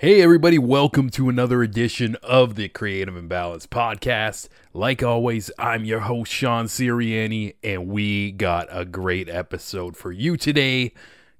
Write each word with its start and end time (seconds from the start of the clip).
Hey, 0.00 0.22
everybody, 0.22 0.58
welcome 0.58 1.10
to 1.10 1.28
another 1.28 1.62
edition 1.62 2.16
of 2.22 2.54
the 2.54 2.70
Creative 2.70 3.14
Imbalance 3.14 3.66
Podcast. 3.66 4.48
Like 4.72 5.02
always, 5.02 5.50
I'm 5.58 5.84
your 5.84 6.00
host, 6.00 6.32
Sean 6.32 6.68
Siriani, 6.68 7.56
and 7.62 7.86
we 7.86 8.32
got 8.32 8.66
a 8.70 8.86
great 8.86 9.28
episode 9.28 9.98
for 9.98 10.10
you 10.10 10.38
today 10.38 10.94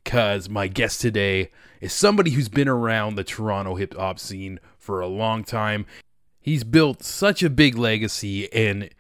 because 0.05 0.51
my 0.51 0.69
guest 0.69 1.01
today 1.01 1.51
is 1.81 1.95
somebody 1.95 2.33
who's 2.33 2.51
been 2.51 2.69
around 2.69 3.15
the 3.15 3.25
Toronto 3.25 3.77
hip 3.77 3.95
hop 3.95 4.19
scene 4.19 4.61
for 4.77 5.01
a 5.01 5.07
long 5.07 5.43
time. 5.43 5.87
He's 6.39 6.63
built 6.63 7.03
such 7.03 7.43
a 7.43 7.49
big 7.49 7.79
legacy 7.79 8.53
and 8.53 8.91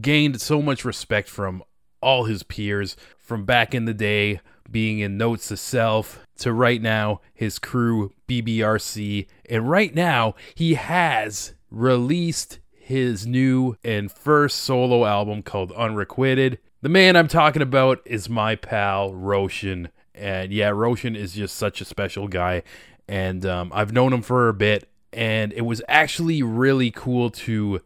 gained 0.00 0.40
so 0.40 0.62
much 0.62 0.86
respect 0.86 1.28
from 1.28 1.62
all 2.00 2.24
his 2.24 2.42
peers 2.42 2.96
from 3.18 3.44
back 3.44 3.74
in 3.74 3.84
the 3.84 3.92
day 3.92 4.40
being 4.70 5.00
in 5.00 5.16
Notes 5.16 5.48
to 5.48 5.56
Self 5.56 6.26
to 6.38 6.52
right 6.52 6.80
now 6.80 7.20
his 7.34 7.58
crew 7.58 8.12
BBRC 8.28 9.26
and 9.48 9.68
right 9.68 9.94
now 9.94 10.34
he 10.54 10.74
has 10.74 11.54
released 11.70 12.58
his 12.70 13.26
new 13.26 13.76
and 13.84 14.10
first 14.10 14.58
solo 14.58 15.04
album 15.04 15.42
called 15.42 15.72
Unrequited. 15.72 16.58
The 16.82 16.88
man 16.88 17.16
I'm 17.16 17.28
talking 17.28 17.62
about 17.62 18.00
is 18.04 18.28
my 18.28 18.56
pal 18.56 19.14
Roshan. 19.14 19.88
And 20.14 20.52
yeah 20.52 20.70
Roshan 20.70 21.16
is 21.16 21.32
just 21.32 21.56
such 21.56 21.80
a 21.80 21.84
special 21.84 22.28
guy. 22.28 22.62
And 23.08 23.46
um, 23.46 23.70
I've 23.74 23.92
known 23.92 24.12
him 24.12 24.22
for 24.22 24.48
a 24.48 24.54
bit. 24.54 24.88
And 25.12 25.52
it 25.52 25.62
was 25.62 25.82
actually 25.88 26.42
really 26.42 26.90
cool 26.90 27.30
to 27.30 27.82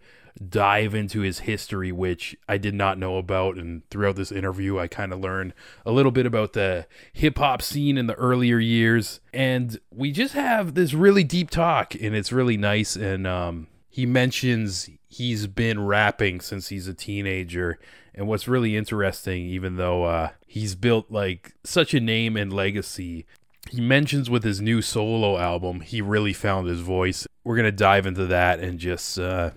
dive 0.48 0.94
into 0.94 1.20
his 1.20 1.40
history, 1.40 1.92
which 1.92 2.36
I 2.48 2.58
did 2.58 2.74
not 2.74 2.98
know 2.98 3.16
about. 3.16 3.56
And 3.56 3.88
throughout 3.90 4.16
this 4.16 4.32
interview, 4.32 4.78
I 4.78 4.86
kind 4.86 5.12
of 5.12 5.20
learned 5.20 5.54
a 5.84 5.92
little 5.92 6.12
bit 6.12 6.26
about 6.26 6.52
the 6.52 6.86
hip 7.12 7.38
hop 7.38 7.62
scene 7.62 7.96
in 7.96 8.06
the 8.06 8.14
earlier 8.14 8.58
years. 8.58 9.20
And 9.32 9.78
we 9.90 10.12
just 10.12 10.34
have 10.34 10.74
this 10.74 10.94
really 10.94 11.24
deep 11.24 11.50
talk, 11.50 11.94
and 11.94 12.14
it's 12.14 12.32
really 12.32 12.56
nice. 12.56 12.96
And 12.96 13.26
um, 13.26 13.68
he 13.88 14.06
mentions 14.06 14.90
he's 15.08 15.46
been 15.46 15.84
rapping 15.84 16.40
since 16.40 16.68
he's 16.68 16.88
a 16.88 16.94
teenager. 16.94 17.78
And 18.14 18.28
what's 18.28 18.48
really 18.48 18.76
interesting, 18.76 19.46
even 19.46 19.76
though 19.76 20.04
uh, 20.04 20.30
he's 20.46 20.74
built 20.74 21.10
like 21.10 21.54
such 21.64 21.94
a 21.94 22.00
name 22.00 22.36
and 22.36 22.52
legacy, 22.52 23.26
he 23.70 23.80
mentions 23.80 24.30
with 24.30 24.44
his 24.44 24.60
new 24.60 24.80
solo 24.80 25.38
album, 25.38 25.80
he 25.80 26.00
really 26.00 26.32
found 26.32 26.68
his 26.68 26.80
voice. 26.80 27.26
We're 27.44 27.56
to 27.64 27.72
dive 27.72 28.06
into 28.06 28.26
that 28.26 28.60
and 28.60 28.78
just 28.78 29.18
uh, 29.18 29.50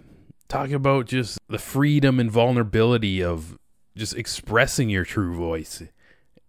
talk 0.50 0.72
about 0.72 1.06
just 1.06 1.40
the 1.48 1.60
freedom 1.60 2.20
and 2.20 2.30
vulnerability 2.30 3.24
of 3.24 3.58
just 3.96 4.18
expressing 4.18 4.90
your 4.90 5.06
true 5.06 5.34
voice 5.34 5.84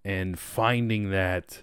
and 0.05 0.39
finding 0.39 1.11
that 1.11 1.63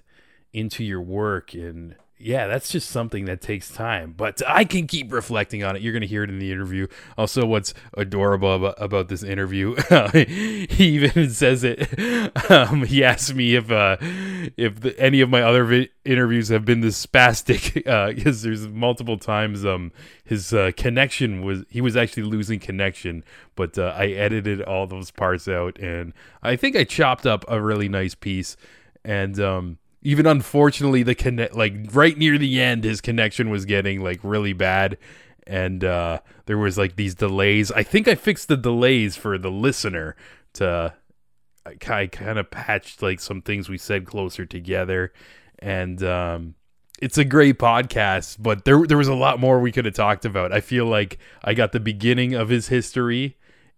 into 0.53 0.83
your 0.83 1.01
work 1.01 1.53
and 1.53 1.95
yeah, 2.19 2.47
that's 2.47 2.69
just 2.71 2.89
something 2.89 3.25
that 3.25 3.41
takes 3.41 3.69
time, 3.69 4.15
but 4.17 4.41
I 4.47 4.65
can 4.65 4.87
keep 4.87 5.13
reflecting 5.13 5.63
on 5.63 5.75
it. 5.75 5.83
You're 5.83 5.93
going 5.93 6.01
to 6.01 6.07
hear 6.07 6.23
it 6.23 6.31
in 6.31 6.39
the 6.39 6.51
interview. 6.51 6.87
Also, 7.15 7.45
what's 7.45 7.75
adorable 7.95 8.55
about, 8.55 8.75
about 8.79 9.07
this 9.07 9.21
interview, 9.21 9.75
he 10.13 10.65
even 10.79 11.29
says 11.29 11.63
it. 11.63 12.49
Um, 12.49 12.85
he 12.85 13.03
asked 13.03 13.35
me 13.35 13.55
if 13.55 13.69
uh, 13.69 13.97
if 14.57 14.79
the, 14.79 14.99
any 14.99 15.21
of 15.21 15.29
my 15.29 15.43
other 15.43 15.63
vi- 15.63 15.89
interviews 16.05 16.49
have 16.49 16.65
been 16.65 16.81
this 16.81 17.05
spastic, 17.05 17.75
because 18.15 18.43
uh, 18.43 18.47
there's 18.47 18.67
multiple 18.67 19.17
times 19.17 19.63
um, 19.63 19.91
his 20.23 20.53
uh, 20.53 20.71
connection 20.75 21.43
was 21.43 21.65
he 21.69 21.81
was 21.81 21.95
actually 21.95 22.23
losing 22.23 22.59
connection, 22.59 23.23
but 23.55 23.77
uh, 23.77 23.93
I 23.95 24.07
edited 24.07 24.63
all 24.63 24.87
those 24.87 25.11
parts 25.11 25.47
out, 25.47 25.77
and 25.77 26.13
I 26.41 26.55
think 26.55 26.75
I 26.75 26.83
chopped 26.83 27.27
up 27.27 27.45
a 27.47 27.61
really 27.61 27.89
nice 27.89 28.15
piece, 28.15 28.57
and 29.05 29.39
um, 29.39 29.77
even 30.07 30.25
unfortunately 30.25 31.03
the 31.03 31.13
connect 31.13 31.53
like 31.53 31.75
right 31.91 32.17
near 32.17 32.37
the 32.37 32.61
end 32.61 32.85
his 32.85 33.01
connection 33.01 33.49
was 33.49 33.65
getting 33.65 34.01
like 34.01 34.21
really 34.23 34.53
bad. 34.53 34.97
And 35.45 35.83
uh 35.83 36.19
there 36.45 36.57
was 36.57 36.77
like 36.77 36.95
these 36.95 37.13
delays. 37.13 37.73
I 37.73 37.83
think 37.83 38.07
i 38.07 38.15
fixed 38.15 38.47
the 38.47 38.55
delays 38.55 39.17
for 39.17 39.37
the 39.37 39.51
listener 39.51 40.15
to 40.53 40.93
i 41.65 42.07
kind 42.07 42.39
of 42.39 42.49
patched 42.49 43.01
like 43.01 43.19
some 43.19 43.41
things 43.41 43.67
we 43.67 43.77
said 43.77 44.05
closer 44.05 44.45
together. 44.45 45.11
And 45.59 46.01
um 46.03 46.55
it's 47.01 47.17
a 47.17 47.25
great 47.25 47.59
podcast 47.59 48.37
but 48.39 48.63
there 48.63 48.87
there 48.87 48.97
was 48.97 49.09
a 49.09 49.13
lot 49.13 49.41
more 49.41 49.59
we 49.59 49.73
could 49.73 49.83
have 49.83 49.93
talked 49.93 50.23
about. 50.23 50.53
I 50.53 50.61
feel 50.61 50.85
like 50.85 51.19
i 51.43 51.53
got 51.53 51.73
the 51.73 51.81
beginning 51.81 52.33
of 52.33 52.47
his 52.47 52.69
history 52.69 53.35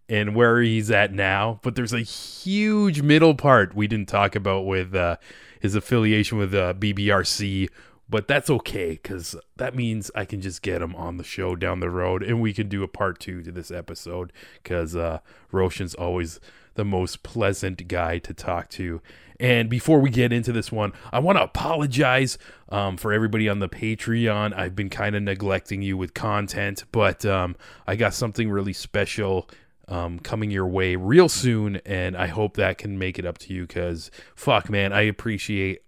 and 0.07 0.35
where 0.35 0.61
he's 0.61 0.91
at 0.91 1.11
now 1.11 1.59
but 1.63 1.73
there's 1.73 1.93
a 1.93 2.01
huge 2.01 3.01
middle 3.01 3.33
part 3.33 3.73
we 3.75 3.87
didn't 3.87 4.09
talk 4.09 4.35
about 4.35 4.67
with 4.67 4.93
uh 4.93 5.15
his 5.59 5.75
affiliation 5.75 6.37
with 6.37 6.53
uh, 6.53 6.73
BBRC, 6.73 7.69
but 8.09 8.27
that's 8.27 8.49
okay 8.49 8.91
because 8.91 9.35
that 9.57 9.75
means 9.75 10.09
I 10.15 10.25
can 10.25 10.41
just 10.41 10.61
get 10.61 10.81
him 10.81 10.95
on 10.95 11.17
the 11.17 11.23
show 11.23 11.55
down 11.55 11.79
the 11.79 11.89
road 11.89 12.23
and 12.23 12.41
we 12.41 12.53
can 12.53 12.67
do 12.67 12.83
a 12.83 12.87
part 12.87 13.19
two 13.19 13.43
to 13.43 13.51
this 13.51 13.69
episode 13.69 14.33
because 14.63 14.95
uh, 14.95 15.19
Roshan's 15.51 15.93
always 15.93 16.39
the 16.73 16.85
most 16.85 17.23
pleasant 17.23 17.87
guy 17.87 18.17
to 18.19 18.33
talk 18.33 18.69
to. 18.69 19.01
And 19.39 19.69
before 19.69 19.99
we 19.99 20.09
get 20.09 20.33
into 20.33 20.51
this 20.51 20.71
one, 20.71 20.91
I 21.13 21.19
want 21.19 21.37
to 21.37 21.43
apologize 21.43 22.37
um, 22.69 22.97
for 22.97 23.13
everybody 23.13 23.47
on 23.47 23.59
the 23.59 23.69
Patreon. 23.69 24.57
I've 24.57 24.75
been 24.75 24.89
kind 24.89 25.15
of 25.15 25.23
neglecting 25.23 25.81
you 25.81 25.95
with 25.95 26.13
content, 26.13 26.83
but 26.91 27.25
um, 27.25 27.55
I 27.87 27.95
got 27.95 28.13
something 28.13 28.49
really 28.49 28.73
special 28.73 29.49
um, 29.89 30.19
coming 30.19 30.51
your 30.51 30.67
way 30.67 30.95
real 30.95 31.27
soon, 31.27 31.77
and 31.85 32.15
I 32.15 32.27
hope 32.27 32.55
that 32.55 32.77
can 32.77 32.97
make 32.97 33.19
it 33.19 33.25
up 33.25 33.37
to 33.39 33.53
you. 33.53 33.67
Because 33.67 34.11
fuck, 34.35 34.69
man, 34.69 34.93
I 34.93 35.01
appreciate 35.01 35.81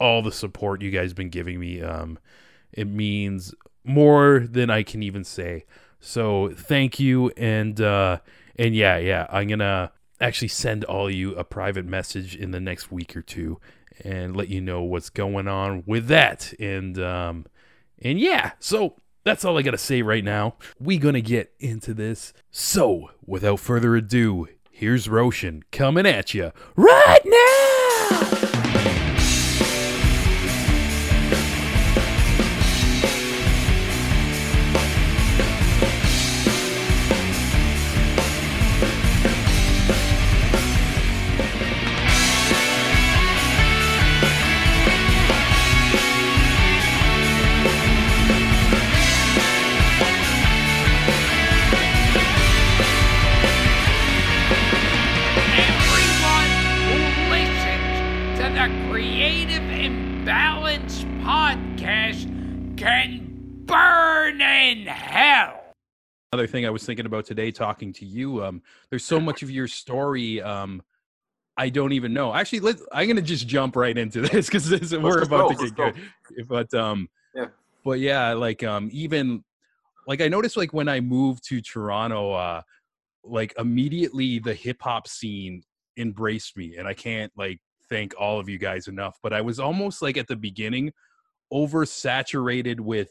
all 0.00 0.22
the 0.22 0.32
support 0.32 0.80
you 0.80 0.90
guys 0.90 1.12
been 1.12 1.28
giving 1.28 1.60
me. 1.60 1.82
Um, 1.82 2.18
it 2.72 2.86
means 2.86 3.54
more 3.84 4.46
than 4.48 4.70
I 4.70 4.82
can 4.82 5.02
even 5.02 5.24
say. 5.24 5.64
So 6.00 6.50
thank 6.56 7.00
you, 7.00 7.30
and 7.36 7.80
uh, 7.80 8.20
and 8.56 8.74
yeah, 8.74 8.96
yeah, 8.98 9.26
I'm 9.30 9.48
gonna 9.48 9.92
actually 10.20 10.48
send 10.48 10.84
all 10.84 11.10
you 11.10 11.34
a 11.34 11.44
private 11.44 11.84
message 11.84 12.34
in 12.34 12.50
the 12.50 12.60
next 12.60 12.90
week 12.90 13.16
or 13.16 13.22
two 13.22 13.60
and 14.04 14.36
let 14.36 14.48
you 14.48 14.60
know 14.60 14.82
what's 14.82 15.10
going 15.10 15.48
on 15.48 15.82
with 15.86 16.06
that. 16.06 16.52
And 16.60 16.98
um, 16.98 17.46
and 18.00 18.18
yeah, 18.18 18.52
so 18.60 18.96
that's 19.24 19.44
all 19.44 19.58
I 19.58 19.62
got 19.62 19.72
to 19.72 19.78
say 19.78 20.02
right 20.02 20.24
now. 20.24 20.56
We 20.78 20.98
gonna 20.98 21.20
get 21.20 21.52
into 21.58 21.94
this. 21.94 22.32
So, 22.50 23.10
without 23.26 23.60
further 23.60 23.96
ado, 23.96 24.48
here's 24.70 25.08
Roshan 25.08 25.64
coming 25.70 26.06
at 26.06 26.34
you 26.34 26.52
right 26.76 27.20
now. 27.24 27.77
Another 66.38 66.52
thing 66.52 66.66
I 66.66 66.70
was 66.70 66.86
thinking 66.86 67.04
about 67.04 67.26
today, 67.26 67.50
talking 67.50 67.92
to 67.94 68.06
you, 68.06 68.44
um, 68.44 68.62
there's 68.90 69.04
so 69.04 69.18
much 69.18 69.42
of 69.42 69.50
your 69.50 69.66
story 69.66 70.40
um, 70.40 70.82
I 71.56 71.68
don't 71.68 71.90
even 71.90 72.12
know. 72.12 72.32
Actually, 72.32 72.60
let 72.60 72.76
I'm 72.92 73.08
gonna 73.08 73.22
just 73.22 73.48
jump 73.48 73.74
right 73.74 73.98
into 73.98 74.20
this 74.28 74.46
because 74.46 74.70
we're 74.96 75.22
about 75.22 75.56
go, 75.56 75.64
to 75.64 75.70
get 75.70 75.74
good. 75.74 76.48
But 76.48 76.72
um, 76.74 77.08
yeah, 77.34 77.46
but 77.84 77.98
yeah, 77.98 78.34
like 78.34 78.62
um, 78.62 78.88
even 78.92 79.42
like 80.06 80.20
I 80.20 80.28
noticed 80.28 80.56
like 80.56 80.72
when 80.72 80.88
I 80.88 81.00
moved 81.00 81.42
to 81.48 81.60
Toronto, 81.60 82.34
uh, 82.34 82.62
like 83.24 83.52
immediately 83.58 84.38
the 84.38 84.54
hip 84.54 84.80
hop 84.80 85.08
scene 85.08 85.64
embraced 85.96 86.56
me, 86.56 86.76
and 86.76 86.86
I 86.86 86.94
can't 86.94 87.32
like 87.36 87.58
thank 87.90 88.14
all 88.16 88.38
of 88.38 88.48
you 88.48 88.58
guys 88.58 88.86
enough. 88.86 89.18
But 89.24 89.32
I 89.32 89.40
was 89.40 89.58
almost 89.58 90.02
like 90.02 90.16
at 90.16 90.28
the 90.28 90.36
beginning 90.36 90.92
oversaturated 91.52 92.78
with 92.78 93.10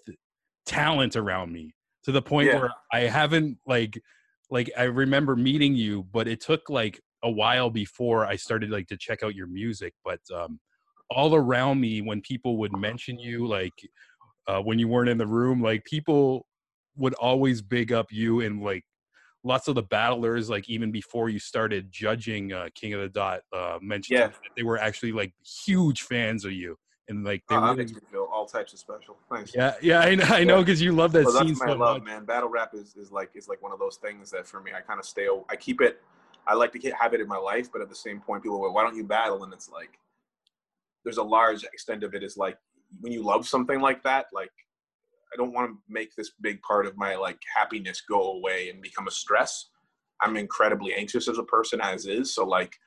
talent 0.65 1.17
around 1.17 1.51
me 1.51 1.73
to 2.07 2.13
the 2.13 2.21
point 2.21 2.47
yeah. 2.47 2.57
where 2.57 2.71
I 2.93 3.01
haven't 3.01 3.57
like 3.67 4.01
like 4.49 4.71
I 4.77 4.83
remember 4.83 5.35
meeting 5.35 5.75
you, 5.75 6.03
but 6.13 6.25
it 6.25 6.39
took 6.39 6.69
like 6.69 7.01
a 7.21 7.29
while 7.29 7.69
before 7.69 8.25
I 8.25 8.37
started 8.37 8.69
like 8.69 8.87
to 8.87 8.97
check 8.97 9.23
out 9.23 9.35
your 9.35 9.47
music. 9.47 9.93
But 10.05 10.21
um, 10.33 10.57
all 11.09 11.35
around 11.35 11.81
me, 11.81 11.99
when 11.99 12.21
people 12.21 12.55
would 12.59 12.71
mention 12.77 13.19
you, 13.19 13.45
like 13.45 13.73
uh, 14.47 14.61
when 14.61 14.79
you 14.79 14.87
weren't 14.87 15.09
in 15.09 15.17
the 15.17 15.27
room, 15.27 15.61
like 15.61 15.83
people 15.83 16.45
would 16.95 17.13
always 17.15 17.61
big 17.61 17.91
up 17.91 18.05
you 18.09 18.39
and 18.39 18.63
like 18.63 18.85
lots 19.43 19.67
of 19.67 19.75
the 19.75 19.83
battlers, 19.83 20.49
like 20.49 20.69
even 20.69 20.93
before 20.93 21.27
you 21.27 21.39
started 21.39 21.91
judging 21.91 22.53
uh, 22.53 22.69
King 22.73 22.93
of 22.93 23.01
the 23.01 23.09
Dot, 23.09 23.41
uh, 23.51 23.79
mentioned 23.81 24.19
yeah. 24.19 24.27
that 24.27 24.35
they 24.55 24.63
were 24.63 24.77
actually 24.77 25.11
like 25.11 25.33
huge 25.65 26.03
fans 26.03 26.45
of 26.45 26.53
you. 26.53 26.77
And 27.09 27.23
like 27.23 27.43
they 27.47 27.55
oh, 27.55 27.61
that 27.61 27.77
really, 27.77 27.93
feel 28.11 28.27
all 28.31 28.45
types 28.45 28.73
of 28.73 28.79
special. 28.79 29.17
Thanks. 29.31 29.53
yeah, 29.55 29.75
yeah, 29.81 29.99
I, 29.99 30.15
know- 30.15 30.23
I 30.25 30.43
know 30.43 30.59
because 30.59 30.81
you 30.81 30.91
love 30.91 31.11
that 31.13 31.27
scene 31.27 31.47
that's 31.47 31.59
my 31.59 31.67
so 31.67 31.73
love, 31.73 31.97
much. 31.97 32.03
man. 32.03 32.25
Battle 32.25 32.49
rap 32.49 32.73
is, 32.73 32.95
is 32.95 33.11
like 33.11 33.31
is 33.35 33.47
like 33.47 33.61
one 33.61 33.71
of 33.71 33.79
those 33.79 33.97
things 33.97 34.29
that 34.31 34.47
for 34.47 34.59
me, 34.61 34.71
I 34.75 34.81
kind 34.81 34.99
of 34.99 35.05
stay. 35.05 35.27
I 35.49 35.55
keep 35.55 35.81
it. 35.81 36.01
I 36.45 36.53
like 36.53 36.71
to 36.73 36.79
get, 36.79 36.93
have 36.93 37.13
it 37.13 37.19
in 37.21 37.27
my 37.27 37.37
life, 37.37 37.69
but 37.71 37.81
at 37.81 37.89
the 37.89 37.95
same 37.95 38.19
point, 38.19 38.43
people 38.43 38.59
go, 38.59 38.71
"Why 38.71 38.83
don't 38.83 38.95
you 38.95 39.03
battle?" 39.03 39.43
And 39.43 39.53
it's 39.53 39.69
like 39.69 39.99
there's 41.03 41.17
a 41.17 41.23
large 41.23 41.63
extent 41.63 42.03
of 42.03 42.13
it 42.13 42.23
is 42.23 42.37
like 42.37 42.57
when 42.99 43.13
you 43.13 43.23
love 43.23 43.47
something 43.47 43.79
like 43.79 44.03
that, 44.03 44.27
like 44.33 44.51
I 45.33 45.37
don't 45.37 45.53
want 45.53 45.71
to 45.71 45.77
make 45.89 46.15
this 46.15 46.31
big 46.41 46.61
part 46.61 46.85
of 46.85 46.97
my 46.97 47.15
like 47.15 47.39
happiness 47.55 48.01
go 48.01 48.33
away 48.33 48.69
and 48.69 48.81
become 48.81 49.07
a 49.07 49.11
stress. 49.11 49.69
I'm 50.21 50.35
incredibly 50.35 50.93
anxious 50.93 51.27
as 51.27 51.37
a 51.37 51.43
person 51.43 51.79
as 51.81 52.05
is, 52.05 52.33
so 52.33 52.45
like 52.45 52.77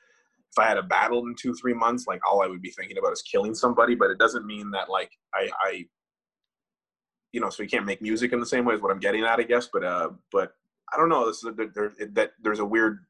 if 0.51 0.59
I 0.59 0.67
had 0.67 0.77
a 0.77 0.83
battle 0.83 1.25
in 1.25 1.35
two 1.35 1.53
three 1.53 1.73
months, 1.73 2.07
like 2.07 2.19
all 2.29 2.41
I 2.41 2.47
would 2.47 2.61
be 2.61 2.71
thinking 2.71 2.97
about 2.97 3.13
is 3.13 3.21
killing 3.21 3.55
somebody. 3.55 3.95
But 3.95 4.11
it 4.11 4.19
doesn't 4.19 4.45
mean 4.45 4.71
that 4.71 4.89
like 4.89 5.11
I, 5.33 5.49
I 5.61 5.85
you 7.31 7.39
know, 7.39 7.49
so 7.49 7.63
you 7.63 7.69
can't 7.69 7.85
make 7.85 8.01
music 8.01 8.33
in 8.33 8.39
the 8.39 8.45
same 8.45 8.65
way 8.65 8.75
as 8.75 8.81
what 8.81 8.91
I'm 8.91 8.99
getting 8.99 9.23
at, 9.23 9.39
I 9.39 9.43
guess. 9.43 9.69
But 9.71 9.83
uh, 9.83 10.09
but 10.31 10.53
I 10.93 10.97
don't 10.97 11.09
know. 11.09 11.27
This 11.27 11.37
is 11.37 11.45
a, 11.45 11.67
there, 11.73 11.93
that 12.13 12.31
there's 12.41 12.59
a 12.59 12.65
weird, 12.65 13.05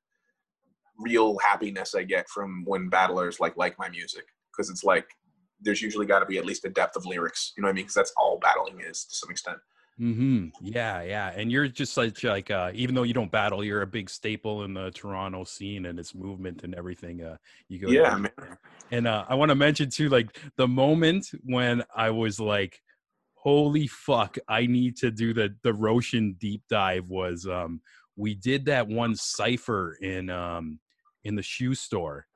real 1.00 1.38
happiness 1.40 1.96
I 1.96 2.04
get 2.04 2.30
from 2.30 2.64
when 2.66 2.90
battlers 2.90 3.40
like 3.40 3.58
like 3.58 3.78
my 3.80 3.90
music 3.90 4.26
because 4.52 4.70
it's 4.70 4.84
like 4.84 5.08
there's 5.60 5.82
usually 5.82 6.06
got 6.06 6.20
to 6.20 6.26
be 6.26 6.38
at 6.38 6.46
least 6.46 6.66
a 6.66 6.70
depth 6.70 6.96
of 6.96 7.06
lyrics. 7.06 7.54
You 7.58 7.62
know 7.62 7.68
what 7.68 7.74
I 7.74 7.76
mean? 7.76 7.86
Because 7.86 7.96
that's 7.96 8.14
all 8.18 8.40
battling 8.40 8.82
is 8.82 9.06
to 9.06 9.16
some 9.16 9.32
extent. 9.32 9.58
Hmm 9.98 10.48
Yeah, 10.60 11.02
yeah, 11.04 11.32
and 11.36 11.52
you're 11.52 11.68
just 11.68 11.94
such 11.94 12.24
like 12.24 12.50
uh, 12.50 12.72
even 12.74 12.96
though 12.96 13.04
you 13.04 13.14
don't 13.14 13.32
battle, 13.32 13.64
you're 13.64 13.82
a 13.84 13.88
big 13.88 14.10
staple 14.10 14.64
in 14.64 14.74
the 14.74 14.92
Toronto 14.92 15.44
scene 15.44 15.86
and 15.86 16.00
its 16.00 16.16
movement 16.16 16.64
and 16.64 16.74
everything. 16.76 17.22
Uh, 17.24 17.38
you 17.68 17.80
go, 17.80 17.92
Yeah, 17.92 18.16
man. 18.18 18.32
And 18.92 19.08
uh, 19.08 19.26
I 19.30 19.36
want 19.36 19.50
to 19.50 19.56
mention 19.56 19.90
too, 19.90 20.10
like 20.10 20.38
the 20.58 20.68
moment 20.68 21.28
when 21.44 21.84
I 21.96 22.10
was 22.10 22.40
like, 22.40 22.82
"Holy 23.36 23.88
fuck, 23.88 24.38
I 24.48 24.66
need 24.66 24.98
to 24.98 25.12
do 25.12 25.34
the 25.34 25.56
the 25.64 25.74
Roshan 25.74 26.34
deep 26.40 26.64
dive." 26.70 27.08
Was 27.08 27.48
um, 27.48 27.82
we 28.16 28.36
did 28.36 28.66
that 28.66 28.88
one 28.88 29.16
cipher 29.16 29.98
in 30.02 30.30
um 30.30 30.80
in 31.24 31.36
the 31.36 31.44
shoe 31.44 31.76
store. 31.76 32.28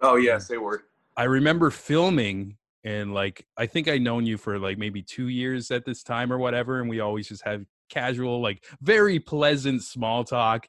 Oh 0.00 0.16
yes, 0.16 0.48
they 0.48 0.58
were. 0.58 0.84
I 1.16 1.24
remember 1.24 1.70
filming 1.70 2.56
and 2.84 3.12
like 3.12 3.44
I 3.56 3.66
think 3.66 3.88
I 3.88 3.98
known 3.98 4.26
you 4.26 4.38
for 4.38 4.58
like 4.58 4.78
maybe 4.78 5.02
two 5.02 5.28
years 5.28 5.70
at 5.70 5.84
this 5.84 6.02
time 6.02 6.32
or 6.32 6.38
whatever, 6.38 6.80
and 6.80 6.88
we 6.88 7.00
always 7.00 7.28
just 7.28 7.44
have 7.44 7.64
casual, 7.90 8.40
like 8.40 8.64
very 8.80 9.18
pleasant 9.18 9.82
small 9.82 10.24
talk. 10.24 10.68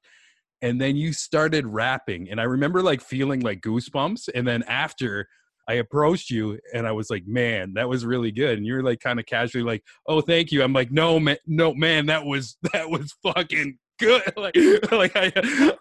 And 0.61 0.79
then 0.79 0.95
you 0.95 1.13
started 1.13 1.65
rapping, 1.65 2.29
and 2.29 2.39
I 2.39 2.43
remember 2.43 2.83
like 2.83 3.01
feeling 3.01 3.39
like 3.39 3.61
goosebumps. 3.61 4.29
And 4.35 4.47
then 4.47 4.63
after 4.63 5.27
I 5.67 5.75
approached 5.75 6.29
you, 6.29 6.59
and 6.73 6.85
I 6.85 6.91
was 6.91 7.09
like, 7.09 7.25
"Man, 7.25 7.73
that 7.75 7.89
was 7.89 8.05
really 8.05 8.31
good." 8.31 8.57
And 8.57 8.67
you 8.67 8.75
were 8.75 8.83
like 8.83 8.99
kind 8.99 9.19
of 9.19 9.25
casually 9.25 9.63
like, 9.63 9.83
"Oh, 10.07 10.21
thank 10.21 10.51
you." 10.51 10.61
I'm 10.61 10.73
like, 10.73 10.91
"No, 10.91 11.19
man, 11.19 11.37
no, 11.47 11.73
man, 11.73 12.07
that 12.07 12.25
was 12.25 12.57
that 12.73 12.89
was 12.89 13.15
fucking 13.23 13.77
good." 13.99 14.21
like, 14.37 14.55
like 14.91 15.13
I, 15.15 15.31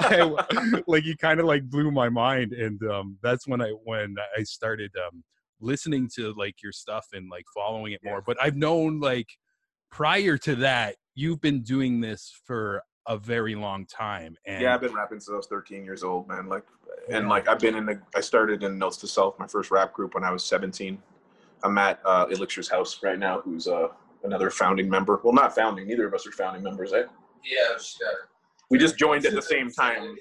I 0.00 0.82
like 0.86 1.04
you 1.04 1.16
kind 1.16 1.40
of 1.40 1.46
like 1.46 1.68
blew 1.68 1.90
my 1.90 2.08
mind, 2.08 2.52
and 2.52 2.80
um, 2.90 3.18
that's 3.22 3.46
when 3.46 3.60
I 3.60 3.70
when 3.84 4.14
I 4.38 4.44
started 4.44 4.92
um 4.96 5.24
listening 5.60 6.08
to 6.16 6.32
like 6.34 6.62
your 6.62 6.72
stuff 6.72 7.06
and 7.12 7.30
like 7.30 7.44
following 7.54 7.92
it 7.92 8.00
more. 8.04 8.22
But 8.22 8.36
I've 8.40 8.56
known 8.56 9.00
like 9.00 9.28
prior 9.90 10.36
to 10.38 10.56
that, 10.56 10.96
you've 11.14 11.40
been 11.40 11.62
doing 11.62 12.00
this 12.00 12.32
for 12.44 12.82
a 13.06 13.16
very 13.16 13.54
long 13.54 13.86
time. 13.86 14.36
And 14.46 14.62
Yeah, 14.62 14.74
I've 14.74 14.80
been 14.80 14.94
rapping 14.94 15.20
since 15.20 15.32
I 15.32 15.36
was 15.36 15.46
13 15.46 15.84
years 15.84 16.04
old, 16.04 16.28
man. 16.28 16.48
Like, 16.48 16.64
and 17.08 17.28
like 17.28 17.48
I've 17.48 17.58
been 17.58 17.74
in 17.74 17.86
the. 17.86 18.00
I 18.14 18.20
started 18.20 18.62
in 18.62 18.78
Notes 18.78 18.96
to 18.98 19.06
Self, 19.06 19.38
my 19.38 19.46
first 19.46 19.70
rap 19.70 19.92
group, 19.92 20.14
when 20.14 20.24
I 20.24 20.30
was 20.30 20.44
17. 20.44 21.00
I'm 21.62 21.78
at 21.78 22.00
uh, 22.04 22.26
Elixir's 22.30 22.68
house 22.68 23.02
right 23.02 23.18
now, 23.18 23.40
who's 23.40 23.66
uh, 23.66 23.88
another 24.24 24.50
founding 24.50 24.88
member. 24.88 25.20
Well, 25.22 25.34
not 25.34 25.54
founding. 25.54 25.86
Neither 25.86 26.06
of 26.06 26.14
us 26.14 26.26
are 26.26 26.32
founding 26.32 26.62
members, 26.62 26.92
eh? 26.92 27.02
Yeah, 27.44 27.74
just 27.76 27.98
got 28.00 28.14
We 28.70 28.78
just 28.78 28.96
joined 28.96 29.26
at 29.26 29.34
the 29.34 29.43
same 29.43 29.69
time. 29.70 30.14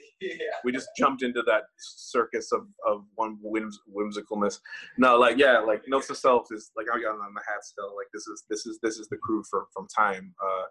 We 0.63 0.71
just 0.71 0.89
jumped 0.97 1.21
into 1.21 1.43
that 1.43 1.63
circus 1.77 2.51
of, 2.51 2.61
of 2.85 3.03
one 3.15 3.37
whims, 3.43 3.79
whimsicalness. 3.95 4.59
No, 4.97 5.17
like 5.17 5.37
yeah, 5.37 5.59
like 5.59 5.83
Notes 5.87 6.07
to 6.07 6.15
Self 6.15 6.47
is 6.51 6.71
like 6.75 6.87
I 6.91 6.99
got 6.99 7.11
on 7.11 7.33
the 7.33 7.41
hat 7.47 7.63
still. 7.63 7.95
Like 7.95 8.07
this 8.11 8.25
is 8.27 8.43
this 8.49 8.65
is 8.65 8.79
this 8.81 8.97
is 8.97 9.07
the 9.07 9.17
crew 9.17 9.43
for 9.49 9.67
from 9.71 9.87
time. 9.95 10.33
Uh, 10.43 10.63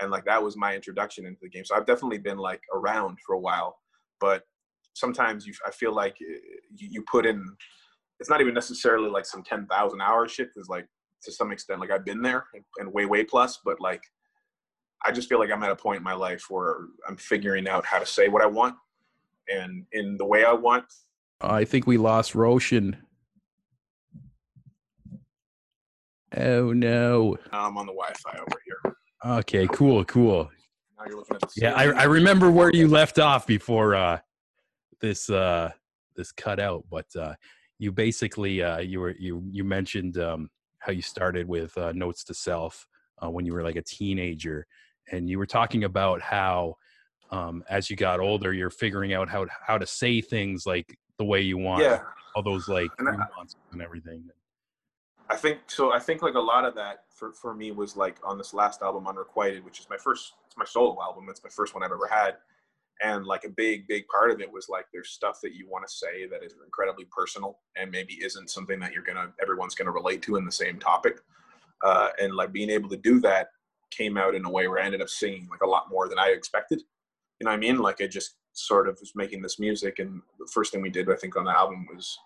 and 0.00 0.10
like 0.10 0.24
that 0.26 0.42
was 0.42 0.56
my 0.56 0.74
introduction 0.74 1.24
into 1.24 1.38
the 1.42 1.48
game. 1.48 1.64
So 1.64 1.74
I've 1.74 1.86
definitely 1.86 2.18
been 2.18 2.38
like 2.38 2.60
around 2.74 3.18
for 3.26 3.34
a 3.34 3.40
while, 3.40 3.78
but 4.20 4.42
sometimes 4.94 5.46
you 5.46 5.54
I 5.66 5.70
feel 5.70 5.94
like 5.94 6.16
uh, 6.20 6.34
you, 6.76 6.88
you 6.90 7.04
put 7.10 7.24
in. 7.24 7.42
It's 8.20 8.28
not 8.28 8.40
even 8.40 8.54
necessarily 8.54 9.08
like 9.08 9.24
some 9.24 9.42
ten 9.42 9.66
thousand 9.66 10.02
hour 10.02 10.28
shit. 10.28 10.50
Because 10.54 10.68
like 10.68 10.86
to 11.22 11.32
some 11.32 11.50
extent, 11.50 11.80
like 11.80 11.90
I've 11.90 12.04
been 12.04 12.20
there 12.20 12.44
and, 12.54 12.64
and 12.76 12.92
way 12.92 13.06
way 13.06 13.24
plus, 13.24 13.58
but 13.64 13.80
like 13.80 14.02
I 15.04 15.12
just 15.12 15.28
feel 15.28 15.38
like 15.38 15.50
I'm 15.50 15.62
at 15.62 15.70
a 15.70 15.76
point 15.76 15.98
in 15.98 16.02
my 16.02 16.14
life 16.14 16.46
where 16.48 16.86
I'm 17.08 17.16
figuring 17.16 17.68
out 17.68 17.84
how 17.84 17.98
to 17.98 18.06
say 18.06 18.28
what 18.28 18.42
I 18.42 18.46
want 18.46 18.76
and 19.48 19.84
in 19.92 20.16
the 20.16 20.24
way 20.24 20.44
I 20.44 20.52
want. 20.52 20.84
I 21.40 21.64
think 21.64 21.86
we 21.86 21.96
lost 21.96 22.34
Roshan. 22.34 22.96
Oh 26.36 26.72
no. 26.72 27.36
I'm 27.50 27.76
on 27.76 27.86
the 27.86 27.92
Wi-Fi 27.92 28.38
over 28.38 28.62
here. 28.64 28.96
Okay, 29.24 29.68
cool, 29.72 30.04
cool. 30.04 30.50
Now 30.98 31.04
you're 31.06 31.16
looking 31.16 31.36
at 31.36 31.42
the 31.42 31.48
Yeah, 31.56 31.74
I. 31.74 31.84
I 31.90 32.04
remember 32.04 32.50
where 32.50 32.74
you 32.74 32.88
left 32.88 33.18
off 33.18 33.46
before 33.46 33.94
uh 33.94 34.18
this 35.00 35.28
uh 35.28 35.70
this 36.16 36.32
cut 36.32 36.60
out, 36.60 36.84
but 36.90 37.06
uh 37.18 37.34
you 37.78 37.92
basically 37.92 38.62
uh 38.62 38.78
you 38.78 39.00
were 39.00 39.14
you 39.18 39.44
you 39.50 39.64
mentioned 39.64 40.16
um 40.18 40.48
how 40.78 40.92
you 40.92 41.02
started 41.02 41.46
with 41.46 41.76
uh 41.76 41.92
notes 41.92 42.24
to 42.24 42.34
self 42.34 42.86
uh, 43.22 43.30
when 43.30 43.44
you 43.44 43.52
were 43.52 43.62
like 43.62 43.76
a 43.76 43.82
teenager 43.82 44.66
and 45.12 45.28
you 45.28 45.38
were 45.38 45.46
talking 45.46 45.84
about 45.84 46.20
how 46.20 46.74
um 47.30 47.62
as 47.70 47.88
you 47.88 47.96
got 47.96 48.18
older 48.18 48.52
you're 48.52 48.70
figuring 48.70 49.12
out 49.12 49.28
how 49.28 49.46
how 49.66 49.78
to 49.78 49.86
say 49.86 50.20
things 50.20 50.66
like 50.66 50.98
the 51.18 51.24
way 51.24 51.40
you 51.40 51.58
want 51.58 51.82
yeah. 51.82 52.00
all 52.34 52.42
those 52.42 52.68
like 52.68 52.90
And 52.98 53.08
I- 53.08 53.12
nuances 53.12 53.56
and 53.70 53.80
everything 53.80 54.24
I 55.30 55.36
think 55.36 55.60
so. 55.66 55.94
I 55.94 55.98
think 55.98 56.20
like 56.20 56.34
a 56.34 56.40
lot 56.40 56.66
of 56.66 56.74
that 56.74 57.04
for, 57.08 57.32
for 57.32 57.54
me 57.54 57.70
was 57.70 57.96
like 57.96 58.18
on 58.22 58.36
this 58.36 58.52
last 58.52 58.82
album, 58.82 59.06
Unrequited, 59.06 59.64
which 59.64 59.80
is 59.80 59.88
my 59.88 59.96
first, 59.96 60.34
it's 60.46 60.58
my 60.58 60.64
solo 60.66 61.00
album. 61.00 61.26
It's 61.30 61.42
my 61.42 61.48
first 61.48 61.74
one 61.74 61.82
I've 61.82 61.90
ever 61.90 62.06
had, 62.06 62.36
and 63.02 63.24
like 63.24 63.44
a 63.44 63.48
big, 63.48 63.86
big 63.88 64.06
part 64.08 64.30
of 64.30 64.42
it 64.42 64.52
was 64.52 64.68
like 64.68 64.86
there's 64.92 65.08
stuff 65.08 65.40
that 65.42 65.54
you 65.54 65.66
want 65.70 65.86
to 65.86 65.94
say 65.94 66.26
that 66.26 66.42
is 66.44 66.54
incredibly 66.62 67.06
personal 67.06 67.60
and 67.76 67.90
maybe 67.90 68.14
isn't 68.22 68.50
something 68.50 68.78
that 68.80 68.92
you're 68.92 69.04
gonna 69.04 69.32
everyone's 69.40 69.74
gonna 69.74 69.90
relate 69.90 70.20
to 70.22 70.36
in 70.36 70.44
the 70.44 70.52
same 70.52 70.78
topic, 70.78 71.20
uh, 71.82 72.08
and 72.20 72.34
like 72.34 72.52
being 72.52 72.68
able 72.68 72.90
to 72.90 72.98
do 72.98 73.18
that 73.20 73.48
came 73.96 74.16
out 74.16 74.34
in 74.34 74.44
a 74.44 74.50
way 74.50 74.66
where 74.66 74.80
I 74.80 74.86
ended 74.86 75.02
up 75.02 75.08
singing 75.08 75.46
like 75.50 75.62
a 75.62 75.68
lot 75.68 75.90
more 75.90 76.08
than 76.08 76.18
I 76.18 76.28
expected. 76.28 76.82
You 77.40 77.44
know 77.44 77.50
what 77.50 77.56
I 77.56 77.60
mean? 77.60 77.78
Like 77.78 78.00
I 78.00 78.06
just 78.06 78.36
sort 78.52 78.88
of 78.88 78.98
was 79.00 79.12
making 79.14 79.42
this 79.42 79.58
music, 79.58 79.98
and 79.98 80.20
the 80.38 80.48
first 80.52 80.72
thing 80.72 80.82
we 80.82 80.90
did, 80.90 81.10
I 81.10 81.16
think, 81.16 81.36
on 81.36 81.44
the 81.44 81.50
album 81.50 81.86
was 81.92 82.18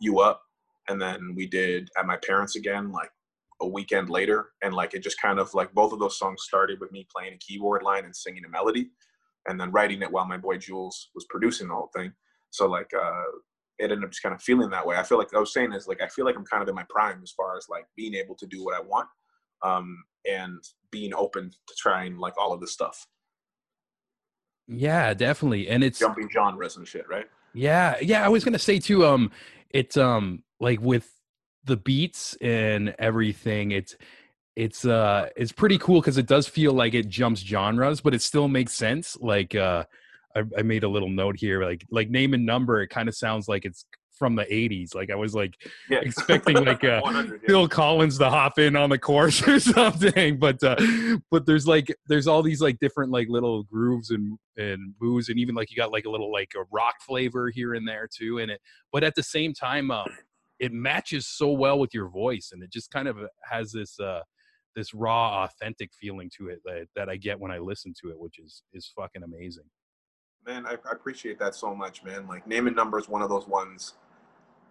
"You 0.00 0.20
Up." 0.20 0.42
and 0.88 1.00
then 1.00 1.34
we 1.34 1.46
did 1.46 1.88
at 1.98 2.06
my 2.06 2.16
parents 2.16 2.56
again 2.56 2.90
like 2.90 3.10
a 3.60 3.66
weekend 3.66 4.10
later 4.10 4.48
and 4.62 4.74
like 4.74 4.94
it 4.94 5.02
just 5.02 5.20
kind 5.20 5.38
of 5.38 5.52
like 5.54 5.72
both 5.72 5.92
of 5.92 5.98
those 5.98 6.18
songs 6.18 6.42
started 6.42 6.80
with 6.80 6.90
me 6.90 7.06
playing 7.14 7.34
a 7.34 7.38
keyboard 7.38 7.82
line 7.82 8.04
and 8.04 8.14
singing 8.14 8.44
a 8.44 8.48
melody 8.48 8.90
and 9.46 9.60
then 9.60 9.70
writing 9.70 10.02
it 10.02 10.10
while 10.10 10.26
my 10.26 10.36
boy 10.36 10.56
jules 10.56 11.10
was 11.14 11.24
producing 11.30 11.68
the 11.68 11.74
whole 11.74 11.90
thing 11.94 12.12
so 12.50 12.66
like 12.66 12.90
uh 12.94 13.22
it 13.78 13.84
ended 13.84 14.04
up 14.04 14.10
just 14.10 14.22
kind 14.22 14.34
of 14.34 14.42
feeling 14.42 14.70
that 14.70 14.86
way 14.86 14.96
i 14.96 15.02
feel 15.02 15.18
like 15.18 15.32
i 15.34 15.38
was 15.38 15.52
saying 15.52 15.72
is 15.72 15.86
like 15.86 16.02
i 16.02 16.08
feel 16.08 16.24
like 16.24 16.36
i'm 16.36 16.44
kind 16.44 16.62
of 16.62 16.68
in 16.68 16.74
my 16.74 16.84
prime 16.90 17.20
as 17.22 17.30
far 17.32 17.56
as 17.56 17.66
like 17.68 17.86
being 17.96 18.14
able 18.14 18.34
to 18.34 18.46
do 18.46 18.64
what 18.64 18.76
i 18.76 18.80
want 18.80 19.08
um 19.62 20.02
and 20.30 20.58
being 20.90 21.12
open 21.14 21.50
to 21.50 21.74
trying 21.78 22.16
like 22.18 22.34
all 22.38 22.52
of 22.52 22.60
this 22.60 22.72
stuff 22.72 23.06
yeah 24.68 25.12
definitely 25.12 25.68
and 25.68 25.82
it's 25.82 25.98
jumping 25.98 26.28
genres 26.30 26.76
and 26.76 26.86
shit 26.86 27.08
right 27.08 27.26
Yeah, 27.54 27.96
yeah. 28.00 28.24
I 28.24 28.28
was 28.28 28.44
gonna 28.44 28.58
say 28.58 28.78
too. 28.78 29.04
Um, 29.04 29.30
it's 29.70 29.96
um 29.96 30.42
like 30.60 30.80
with 30.80 31.10
the 31.64 31.76
beats 31.76 32.36
and 32.40 32.94
everything. 32.98 33.72
It's 33.72 33.96
it's 34.56 34.84
uh 34.84 35.28
it's 35.36 35.52
pretty 35.52 35.78
cool 35.78 36.00
because 36.00 36.18
it 36.18 36.26
does 36.26 36.46
feel 36.48 36.72
like 36.72 36.94
it 36.94 37.08
jumps 37.08 37.40
genres, 37.40 38.00
but 38.00 38.14
it 38.14 38.22
still 38.22 38.48
makes 38.48 38.72
sense. 38.74 39.16
Like 39.20 39.54
uh, 39.54 39.84
I, 40.34 40.42
I 40.58 40.62
made 40.62 40.84
a 40.84 40.88
little 40.88 41.10
note 41.10 41.36
here. 41.38 41.62
Like 41.64 41.84
like 41.90 42.10
name 42.10 42.34
and 42.34 42.46
number. 42.46 42.80
It 42.82 42.88
kind 42.88 43.08
of 43.08 43.14
sounds 43.14 43.48
like 43.48 43.64
it's 43.64 43.84
from 44.12 44.34
the 44.36 44.44
'80s. 44.44 44.94
Like 44.94 45.10
I 45.10 45.14
was 45.14 45.34
like 45.34 45.54
yeah 45.88 46.00
expecting 46.00 46.64
like 46.64 46.84
uh 46.84 47.00
100 47.00 47.42
yeah. 47.48 47.66
Collins 47.68 48.18
to 48.18 48.30
hop 48.30 48.58
in 48.58 48.76
on 48.76 48.90
the 48.90 48.98
course 48.98 49.42
or 49.48 49.60
something. 49.60 50.38
But 50.38 50.62
uh 50.62 50.76
but 51.30 51.46
there's 51.46 51.66
like 51.66 51.94
there's 52.08 52.26
all 52.26 52.42
these 52.42 52.60
like 52.60 52.78
different 52.78 53.10
like 53.10 53.28
little 53.28 53.64
grooves 53.64 54.10
and 54.10 54.38
and 54.56 54.94
moves 55.00 55.28
and 55.28 55.38
even 55.38 55.54
like 55.54 55.70
you 55.70 55.76
got 55.76 55.92
like 55.92 56.04
a 56.04 56.10
little 56.10 56.30
like 56.30 56.52
a 56.56 56.64
rock 56.70 56.96
flavor 57.06 57.50
here 57.50 57.74
and 57.74 57.86
there 57.86 58.08
too 58.12 58.38
in 58.38 58.50
it. 58.50 58.60
But 58.92 59.04
at 59.04 59.14
the 59.14 59.22
same 59.22 59.52
time, 59.54 59.90
um 59.90 60.06
it 60.58 60.72
matches 60.72 61.26
so 61.26 61.50
well 61.50 61.78
with 61.78 61.92
your 61.92 62.08
voice 62.08 62.50
and 62.52 62.62
it 62.62 62.70
just 62.72 62.90
kind 62.90 63.08
of 63.08 63.16
has 63.50 63.72
this 63.72 63.98
uh 63.98 64.20
this 64.74 64.94
raw 64.94 65.44
authentic 65.44 65.90
feeling 65.92 66.30
to 66.38 66.48
it 66.48 66.60
that, 66.64 66.86
that 66.96 67.08
I 67.08 67.16
get 67.16 67.38
when 67.38 67.50
I 67.50 67.58
listen 67.58 67.92
to 68.02 68.10
it, 68.10 68.18
which 68.18 68.38
is 68.38 68.62
is 68.72 68.90
fucking 68.96 69.22
amazing. 69.22 69.64
Man, 70.46 70.66
I, 70.66 70.72
I 70.72 70.92
appreciate 70.92 71.38
that 71.38 71.54
so 71.54 71.74
much, 71.74 72.02
man. 72.02 72.26
Like 72.26 72.46
name 72.46 72.66
and 72.66 72.74
number 72.74 72.98
is 72.98 73.08
one 73.08 73.22
of 73.22 73.28
those 73.28 73.46
ones. 73.46 73.94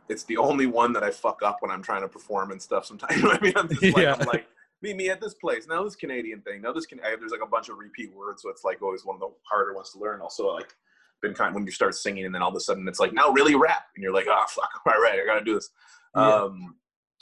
it's 0.09 0.23
the 0.23 0.37
only 0.37 0.65
one 0.65 0.91
that 0.93 1.03
I 1.03 1.09
fuck 1.11 1.41
up 1.43 1.57
when 1.61 1.71
I'm 1.71 1.81
trying 1.81 2.01
to 2.01 2.07
perform 2.09 2.51
and 2.51 2.61
stuff. 2.61 2.85
Sometimes, 2.85 3.15
you 3.15 3.23
know 3.23 3.29
what 3.29 3.39
I 3.39 3.43
mean? 3.43 3.53
I'm 3.55 3.69
just 3.69 3.81
like, 3.81 3.97
Yeah. 3.97 4.15
I'm 4.19 4.27
like, 4.27 4.47
meet 4.81 4.95
me 4.97 5.09
at 5.09 5.21
this 5.21 5.33
place. 5.35 5.67
Now 5.67 5.83
this 5.83 5.95
Canadian 5.95 6.41
thing. 6.41 6.61
Now 6.61 6.73
this 6.73 6.85
can. 6.85 6.99
There's 6.99 7.31
like 7.31 7.41
a 7.43 7.47
bunch 7.47 7.69
of 7.69 7.77
repeat 7.77 8.13
words, 8.15 8.41
so 8.41 8.49
it's 8.49 8.63
like 8.63 8.81
always 8.81 9.05
one 9.05 9.15
of 9.15 9.19
the 9.21 9.29
harder 9.43 9.73
ones 9.73 9.91
to 9.91 9.99
learn. 9.99 10.21
Also, 10.21 10.47
like 10.53 10.73
been 11.21 11.33
kind 11.33 11.53
when 11.53 11.65
you 11.65 11.71
start 11.71 11.95
singing, 11.95 12.25
and 12.25 12.33
then 12.33 12.41
all 12.41 12.49
of 12.49 12.55
a 12.55 12.59
sudden 12.59 12.87
it's 12.87 12.99
like 12.99 13.13
now 13.13 13.29
really 13.29 13.55
rap, 13.55 13.85
and 13.95 14.03
you're 14.03 14.13
like, 14.13 14.27
oh 14.27 14.45
fuck, 14.49 14.69
all 14.85 15.01
right, 15.01 15.19
I 15.21 15.25
gotta 15.25 15.45
do 15.45 15.53
this. 15.53 15.69
Yeah. 16.15 16.27
Um, 16.27 16.75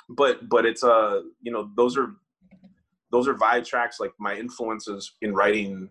but 0.09 0.49
but 0.49 0.65
it's 0.65 0.83
uh 0.83 1.21
you 1.41 1.51
know 1.51 1.69
those 1.75 1.97
are 1.97 2.15
those 3.11 3.27
are 3.27 3.35
vibe 3.35 3.67
tracks. 3.67 3.99
Like 3.99 4.13
my 4.19 4.35
influences 4.35 5.13
in 5.21 5.33
writing 5.33 5.89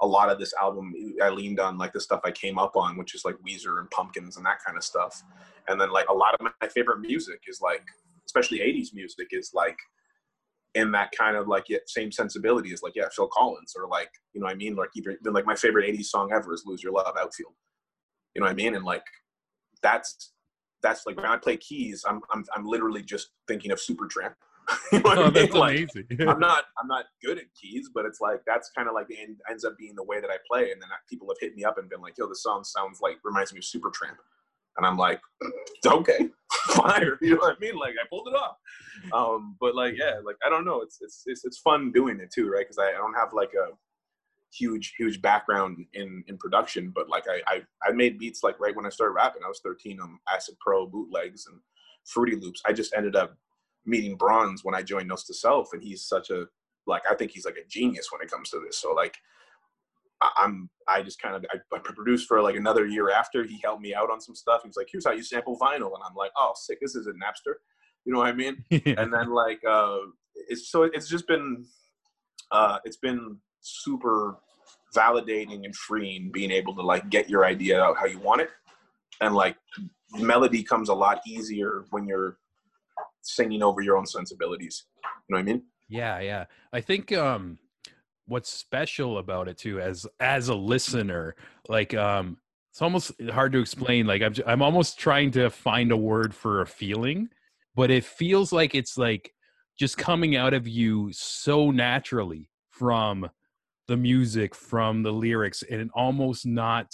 a 0.00 0.06
lot 0.06 0.30
of 0.30 0.38
this 0.38 0.54
album, 0.60 0.92
I 1.22 1.28
leaned 1.30 1.60
on 1.60 1.76
like 1.76 1.92
the 1.92 2.00
stuff 2.00 2.20
I 2.24 2.30
came 2.30 2.58
up 2.58 2.76
on, 2.76 2.96
which 2.96 3.14
is 3.14 3.24
like 3.24 3.36
Weezer 3.46 3.80
and 3.80 3.90
Pumpkins 3.90 4.36
and 4.36 4.46
that 4.46 4.58
kind 4.64 4.76
of 4.76 4.84
stuff. 4.84 5.22
And 5.68 5.80
then 5.80 5.90
like 5.90 6.08
a 6.08 6.14
lot 6.14 6.34
of 6.34 6.40
my 6.60 6.68
favorite 6.68 7.00
music 7.00 7.40
is 7.48 7.60
like, 7.60 7.82
especially 8.26 8.58
'80s 8.58 8.94
music, 8.94 9.28
is 9.32 9.50
like 9.54 9.78
in 10.74 10.92
that 10.92 11.10
kind 11.16 11.36
of 11.36 11.48
like 11.48 11.64
yeah, 11.68 11.78
same 11.86 12.12
sensibility 12.12 12.72
as 12.72 12.82
like 12.82 12.94
yeah 12.94 13.08
Phil 13.14 13.28
Collins 13.32 13.74
or 13.76 13.88
like 13.88 14.10
you 14.34 14.40
know 14.40 14.46
what 14.46 14.52
I 14.52 14.56
mean 14.56 14.76
like 14.76 14.90
even 14.94 15.16
like 15.24 15.46
my 15.46 15.54
favorite 15.54 15.92
'80s 15.92 16.04
song 16.06 16.30
ever 16.32 16.52
is 16.54 16.64
"Lose 16.66 16.82
Your 16.82 16.92
Love" 16.92 17.16
Outfield. 17.18 17.54
You 18.34 18.40
know 18.40 18.46
what 18.46 18.52
I 18.52 18.54
mean? 18.54 18.74
And 18.74 18.84
like 18.84 19.04
that's 19.82 20.32
that's 20.82 21.06
like 21.06 21.16
when 21.16 21.26
I 21.26 21.36
play 21.36 21.56
keys, 21.56 22.04
I'm 22.08 22.20
I'm 22.30 22.44
I'm 22.54 22.66
literally 22.66 23.02
just 23.02 23.30
thinking 23.48 23.70
of 23.70 23.78
Supertramp. 23.78 24.34
you 24.92 24.98
know 25.00 25.10
what 25.10 25.18
I 25.18 25.22
Oh, 25.22 25.30
mean? 25.30 25.32
that's 25.32 25.54
Like, 25.54 25.76
amazing. 25.76 26.06
I'm 26.28 26.38
not 26.40 26.64
I'm 26.80 26.88
not 26.88 27.06
good 27.24 27.38
at 27.38 27.44
keys, 27.54 27.90
but 27.94 28.04
it's 28.04 28.20
like 28.20 28.40
that's 28.46 28.70
kind 28.76 28.88
of 28.88 28.94
like 28.94 29.08
the 29.08 29.18
end, 29.18 29.36
ends 29.50 29.64
up 29.64 29.76
being 29.78 29.94
the 29.96 30.04
way 30.04 30.20
that 30.20 30.30
I 30.30 30.36
play. 30.50 30.72
And 30.72 30.80
then 30.82 30.88
people 31.08 31.28
have 31.28 31.38
hit 31.40 31.54
me 31.56 31.64
up 31.64 31.78
and 31.78 31.88
been 31.88 32.00
like, 32.00 32.18
"Yo, 32.18 32.28
this 32.28 32.42
song 32.42 32.64
sounds 32.64 33.00
like 33.02 33.16
reminds 33.24 33.52
me 33.52 33.58
of 33.60 33.64
Supertramp," 33.64 34.16
and 34.76 34.86
I'm 34.86 34.96
like, 34.96 35.20
"Okay, 35.86 36.28
fire." 36.68 37.18
You 37.22 37.32
know 37.34 37.40
what 37.40 37.56
I 37.56 37.60
mean? 37.60 37.76
Like 37.78 37.94
I 38.02 38.06
pulled 38.10 38.28
it 38.28 38.34
off. 38.34 38.56
Um, 39.12 39.56
but 39.60 39.74
like 39.74 39.96
yeah, 39.96 40.16
like 40.24 40.36
I 40.44 40.50
don't 40.50 40.64
know. 40.64 40.82
It's 40.82 40.98
it's 41.00 41.22
it's, 41.26 41.44
it's 41.44 41.58
fun 41.58 41.92
doing 41.92 42.20
it 42.20 42.30
too, 42.32 42.50
right? 42.50 42.66
Because 42.66 42.78
I, 42.78 42.90
I 42.90 42.98
don't 42.98 43.14
have 43.14 43.32
like 43.32 43.52
a 43.54 43.72
huge 44.54 44.94
huge 44.98 45.20
background 45.22 45.84
in 45.94 46.24
in 46.28 46.38
production, 46.38 46.92
but 46.94 47.08
like 47.08 47.24
I, 47.28 47.40
I 47.46 47.62
I 47.88 47.92
made 47.92 48.18
beats 48.18 48.42
like 48.42 48.58
right 48.60 48.74
when 48.74 48.86
I 48.86 48.90
started 48.90 49.12
rapping. 49.14 49.42
I 49.44 49.48
was 49.48 49.60
13 49.64 50.00
on 50.00 50.18
Acid 50.32 50.56
Pro 50.60 50.86
bootlegs 50.86 51.46
and 51.46 51.60
Fruity 52.06 52.36
Loops. 52.36 52.62
I 52.66 52.72
just 52.72 52.94
ended 52.94 53.16
up 53.16 53.36
meeting 53.88 54.16
Bronze 54.16 54.64
when 54.64 54.74
I 54.74 54.82
joined 54.82 55.08
Notes 55.08 55.24
to 55.24 55.34
Self, 55.34 55.72
and 55.72 55.82
he's 55.82 56.04
such 56.04 56.30
a 56.30 56.46
like 56.86 57.02
I 57.10 57.14
think 57.14 57.32
he's 57.32 57.44
like 57.44 57.56
a 57.56 57.68
genius 57.68 58.08
when 58.12 58.22
it 58.22 58.30
comes 58.30 58.50
to 58.50 58.60
this. 58.64 58.78
So 58.78 58.92
like 58.92 59.16
I- 60.20 60.32
I'm 60.38 60.68
I 60.86 61.02
just 61.02 61.20
kind 61.20 61.34
of 61.36 61.44
I, 61.52 61.58
I 61.74 61.78
produced 61.78 62.26
for 62.28 62.40
like 62.42 62.56
another 62.56 62.86
year 62.86 63.10
after 63.10 63.44
he 63.44 63.60
helped 63.62 63.82
me 63.82 63.94
out 63.94 64.10
on 64.10 64.20
some 64.20 64.34
stuff. 64.34 64.62
He 64.62 64.68
was 64.68 64.76
like, 64.76 64.88
"Here's 64.90 65.06
how 65.06 65.12
you 65.12 65.22
sample 65.22 65.58
vinyl," 65.58 65.94
and 65.94 66.02
I'm 66.08 66.14
like, 66.16 66.32
"Oh, 66.36 66.52
sick! 66.54 66.78
This 66.80 66.94
is 66.94 67.06
a 67.06 67.12
Napster." 67.12 67.54
You 68.04 68.12
know 68.12 68.18
what 68.18 68.28
I 68.28 68.32
mean? 68.32 68.64
and 68.70 69.12
then 69.12 69.30
like 69.30 69.60
uh 69.68 69.98
it's 70.48 70.70
so 70.70 70.84
it's 70.84 71.08
just 71.08 71.26
been 71.26 71.64
uh 72.52 72.78
it's 72.84 72.96
been 72.96 73.36
super 73.60 74.36
validating 74.96 75.64
and 75.64 75.74
freeing 75.76 76.30
being 76.32 76.50
able 76.50 76.74
to 76.74 76.82
like 76.82 77.10
get 77.10 77.28
your 77.28 77.44
idea 77.44 77.80
out 77.82 77.98
how 77.98 78.06
you 78.06 78.18
want 78.18 78.40
it 78.40 78.48
and 79.20 79.34
like 79.34 79.56
melody 80.14 80.62
comes 80.62 80.88
a 80.88 80.94
lot 80.94 81.20
easier 81.26 81.84
when 81.90 82.06
you're 82.06 82.38
singing 83.22 83.62
over 83.62 83.80
your 83.80 83.96
own 83.96 84.06
sensibilities 84.06 84.86
you 85.04 85.34
know 85.34 85.36
what 85.36 85.40
i 85.40 85.42
mean 85.42 85.62
Yeah, 85.88 86.20
yeah. 86.20 86.44
I 86.72 86.80
think 86.80 87.12
um 87.12 87.58
what's 88.26 88.50
special 88.50 89.18
about 89.18 89.48
it 89.48 89.56
too 89.56 89.80
as 89.80 90.06
as 90.20 90.48
a 90.48 90.54
listener, 90.54 91.34
like 91.68 91.94
um 91.94 92.36
it's 92.70 92.82
almost 92.82 93.12
hard 93.32 93.52
to 93.52 93.58
explain 93.58 94.06
like 94.06 94.22
I'm 94.22 94.34
I'm 94.46 94.62
almost 94.62 94.98
trying 94.98 95.30
to 95.32 95.50
find 95.50 95.90
a 95.90 95.96
word 95.96 96.34
for 96.34 96.60
a 96.60 96.66
feeling, 96.66 97.30
but 97.74 97.90
it 97.90 98.04
feels 98.04 98.52
like 98.52 98.74
it's 98.74 98.98
like 98.98 99.32
just 99.78 99.96
coming 99.96 100.36
out 100.36 100.52
of 100.52 100.68
you 100.68 101.10
so 101.12 101.70
naturally 101.70 102.50
from 102.70 103.28
the 103.86 103.96
music, 103.96 104.54
from 104.54 105.02
the 105.02 105.12
lyrics 105.12 105.62
and 105.68 105.90
almost 105.94 106.44
not 106.44 106.92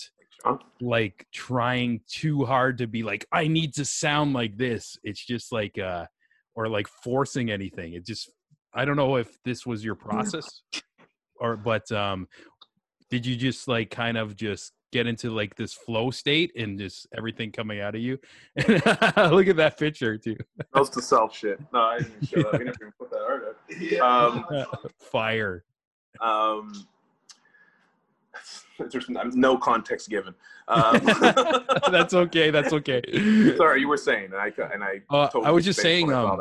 like 0.80 1.26
trying 1.32 2.00
too 2.08 2.44
hard 2.44 2.78
to 2.78 2.86
be 2.86 3.02
like 3.02 3.26
I 3.32 3.48
need 3.48 3.74
to 3.74 3.84
sound 3.84 4.34
like 4.34 4.56
this. 4.56 4.96
It's 5.02 5.24
just 5.24 5.50
like 5.50 5.78
uh 5.78 6.06
or 6.54 6.68
like 6.68 6.86
forcing 7.02 7.50
anything. 7.50 7.94
It 7.94 8.06
just 8.06 8.30
I 8.72 8.84
don't 8.84 8.96
know 8.96 9.16
if 9.16 9.36
this 9.44 9.64
was 9.64 9.84
your 9.84 9.94
process 9.94 10.62
or 11.40 11.56
but 11.56 11.90
um 11.92 12.28
did 13.10 13.26
you 13.26 13.36
just 13.36 13.68
like 13.68 13.90
kind 13.90 14.16
of 14.16 14.36
just 14.36 14.72
get 14.92 15.06
into 15.06 15.30
like 15.30 15.56
this 15.56 15.74
flow 15.74 16.10
state 16.10 16.52
and 16.56 16.78
just 16.78 17.06
everything 17.16 17.50
coming 17.50 17.80
out 17.80 17.94
of 17.94 18.00
you? 18.00 18.18
Look 18.56 19.48
at 19.48 19.56
that 19.56 19.74
picture 19.78 20.16
too. 20.16 20.36
Notes 20.74 20.90
to 20.90 21.02
self 21.02 21.36
shit 21.36 21.60
no 21.72 21.80
i 21.80 21.98
didn't 21.98 22.26
show 22.26 22.42
that 22.42 22.58
we 22.58 22.64
never 22.64 22.76
even 22.80 22.92
put 22.98 23.10
that 23.10 23.22
art 23.28 23.44
up 24.00 24.02
um 24.02 24.44
Fire. 24.98 25.64
um 26.20 26.86
there's 28.90 29.08
no 29.08 29.56
context 29.56 30.08
given 30.08 30.34
um, 30.68 30.98
That's 31.90 32.14
okay. 32.14 32.50
That's 32.50 32.72
okay. 32.72 33.02
sorry 33.56 33.80
you 33.80 33.88
were 33.88 33.96
saying 33.98 34.30
and 34.32 34.36
i 34.36 34.50
and 34.72 34.82
i 34.82 35.00
Uh, 35.10 35.28
I 35.44 35.50
was 35.50 35.64
just 35.64 35.80
saying, 35.80 36.06
when 36.06 36.16
I 36.16 36.22
saw 36.22 36.38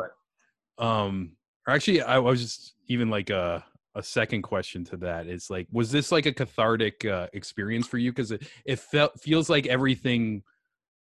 um, 0.78 0.86
um 0.88 1.32
or 1.66 1.74
actually 1.74 2.02
i 2.02 2.18
was 2.18 2.40
just 2.42 2.74
even 2.88 3.10
like 3.10 3.30
a 3.30 3.64
a 3.94 4.02
second 4.02 4.42
question 4.42 4.82
to 4.84 4.96
that 4.96 5.28
it's 5.28 5.50
like 5.50 5.68
was 5.70 5.92
this 5.92 6.10
like 6.10 6.26
a 6.26 6.32
cathartic 6.32 7.04
uh, 7.04 7.28
experience 7.32 7.86
for 7.86 7.98
you 7.98 8.10
because 8.10 8.32
it, 8.32 8.42
it 8.64 8.80
felt 8.80 9.20
feels 9.20 9.48
like 9.48 9.66
everything 9.68 10.42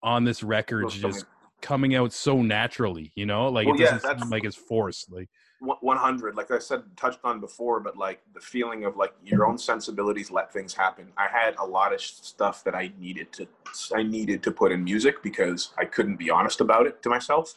on 0.03 0.25
this 0.25 0.43
record 0.43 0.87
is 0.87 0.95
just 0.95 1.27
coming 1.61 1.95
out 1.97 2.13
so 2.13 2.41
naturally 2.41 3.13
you 3.15 3.27
know 3.27 3.49
like 3.49 3.67
Well, 3.67 3.75
it 3.77 3.81
doesn't 3.81 4.03
that's- 4.03 4.23
seem 4.23 4.31
like 4.31 4.45
it's 4.45 4.57
forced 4.57 5.13
like 5.13 5.29
100 5.61 6.37
like 6.37 6.51
i 6.53 6.59
said 6.59 6.83
touched 6.97 7.19
on 7.25 7.41
before 7.41 7.81
but 7.81 7.97
like 7.97 8.21
the 8.33 8.41
feeling 8.41 8.85
of 8.85 8.97
like 8.97 9.13
your 9.25 9.47
own 9.47 9.59
sensibilities 9.59 10.31
let 10.31 10.53
things 10.53 10.73
happen. 10.73 11.09
I 11.17 11.27
had 11.27 11.57
a 11.57 11.65
lot 11.65 11.93
of 11.93 12.01
stuff 12.01 12.63
that 12.65 12.75
i 12.75 12.93
needed 12.99 13.33
to 13.33 13.49
i 13.95 14.03
needed 14.03 14.43
to 14.45 14.53
put 14.53 14.71
in 14.71 14.85
music 14.85 15.23
because 15.23 15.73
i 15.77 15.85
couldn't 15.85 16.17
be 16.17 16.31
honest 16.31 16.61
about 16.61 16.87
it 16.87 17.03
to 17.03 17.09
myself. 17.09 17.55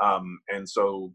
Um 0.00 0.40
and 0.48 0.68
so 0.68 1.12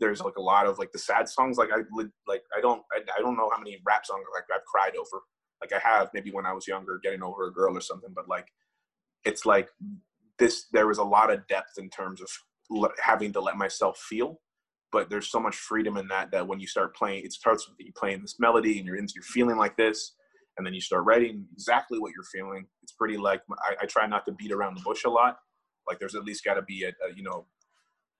there's 0.00 0.20
like 0.20 0.36
a 0.36 0.42
lot 0.42 0.66
of 0.66 0.78
like 0.78 0.92
the 0.92 0.98
sad 0.98 1.28
songs 1.28 1.58
like 1.58 1.70
i 1.72 1.80
like 2.26 2.44
i 2.56 2.60
don't 2.60 2.82
i, 2.92 3.00
I 3.18 3.20
don't 3.20 3.36
know 3.36 3.50
how 3.52 3.58
many 3.58 3.80
rap 3.86 4.06
songs 4.06 4.24
like 4.34 4.44
i've 4.54 4.64
cried 4.64 4.96
over. 4.96 5.22
Like 5.60 5.72
i 5.72 5.78
have 5.86 6.08
maybe 6.14 6.30
when 6.30 6.46
i 6.46 6.52
was 6.52 6.66
younger 6.66 7.00
getting 7.02 7.22
over 7.22 7.48
a 7.48 7.52
girl 7.52 7.76
or 7.76 7.80
something 7.82 8.10
but 8.14 8.28
like 8.28 8.46
it's 9.24 9.44
like 9.44 9.68
this 10.38 10.66
there 10.72 10.86
was 10.86 10.98
a 10.98 11.04
lot 11.04 11.30
of 11.30 11.46
depth 11.48 11.78
in 11.78 11.90
terms 11.90 12.22
of 12.22 12.28
having 13.02 13.32
to 13.32 13.40
let 13.40 13.56
myself 13.56 13.98
feel 13.98 14.40
but 14.90 15.10
there's 15.10 15.30
so 15.30 15.40
much 15.40 15.56
freedom 15.56 15.96
in 15.96 16.08
that 16.08 16.30
that 16.30 16.46
when 16.46 16.60
you 16.60 16.66
start 16.66 16.94
playing 16.96 17.24
it 17.24 17.32
starts 17.32 17.68
with 17.68 17.76
you 17.78 17.92
playing 17.96 18.20
this 18.20 18.38
melody 18.38 18.78
and 18.78 18.86
you're 18.86 18.96
you're 18.96 19.22
feeling 19.22 19.56
like 19.56 19.76
this 19.76 20.14
and 20.58 20.66
then 20.66 20.74
you 20.74 20.80
start 20.80 21.04
writing 21.04 21.46
exactly 21.52 21.98
what 21.98 22.12
you're 22.14 22.24
feeling. 22.24 22.66
It's 22.82 22.92
pretty 22.92 23.16
like 23.16 23.40
i, 23.60 23.76
I 23.82 23.86
try 23.86 24.06
not 24.06 24.26
to 24.26 24.32
beat 24.32 24.52
around 24.52 24.76
the 24.76 24.82
bush 24.82 25.04
a 25.04 25.10
lot. 25.10 25.38
Like 25.86 25.98
there's 25.98 26.16
at 26.16 26.24
least 26.24 26.44
got 26.44 26.54
to 26.54 26.62
be 26.62 26.84
a, 26.84 26.88
a 26.88 27.14
you 27.16 27.22
know 27.22 27.46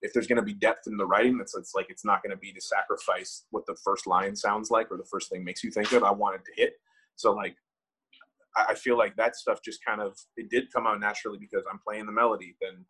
if 0.00 0.12
there's 0.12 0.28
going 0.28 0.36
to 0.36 0.42
be 0.42 0.54
depth 0.54 0.86
in 0.86 0.96
the 0.96 1.04
writing 1.04 1.40
it's, 1.40 1.56
it's 1.56 1.74
like 1.74 1.86
it's 1.88 2.04
not 2.04 2.22
going 2.22 2.30
to 2.30 2.36
be 2.36 2.52
to 2.52 2.60
sacrifice 2.60 3.46
what 3.50 3.66
the 3.66 3.76
first 3.82 4.06
line 4.06 4.36
sounds 4.36 4.70
like 4.70 4.92
or 4.92 4.96
the 4.96 5.08
first 5.10 5.28
thing 5.28 5.42
makes 5.44 5.64
you 5.64 5.72
think 5.72 5.90
of. 5.92 6.04
I 6.04 6.12
wanted 6.12 6.44
to 6.44 6.52
hit. 6.54 6.74
So 7.16 7.32
like 7.32 7.56
I 8.56 8.66
I 8.70 8.74
feel 8.74 8.96
like 8.96 9.16
that 9.16 9.36
stuff 9.36 9.60
just 9.62 9.84
kind 9.84 10.00
of 10.00 10.16
it 10.36 10.48
did 10.48 10.72
come 10.72 10.86
out 10.86 11.00
naturally 11.00 11.38
because 11.38 11.64
I'm 11.70 11.80
playing 11.86 12.06
the 12.06 12.12
melody. 12.12 12.56
Then 12.60 12.84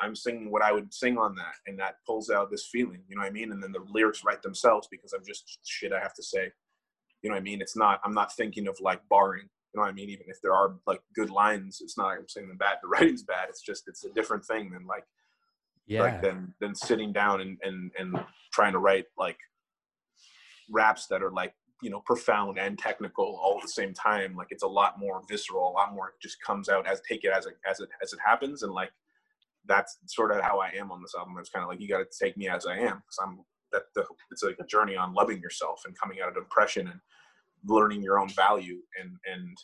I'm 0.00 0.14
singing 0.16 0.50
what 0.50 0.62
I 0.62 0.72
would 0.72 0.92
sing 0.92 1.18
on 1.18 1.34
that, 1.36 1.54
and 1.66 1.78
that 1.78 1.96
pulls 2.06 2.30
out 2.30 2.50
this 2.50 2.68
feeling. 2.70 3.02
You 3.08 3.16
know 3.16 3.22
what 3.22 3.28
I 3.28 3.32
mean? 3.32 3.52
And 3.52 3.62
then 3.62 3.72
the 3.72 3.84
lyrics 3.88 4.24
write 4.24 4.42
themselves 4.42 4.88
because 4.90 5.12
I'm 5.12 5.24
just 5.26 5.58
shit 5.64 5.92
I 5.92 6.00
have 6.00 6.14
to 6.14 6.22
say. 6.22 6.52
You 7.22 7.30
know 7.30 7.34
what 7.34 7.40
I 7.40 7.44
mean? 7.44 7.60
It's 7.60 7.76
not. 7.76 8.00
I'm 8.04 8.14
not 8.14 8.34
thinking 8.34 8.68
of 8.68 8.78
like 8.80 9.00
barring. 9.08 9.48
You 9.72 9.78
know 9.78 9.82
what 9.82 9.90
I 9.90 9.94
mean? 9.94 10.10
Even 10.10 10.26
if 10.28 10.40
there 10.42 10.54
are 10.54 10.74
like 10.86 11.02
good 11.14 11.30
lines, 11.30 11.80
it's 11.82 11.96
not 11.96 12.06
like 12.06 12.18
I'm 12.18 12.28
saying 12.28 12.48
them 12.48 12.56
bad. 12.56 12.78
The 12.82 12.88
writing's 12.88 13.22
bad. 13.22 13.48
It's 13.48 13.62
just 13.62 13.88
it's 13.88 14.04
a 14.04 14.10
different 14.10 14.44
thing 14.44 14.70
than 14.70 14.86
like 14.86 15.04
yeah 15.86 16.02
like 16.02 16.22
than 16.22 16.54
than 16.60 16.74
sitting 16.74 17.12
down 17.12 17.40
and 17.40 17.58
and 17.62 17.90
and 17.98 18.16
trying 18.52 18.72
to 18.72 18.78
write 18.78 19.06
like 19.18 19.38
raps 20.70 21.06
that 21.06 21.22
are 21.22 21.30
like 21.30 21.54
you 21.82 21.90
know 21.90 22.00
profound 22.06 22.58
and 22.58 22.78
technical 22.78 23.38
all 23.42 23.56
at 23.56 23.62
the 23.62 23.68
same 23.68 23.92
time 23.92 24.36
like 24.36 24.48
it's 24.50 24.62
a 24.62 24.68
lot 24.68 24.98
more 24.98 25.22
visceral 25.28 25.68
a 25.68 25.72
lot 25.72 25.92
more 25.92 26.14
just 26.22 26.40
comes 26.40 26.68
out 26.68 26.86
as 26.86 27.00
take 27.08 27.24
it 27.24 27.32
as 27.32 27.46
it 27.46 27.56
as 27.68 27.80
it 27.80 27.88
as 28.02 28.12
it 28.12 28.18
happens 28.24 28.62
and 28.62 28.72
like 28.72 28.90
that's 29.66 29.98
sort 30.06 30.32
of 30.32 30.42
how 30.42 30.58
i 30.60 30.68
am 30.68 30.90
on 30.90 31.00
this 31.02 31.14
album. 31.16 31.34
It's 31.38 31.50
kind 31.50 31.62
of 31.62 31.68
like 31.68 31.80
you 31.80 31.88
got 31.88 31.98
to 31.98 32.06
take 32.20 32.36
me 32.36 32.48
as 32.48 32.66
i 32.66 32.76
am 32.76 32.96
because 32.98 33.18
i'm 33.22 33.40
that 33.72 33.82
the, 33.94 34.04
it's 34.30 34.42
like 34.42 34.58
a 34.60 34.66
journey 34.66 34.96
on 34.96 35.14
loving 35.14 35.40
yourself 35.40 35.82
and 35.86 35.98
coming 35.98 36.20
out 36.20 36.28
of 36.28 36.34
depression 36.34 36.88
and 36.88 37.00
learning 37.64 38.02
your 38.02 38.18
own 38.18 38.28
value 38.30 38.78
and 39.00 39.16
and 39.32 39.56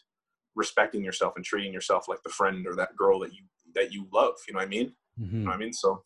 respecting 0.54 1.04
yourself 1.04 1.34
and 1.36 1.44
treating 1.44 1.72
yourself 1.72 2.08
like 2.08 2.22
the 2.24 2.30
friend 2.30 2.66
or 2.66 2.74
that 2.74 2.96
girl 2.96 3.18
that 3.20 3.32
you 3.34 3.42
that 3.74 3.92
you 3.92 4.08
love 4.12 4.34
you 4.46 4.54
know 4.54 4.58
what 4.58 4.66
i 4.66 4.68
mean? 4.68 4.92
You 5.20 5.26
Mhm. 5.26 5.44
know 5.44 5.50
what 5.50 5.56
i 5.56 5.58
mean? 5.58 5.72
So 5.72 6.02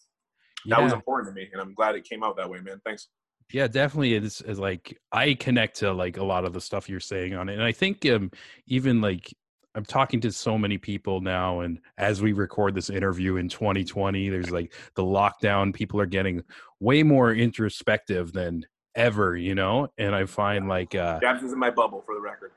that 0.66 0.82
was 0.82 0.92
important 0.92 1.34
to 1.34 1.40
me 1.40 1.48
and 1.52 1.60
i'm 1.60 1.74
glad 1.74 1.94
it 1.94 2.04
came 2.04 2.22
out 2.22 2.36
that 2.36 2.48
way 2.50 2.60
man. 2.60 2.80
Thanks. 2.84 3.08
Yeah 3.52 3.66
definitely 3.68 4.14
it's, 4.14 4.40
it's 4.42 4.58
like 4.58 4.98
i 5.12 5.34
connect 5.34 5.76
to 5.78 5.92
like 5.92 6.16
a 6.16 6.24
lot 6.24 6.44
of 6.44 6.52
the 6.52 6.60
stuff 6.60 6.88
you're 6.88 7.00
saying 7.00 7.34
on 7.34 7.48
it 7.48 7.54
and 7.54 7.62
i 7.62 7.72
think 7.72 8.06
um 8.06 8.30
even 8.66 9.00
like 9.00 9.32
I'm 9.74 9.84
talking 9.84 10.20
to 10.20 10.32
so 10.32 10.58
many 10.58 10.76
people 10.76 11.20
now, 11.20 11.60
and 11.60 11.80
as 11.96 12.20
we 12.20 12.32
record 12.32 12.74
this 12.74 12.90
interview 12.90 13.36
in 13.36 13.48
2020, 13.48 14.28
there's 14.28 14.50
like 14.50 14.74
the 14.96 15.02
lockdown. 15.02 15.74
People 15.74 16.00
are 16.00 16.06
getting 16.06 16.42
way 16.80 17.02
more 17.02 17.32
introspective 17.32 18.32
than 18.32 18.66
ever, 18.94 19.36
you 19.36 19.54
know. 19.54 19.88
And 19.96 20.14
I 20.14 20.26
find 20.26 20.68
like 20.68 20.94
uh, 20.94 21.20
is 21.42 21.52
in 21.52 21.58
my 21.58 21.70
bubble 21.70 22.02
for 22.04 22.14
the 22.14 22.20
record. 22.20 22.52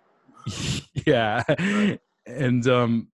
yeah, 1.06 1.44
and 2.26 2.68
um, 2.68 3.08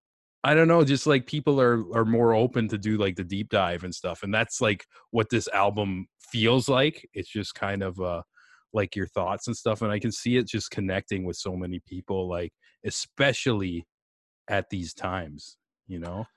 I 0.44 0.56
don't 0.56 0.68
know, 0.68 0.84
just 0.84 1.06
like 1.06 1.28
people 1.28 1.62
are 1.62 1.84
are 1.96 2.06
more 2.06 2.34
open 2.34 2.68
to 2.70 2.78
do 2.78 2.98
like 2.98 3.16
the 3.16 3.24
deep 3.24 3.50
dive 3.50 3.84
and 3.84 3.94
stuff, 3.94 4.24
and 4.24 4.34
that's 4.34 4.62
like 4.62 4.86
what 5.12 5.30
this 5.30 5.48
album 5.50 6.08
feels 6.20 6.68
like. 6.68 7.08
It's 7.14 7.30
just 7.30 7.54
kind 7.54 7.84
of 7.84 8.00
uh 8.00 8.24
like 8.74 8.96
your 8.96 9.08
thoughts 9.08 9.48
and 9.48 9.56
stuff, 9.56 9.84
and 9.84 9.92
I 9.92 10.00
can 10.00 10.12
see 10.12 10.38
it 10.38 10.48
just 10.48 10.72
connecting 10.72 11.24
with 11.24 11.38
so 11.38 11.56
many 11.56 11.80
people, 11.86 12.28
like 12.28 12.52
especially 12.84 13.86
at 14.52 14.70
these 14.70 14.94
times, 14.94 15.58
you 15.88 16.00
know. 16.00 16.28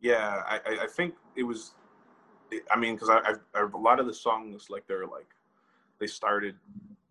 Yeah, 0.00 0.42
I 0.46 0.60
I 0.82 0.86
think 0.86 1.14
it 1.36 1.44
was. 1.44 1.72
Eh, 2.52 2.58
I 2.70 2.78
mean, 2.78 2.94
because 2.94 3.08
I, 3.08 3.34
I've 3.54 3.74
a 3.74 3.78
lot 3.78 4.00
of 4.00 4.06
the 4.06 4.14
songs 4.14 4.66
like 4.68 4.86
they're 4.86 5.06
like 5.06 5.28
they 6.00 6.06
started 6.06 6.56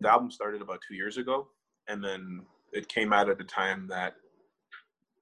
the 0.00 0.10
album 0.10 0.30
started 0.30 0.60
about 0.60 0.80
two 0.86 0.94
years 0.94 1.16
ago, 1.16 1.48
and 1.88 2.04
then 2.04 2.42
it 2.72 2.88
came 2.88 3.12
out 3.12 3.30
at 3.30 3.40
a 3.40 3.44
time 3.44 3.86
that 3.88 4.14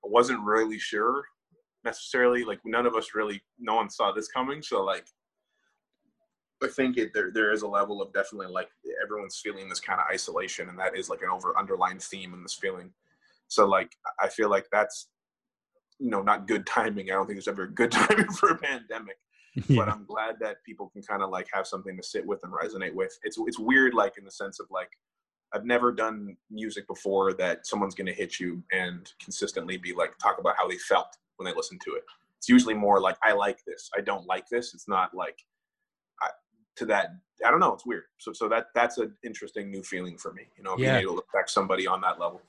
I 0.04 0.08
wasn't 0.08 0.40
really 0.40 0.78
sure 0.78 1.25
necessarily. 1.84 2.44
Like 2.44 2.60
none 2.64 2.87
of 2.87 2.94
us 2.94 3.14
really, 3.14 3.42
no 3.58 3.76
one 3.76 3.90
saw 3.90 4.12
this 4.12 4.28
coming. 4.28 4.62
So 4.62 4.82
like, 4.82 5.06
I 6.62 6.68
think 6.68 6.99
it, 6.99 7.12
there 7.14 7.30
there 7.32 7.52
is 7.52 7.62
a 7.62 7.68
level 7.68 8.02
of 8.02 8.12
definitely 8.12 8.52
like 8.52 8.68
everyone's 9.02 9.40
feeling 9.42 9.68
this 9.68 9.80
kind 9.80 10.00
of 10.00 10.06
isolation, 10.12 10.68
and 10.68 10.78
that 10.78 10.96
is 10.96 11.08
like 11.08 11.22
an 11.22 11.30
over 11.30 11.56
underlying 11.58 11.99
theme 11.99 12.34
in 12.34 12.42
this 12.42 12.54
feeling. 12.54 12.90
So 13.49 13.66
like, 13.66 13.96
I 14.20 14.28
feel 14.28 14.50
like 14.50 14.66
that's 14.70 15.08
you 16.00 16.11
know 16.11 16.23
not 16.23 16.49
good 16.49 16.66
timing. 16.66 17.11
I 17.11 17.14
don't 17.14 17.26
think 17.26 17.37
there's 17.37 17.49
ever 17.49 17.66
good 17.66 17.92
timing 17.92 18.30
for 18.33 18.50
a 18.50 18.59
pandemic. 18.59 19.16
Yeah. 19.66 19.78
But 19.78 19.88
I'm 19.88 20.04
glad 20.04 20.37
that 20.40 20.62
people 20.64 20.90
can 20.90 21.02
kind 21.02 21.25
of 21.25 21.30
like 21.30 21.49
have 21.52 21.66
something 21.66 21.97
to 21.97 22.04
sit 22.04 22.25
with 22.25 22.38
and 22.45 22.52
resonate 22.52 22.95
with. 22.95 23.19
It's 23.25 23.37
it's 23.47 23.59
weird, 23.59 23.95
like 23.95 24.16
in 24.16 24.25
the 24.25 24.30
sense 24.30 24.61
of 24.61 24.69
like 24.71 24.90
I've 25.52 25.64
never 25.64 25.92
done 25.92 26.37
music 26.50 26.87
before 26.87 27.33
that 27.35 27.66
someone's 27.66 27.95
going 27.95 28.07
to 28.07 28.12
hit 28.12 28.38
you 28.38 28.62
and 28.73 29.11
consistently 29.23 29.76
be 29.76 29.92
like, 29.92 30.16
talk 30.19 30.38
about 30.38 30.57
how 30.57 30.69
they 30.69 30.76
felt 30.76 31.16
when 31.37 31.47
they 31.47 31.57
listened 31.57 31.80
to 31.85 31.95
it. 31.95 32.04
It's 32.38 32.49
usually 32.49 32.75
more 32.75 33.00
like, 33.00 33.16
I 33.23 33.33
like 33.33 33.59
this. 33.66 33.90
I 33.97 34.00
don't 34.00 34.26
like 34.26 34.49
this. 34.49 34.73
It's 34.75 34.88
not 34.88 35.14
like 35.14 35.38
I, 36.23 36.28
to 36.76 36.87
that. 36.87 37.14
I 37.45 37.50
don't 37.50 37.61
know. 37.61 37.73
It's 37.73 37.87
weird. 37.87 38.04
So, 38.19 38.33
so 38.33 38.49
that 38.49 38.66
that's 38.75 38.99
an 38.99 39.14
interesting 39.25 39.71
new 39.71 39.83
feeling 39.83 40.16
for 40.16 40.33
me. 40.33 40.42
You 40.57 40.62
know, 40.62 40.76
being 40.76 40.95
able 40.95 41.16
to 41.16 41.23
affect 41.28 41.50
somebody 41.50 41.87
on 41.87 42.00
that 42.02 42.21
level. 42.21 42.42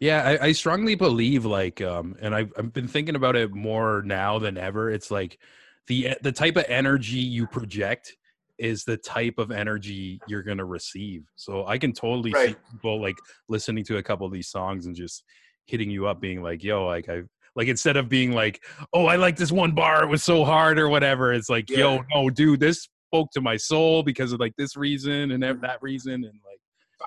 Yeah, 0.00 0.22
I, 0.22 0.46
I 0.46 0.52
strongly 0.52 0.94
believe 0.94 1.44
like, 1.44 1.82
um, 1.82 2.16
and 2.20 2.34
I've 2.34 2.52
I've 2.56 2.72
been 2.72 2.88
thinking 2.88 3.16
about 3.16 3.36
it 3.36 3.52
more 3.52 4.02
now 4.04 4.38
than 4.38 4.56
ever. 4.56 4.90
It's 4.90 5.10
like 5.10 5.38
the 5.86 6.16
the 6.22 6.32
type 6.32 6.56
of 6.56 6.64
energy 6.68 7.18
you 7.18 7.46
project 7.46 8.16
is 8.58 8.84
the 8.84 8.96
type 8.96 9.38
of 9.38 9.50
energy 9.50 10.20
you're 10.26 10.42
going 10.42 10.58
to 10.58 10.64
receive. 10.64 11.24
So 11.36 11.66
I 11.66 11.78
can 11.78 11.92
totally 11.92 12.30
right. 12.30 12.50
see 12.50 12.56
people 12.72 13.00
like 13.00 13.16
listening 13.48 13.84
to 13.84 13.96
a 13.96 14.02
couple 14.02 14.26
of 14.26 14.32
these 14.32 14.48
songs 14.48 14.86
and 14.86 14.94
just 14.94 15.24
hitting 15.66 15.90
you 15.90 16.06
up 16.06 16.20
being 16.20 16.42
like, 16.42 16.62
yo, 16.62 16.86
like 16.86 17.08
I 17.08 17.22
like 17.56 17.68
instead 17.68 17.96
of 17.96 18.08
being 18.08 18.32
like, 18.32 18.62
oh, 18.92 19.06
I 19.06 19.16
like 19.16 19.36
this 19.36 19.52
one 19.52 19.72
bar, 19.72 20.02
it 20.04 20.08
was 20.08 20.22
so 20.22 20.44
hard 20.44 20.78
or 20.78 20.88
whatever. 20.88 21.32
It's 21.32 21.50
like, 21.50 21.68
yeah. 21.68 21.78
yo, 21.78 22.04
no, 22.14 22.30
dude, 22.30 22.60
this 22.60 22.88
spoke 23.08 23.30
to 23.32 23.40
my 23.40 23.56
soul 23.56 24.02
because 24.02 24.32
of 24.32 24.40
like 24.40 24.54
this 24.56 24.76
reason 24.76 25.32
and 25.32 25.42
that 25.42 25.78
reason 25.82 26.12
and 26.12 26.34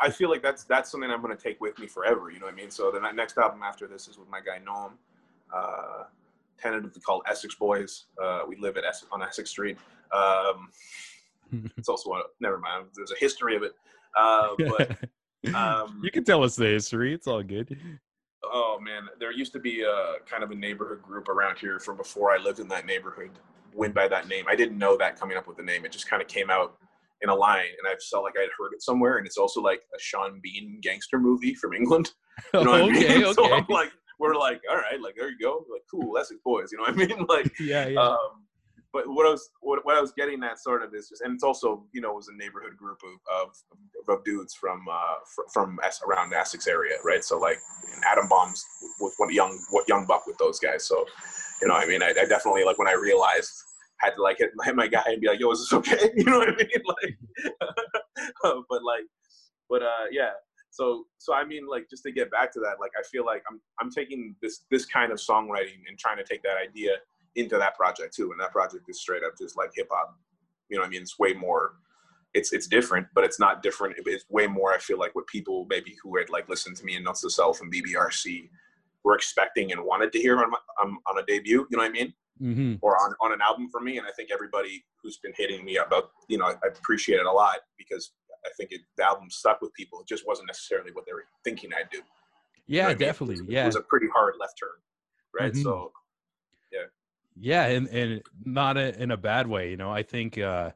I 0.01 0.09
feel 0.09 0.29
like 0.29 0.41
that's 0.41 0.63
that's 0.63 0.89
something 0.89 1.09
I'm 1.09 1.21
going 1.21 1.35
to 1.35 1.41
take 1.41 1.61
with 1.61 1.77
me 1.79 1.87
forever. 1.87 2.29
You 2.31 2.39
know 2.39 2.45
what 2.45 2.53
I 2.53 2.57
mean? 2.57 2.71
So 2.71 2.91
the 2.91 2.99
next 3.11 3.37
album 3.37 3.61
after 3.63 3.87
this 3.87 4.07
is 4.07 4.17
with 4.17 4.29
my 4.29 4.39
guy 4.39 4.59
Noam, 4.65 4.91
uh, 5.53 6.03
tentatively 6.59 7.01
called 7.01 7.23
Essex 7.29 7.55
Boys. 7.55 8.05
Uh, 8.21 8.41
we 8.47 8.55
live 8.55 8.77
at 8.77 8.85
Essex, 8.85 9.07
on 9.11 9.21
Essex 9.21 9.49
Street. 9.49 9.77
Um, 10.11 10.69
it's 11.77 11.89
also 11.89 12.11
a, 12.13 12.23
never 12.39 12.57
mind. 12.57 12.85
There's 12.95 13.11
a 13.11 13.17
history 13.17 13.55
of 13.55 13.63
it, 13.63 13.73
uh, 14.17 14.49
but 14.57 14.97
um, 15.55 16.01
you 16.03 16.11
can 16.11 16.23
tell 16.23 16.43
us 16.43 16.55
the 16.55 16.65
history. 16.65 17.13
It's 17.13 17.27
all 17.27 17.43
good. 17.43 17.77
Oh 18.43 18.79
man, 18.81 19.07
there 19.19 19.31
used 19.31 19.53
to 19.53 19.59
be 19.59 19.81
a 19.81 20.15
kind 20.25 20.43
of 20.43 20.51
a 20.51 20.55
neighborhood 20.55 21.01
group 21.01 21.29
around 21.29 21.57
here 21.57 21.79
from 21.79 21.97
before 21.97 22.31
I 22.31 22.37
lived 22.37 22.59
in 22.59 22.67
that 22.69 22.85
neighborhood. 22.85 23.31
Went 23.73 23.93
by 23.93 24.07
that 24.07 24.27
name. 24.27 24.45
I 24.47 24.55
didn't 24.55 24.77
know 24.77 24.97
that 24.97 25.19
coming 25.19 25.37
up 25.37 25.47
with 25.47 25.57
the 25.57 25.63
name. 25.63 25.85
It 25.85 25.91
just 25.91 26.09
kind 26.09 26.21
of 26.21 26.27
came 26.27 26.49
out 26.49 26.77
in 27.23 27.29
a 27.29 27.35
line, 27.35 27.71
and 27.79 27.87
I 27.87 27.95
felt 28.11 28.23
like 28.23 28.33
I'd 28.37 28.49
heard 28.57 28.73
it 28.73 28.83
somewhere. 28.83 29.17
And 29.17 29.25
it's 29.25 29.37
also 29.37 29.61
like 29.61 29.81
a 29.95 29.99
Sean 29.99 30.39
Bean 30.43 30.79
gangster 30.81 31.17
movie 31.19 31.55
from 31.55 31.73
England. 31.73 32.11
You 32.53 32.63
know 32.63 32.71
what 32.71 32.81
okay, 32.97 33.07
I 33.07 33.17
mean? 33.17 33.25
Okay. 33.25 33.33
So 33.33 33.51
I'm 33.51 33.65
like, 33.69 33.91
we're 34.19 34.35
like, 34.35 34.61
all 34.69 34.77
right, 34.77 35.01
like 35.01 35.15
there 35.15 35.29
you 35.29 35.37
go, 35.41 35.65
like 35.71 35.81
cool, 35.89 36.13
that's 36.13 36.27
Essex 36.27 36.41
boys. 36.43 36.69
You 36.71 36.77
know 36.77 36.83
what 36.83 36.93
I 36.93 36.95
mean? 36.95 37.25
Like, 37.29 37.51
yeah, 37.59 37.87
yeah. 37.87 37.99
Um, 37.99 38.43
but 38.91 39.07
what 39.07 39.25
I 39.25 39.31
was 39.31 39.49
what, 39.61 39.83
what 39.85 39.95
I 39.95 40.01
was 40.01 40.13
getting 40.15 40.43
at 40.43 40.59
sort 40.59 40.83
of 40.83 40.93
is 40.93 41.09
just, 41.09 41.21
and 41.23 41.33
it's 41.33 41.43
also 41.43 41.83
you 41.93 42.01
know 42.01 42.11
it 42.11 42.15
was 42.15 42.27
a 42.27 42.37
neighborhood 42.37 42.77
group 42.77 42.99
of 43.03 43.47
of, 43.47 44.17
of 44.17 44.23
dudes 44.23 44.53
from 44.53 44.85
uh 44.89 45.15
fr- 45.35 45.49
from 45.51 45.79
around 46.07 46.29
the 46.29 46.37
Essex 46.37 46.67
area, 46.67 46.97
right? 47.03 47.23
So 47.23 47.39
like 47.39 47.57
Adam 48.05 48.29
Bombs 48.29 48.63
was 48.99 49.13
one 49.17 49.33
young 49.33 49.57
what 49.71 49.89
young 49.89 50.05
buck 50.05 50.27
with 50.27 50.37
those 50.37 50.59
guys. 50.59 50.85
So 50.85 51.05
you 51.61 51.67
know, 51.67 51.73
I 51.73 51.87
mean, 51.87 52.03
I, 52.03 52.09
I 52.09 52.25
definitely 52.25 52.65
like 52.65 52.77
when 52.77 52.87
I 52.87 52.93
realized 52.93 53.51
had 54.03 54.15
to 54.15 54.21
like 54.21 54.37
hit, 54.39 54.51
hit 54.63 54.75
my 54.75 54.87
guy 54.87 55.03
and 55.05 55.21
be 55.21 55.27
like, 55.27 55.39
"Yo, 55.39 55.51
is 55.51 55.59
this 55.59 55.73
okay?" 55.73 56.11
You 56.15 56.23
know 56.25 56.39
what 56.39 56.49
I 56.49 56.55
mean? 56.55 56.67
Like, 56.85 57.17
but 58.69 58.83
like, 58.83 59.05
but 59.69 59.83
uh, 59.83 60.05
yeah. 60.11 60.31
So 60.69 61.05
so 61.17 61.33
I 61.33 61.45
mean, 61.45 61.67
like, 61.67 61.89
just 61.89 62.03
to 62.03 62.11
get 62.11 62.31
back 62.31 62.51
to 62.53 62.59
that, 62.61 62.75
like, 62.79 62.91
I 62.97 63.03
feel 63.11 63.25
like 63.25 63.43
I'm 63.49 63.61
I'm 63.79 63.91
taking 63.91 64.35
this 64.41 64.61
this 64.71 64.85
kind 64.85 65.11
of 65.11 65.17
songwriting 65.17 65.81
and 65.87 65.97
trying 65.97 66.17
to 66.17 66.23
take 66.23 66.43
that 66.43 66.57
idea 66.57 66.91
into 67.35 67.57
that 67.57 67.75
project 67.75 68.15
too. 68.15 68.31
And 68.31 68.39
that 68.39 68.51
project 68.51 68.85
is 68.87 69.01
straight 69.01 69.23
up 69.23 69.33
just 69.37 69.57
like 69.57 69.71
hip 69.75 69.87
hop. 69.91 70.15
You 70.69 70.77
know 70.77 70.81
what 70.81 70.87
I 70.87 70.89
mean? 70.91 71.01
It's 71.01 71.19
way 71.19 71.33
more 71.33 71.73
it's 72.33 72.51
it's 72.51 72.67
different, 72.67 73.07
but 73.13 73.23
it's 73.23 73.39
not 73.39 73.61
different. 73.61 73.95
It's 74.05 74.25
way 74.29 74.47
more. 74.47 74.73
I 74.73 74.79
feel 74.79 74.97
like 74.97 75.15
what 75.15 75.27
people 75.27 75.65
maybe 75.69 75.95
who 76.01 76.17
had 76.17 76.29
like 76.29 76.49
listened 76.49 76.77
to 76.77 76.85
me 76.85 76.95
and 76.95 77.05
Notes 77.05 77.21
to 77.21 77.29
Self 77.29 77.61
and 77.61 77.71
BBRC 77.71 78.49
were 79.03 79.15
expecting 79.15 79.71
and 79.71 79.83
wanted 79.83 80.11
to 80.13 80.19
hear 80.19 80.37
on 80.39 80.49
my, 80.49 80.57
on 80.83 81.17
a 81.17 81.25
debut. 81.25 81.67
You 81.69 81.77
know 81.77 81.83
what 81.83 81.89
I 81.89 81.93
mean? 81.93 82.13
Mm-hmm. 82.41 82.75
Or 82.81 82.97
on 82.97 83.13
on 83.21 83.31
an 83.31 83.41
album 83.41 83.69
for 83.69 83.79
me. 83.79 83.97
And 83.97 84.07
I 84.07 84.11
think 84.11 84.29
everybody 84.31 84.83
who's 85.01 85.17
been 85.17 85.33
hitting 85.37 85.63
me 85.63 85.77
about, 85.77 86.11
you 86.27 86.37
know, 86.37 86.45
I, 86.45 86.53
I 86.63 86.67
appreciate 86.75 87.19
it 87.19 87.25
a 87.25 87.31
lot 87.31 87.57
because 87.77 88.11
I 88.45 88.49
think 88.57 88.71
it, 88.71 88.81
the 88.97 89.05
album 89.05 89.29
stuck 89.29 89.61
with 89.61 89.73
people. 89.73 90.01
It 90.01 90.07
just 90.07 90.25
wasn't 90.27 90.47
necessarily 90.47 90.91
what 90.91 91.05
they 91.05 91.13
were 91.13 91.25
thinking 91.43 91.69
I'd 91.77 91.89
do. 91.91 92.01
Yeah, 92.67 92.87
you 92.89 92.93
know 92.93 92.99
definitely. 92.99 93.35
I 93.35 93.37
mean? 93.37 93.43
it 93.43 93.47
was, 93.47 93.53
yeah, 93.53 93.63
it 93.63 93.67
was 93.67 93.75
a 93.75 93.81
pretty 93.81 94.07
hard 94.13 94.33
left 94.39 94.53
turn, 94.59 94.69
right? 95.39 95.53
Mm-hmm. 95.53 95.61
So 95.61 95.91
yeah, 96.71 96.79
Yeah. 97.39 97.65
and 97.67 97.87
and 97.89 98.21
not 98.43 98.77
a, 98.77 98.99
in 99.01 99.11
a 99.11 99.17
bad 99.17 99.47
way. 99.47 99.69
You 99.69 99.77
know, 99.77 99.91
I 99.91 100.03
think 100.03 100.37
uh 100.37 100.71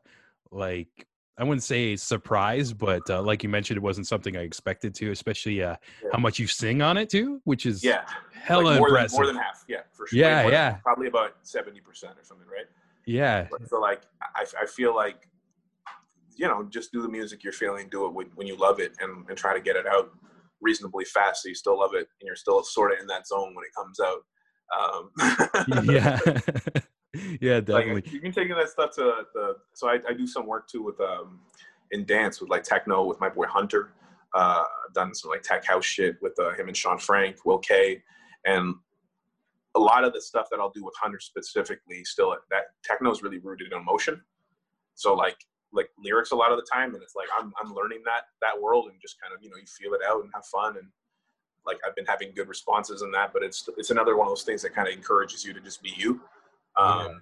like 0.52 1.08
I 1.40 1.44
wouldn't 1.44 1.64
say 1.64 1.96
surprise, 1.96 2.74
but 2.74 3.08
uh, 3.10 3.22
like 3.22 3.44
you 3.44 3.50
mentioned, 3.50 3.78
it 3.78 3.84
wasn't 3.84 4.08
something 4.08 4.36
I 4.36 4.42
expected 4.42 4.96
to, 4.96 5.12
especially 5.12 5.62
uh, 5.62 5.76
yeah. 6.04 6.10
how 6.12 6.18
much 6.18 6.40
you 6.40 6.48
sing 6.48 6.82
on 6.82 6.98
it 6.98 7.10
too, 7.10 7.42
which 7.44 7.68
is 7.68 7.84
yeah, 7.84 8.06
hella 8.34 8.64
like 8.64 8.80
more 8.80 8.90
impressive. 8.90 9.12
Than, 9.12 9.26
more 9.26 9.34
than 9.34 9.42
half, 9.44 9.64
yeah, 9.68 9.82
for 9.92 10.08
sure. 10.08 10.20
Yeah, 10.20 10.48
yeah, 10.48 10.72
than, 10.72 10.82
probably 10.82 11.08
about 11.08 11.36
seventy 11.44 11.80
percent 11.80 12.14
or 12.18 12.24
something, 12.24 12.48
right? 12.48 12.66
Yeah. 13.06 13.48
So 13.68 13.80
like, 13.80 14.02
I, 14.36 14.46
I 14.62 14.66
feel 14.66 14.96
like, 14.96 15.30
you 16.36 16.48
know, 16.48 16.64
just 16.70 16.92
do 16.92 17.02
the 17.02 17.08
music 17.08 17.44
you're 17.44 17.54
feeling, 17.54 17.88
do 17.90 18.06
it 18.06 18.14
when, 18.14 18.28
when 18.36 18.48
you 18.48 18.58
love 18.58 18.80
it, 18.80 18.94
and 19.00 19.28
and 19.30 19.38
try 19.38 19.54
to 19.54 19.62
get 19.62 19.76
it 19.76 19.86
out 19.86 20.10
reasonably 20.60 21.06
fast, 21.06 21.44
so 21.44 21.50
you 21.50 21.56
still 21.56 21.80
love 21.80 21.92
it, 21.94 22.08
and 22.20 22.26
you're 22.26 22.36
still 22.36 22.64
sort 22.64 22.94
of 22.94 23.00
in 23.00 23.08
that 23.08 23.28
zone 23.28 23.54
when 23.54 23.64
it 23.64 23.74
comes 23.76 24.00
out. 24.00 24.24
Um, 24.76 25.86
yeah. 25.94 26.20
yeah, 27.42 27.60
definitely. 27.60 27.96
Like, 27.96 28.12
you 28.12 28.20
can 28.20 28.32
take 28.32 28.50
that 28.50 28.70
stuff 28.70 28.92
to 28.96 29.26
the. 29.34 29.56
So 29.74 29.90
I, 29.90 30.00
I 30.08 30.14
do 30.14 30.28
some 30.28 30.46
work 30.46 30.68
too 30.68 30.84
with 30.84 31.00
um 31.00 31.40
in 31.92 32.06
dance 32.06 32.42
with 32.42 32.50
like 32.50 32.64
techno 32.64 33.06
with 33.06 33.20
my 33.20 33.30
boy 33.30 33.46
Hunter. 33.48 33.92
Uh, 34.34 34.64
I've 34.86 34.94
done 34.94 35.14
some 35.14 35.32
like 35.32 35.42
tech 35.42 35.66
house 35.66 35.86
shit 35.86 36.18
with 36.22 36.38
uh, 36.40 36.54
him 36.54 36.68
and 36.68 36.76
Sean 36.76 36.98
Frank, 36.98 37.46
Will 37.46 37.60
K, 37.60 38.04
and 38.46 38.76
a 39.76 39.80
lot 39.80 40.04
of 40.04 40.14
the 40.14 40.22
stuff 40.22 40.48
that 40.52 40.60
I'll 40.60 40.72
do 40.72 40.84
with 40.84 40.94
Hunter 41.02 41.20
specifically, 41.20 42.04
still 42.04 42.36
that 42.52 42.64
techno 42.84 43.12
is 43.12 43.24
really 43.24 43.40
rooted 43.40 43.72
in 43.72 43.78
emotion. 43.78 44.22
So 44.96 45.14
like 45.14 45.38
like 45.74 45.90
lyrics 46.04 46.32
a 46.32 46.36
lot 46.36 46.52
of 46.52 46.58
the 46.58 46.68
time, 46.72 46.94
and 46.94 47.04
it's 47.04 47.16
like 47.16 47.28
I'm 47.38 47.54
I'm 47.62 47.74
learning 47.74 48.02
that 48.06 48.24
that 48.42 48.62
world 48.62 48.90
and 48.92 49.00
just 49.02 49.20
kind 49.22 49.34
of 49.34 49.42
you 49.42 49.50
know 49.50 49.58
you 49.58 49.66
feel 49.66 49.94
it 49.94 50.02
out 50.08 50.24
and 50.24 50.32
have 50.34 50.46
fun 50.46 50.78
and 50.78 50.88
like 51.68 51.78
I've 51.86 51.96
been 51.96 52.06
having 52.06 52.32
good 52.34 52.48
responses 52.48 53.02
in 53.02 53.12
that, 53.12 53.34
but 53.34 53.44
it's 53.44 53.70
it's 53.78 53.92
another 53.92 54.18
one 54.18 54.26
of 54.28 54.32
those 54.32 54.44
things 54.44 54.62
that 54.64 54.74
kind 54.74 54.88
of 54.88 54.94
encourages 54.94 55.46
you 55.46 55.54
to 55.54 55.60
just 55.60 55.84
be 55.84 55.94
you. 55.96 56.22
Um, 56.78 57.00
yeah. 57.00 57.14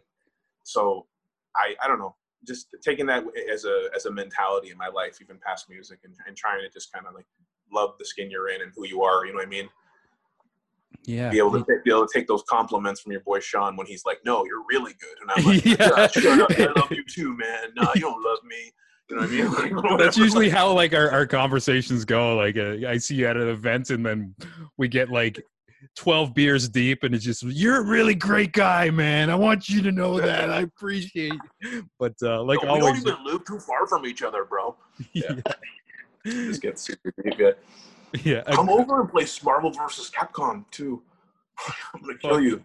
So 0.64 1.06
I 1.56 1.76
I 1.82 1.88
don't 1.88 2.00
know, 2.00 2.16
just 2.48 2.68
taking 2.84 3.06
that 3.08 3.24
as 3.52 3.66
a 3.66 3.90
as 3.96 4.06
a 4.06 4.12
mentality 4.12 4.72
in 4.72 4.78
my 4.78 4.88
life, 4.88 5.18
even 5.22 5.38
past 5.46 5.70
music, 5.70 6.00
and, 6.04 6.14
and 6.28 6.36
trying 6.36 6.62
to 6.62 6.70
just 6.70 6.92
kind 6.92 7.06
of 7.08 7.14
like 7.14 7.26
love 7.72 7.96
the 8.00 8.06
skin 8.06 8.30
you're 8.30 8.50
in 8.50 8.62
and 8.62 8.72
who 8.76 8.86
you 8.88 9.02
are. 9.04 9.26
You 9.26 9.34
know 9.34 9.38
what 9.38 9.48
I 9.48 9.50
mean? 9.50 9.70
Yeah. 11.06 11.30
Be 11.30 11.38
able 11.38 11.52
to 11.52 11.66
be 11.84 11.92
able 11.92 12.08
to 12.08 12.14
take 12.14 12.28
those 12.28 12.44
compliments 12.50 13.02
from 13.02 13.12
your 13.12 13.22
boy 13.22 13.40
Sean 13.40 13.76
when 13.76 13.88
he's 13.88 14.06
like, 14.06 14.20
"No, 14.26 14.46
you're 14.46 14.64
really 14.70 14.94
good," 15.00 15.18
and 15.22 15.32
I'm 15.32 15.46
like, 15.54 15.66
yeah. 15.66 16.08
"Shut 16.08 16.40
up, 16.40 16.52
I 16.52 16.80
love 16.80 16.92
you 16.92 17.04
too, 17.06 17.36
man. 17.38 17.70
Nah, 17.76 17.92
you 17.96 18.02
don't 18.02 18.24
love 18.24 18.40
me." 18.44 18.72
You 19.10 19.18
know 19.18 19.22
what 19.22 19.32
I 19.32 19.62
mean? 19.62 19.76
Like, 19.84 20.00
That's 20.00 20.18
usually 20.18 20.50
how 20.50 20.72
like 20.72 20.94
our, 20.96 21.12
our 21.12 21.28
conversations 21.28 22.06
go. 22.06 22.36
Like 22.36 22.58
uh, 22.58 22.88
I 22.88 22.98
see 22.98 23.16
you 23.16 23.28
at 23.28 23.38
an 23.38 23.48
event, 23.48 23.92
and 23.92 24.06
then 24.06 24.34
we 24.78 24.88
get 24.88 25.10
like 25.12 25.44
12 25.96 26.34
beers 26.34 26.70
deep 26.70 27.04
and 27.04 27.14
it's 27.16 27.24
just 27.24 27.44
you're 27.44 27.78
a 27.82 27.84
really 27.86 28.16
great 28.16 28.52
guy 28.52 28.90
man 28.90 29.30
i 29.30 29.36
want 29.36 29.70
you 29.70 29.82
to 29.82 29.92
know 29.92 30.20
that 30.20 30.50
i 30.50 30.62
appreciate 30.62 31.34
you. 31.62 31.88
but 32.00 32.14
uh 32.24 32.42
like 32.44 32.62
No, 32.64 32.70
always 32.70 33.04
we 33.04 33.12
don't 33.12 33.20
even 33.20 33.26
live 33.26 33.46
too 33.46 33.60
far 33.60 33.88
from 33.88 34.06
each 34.06 34.22
other, 34.22 34.46
bro. 34.46 34.76
yeah, 35.14 35.36
This 36.24 36.58
gets 36.60 36.82
super 36.84 37.14
deep. 37.24 37.34
Yeah. 37.38 37.52
yeah 38.24 38.44
I- 38.48 38.56
Come 38.56 38.70
over 38.70 39.02
and 39.02 39.10
play 39.10 39.26
Marvel 39.44 39.72
versus 39.72 40.10
Capcom 40.10 40.66
too. 40.72 41.02
I'm 41.94 42.02
gonna 42.02 42.18
kill 42.18 42.42
you. 42.42 42.64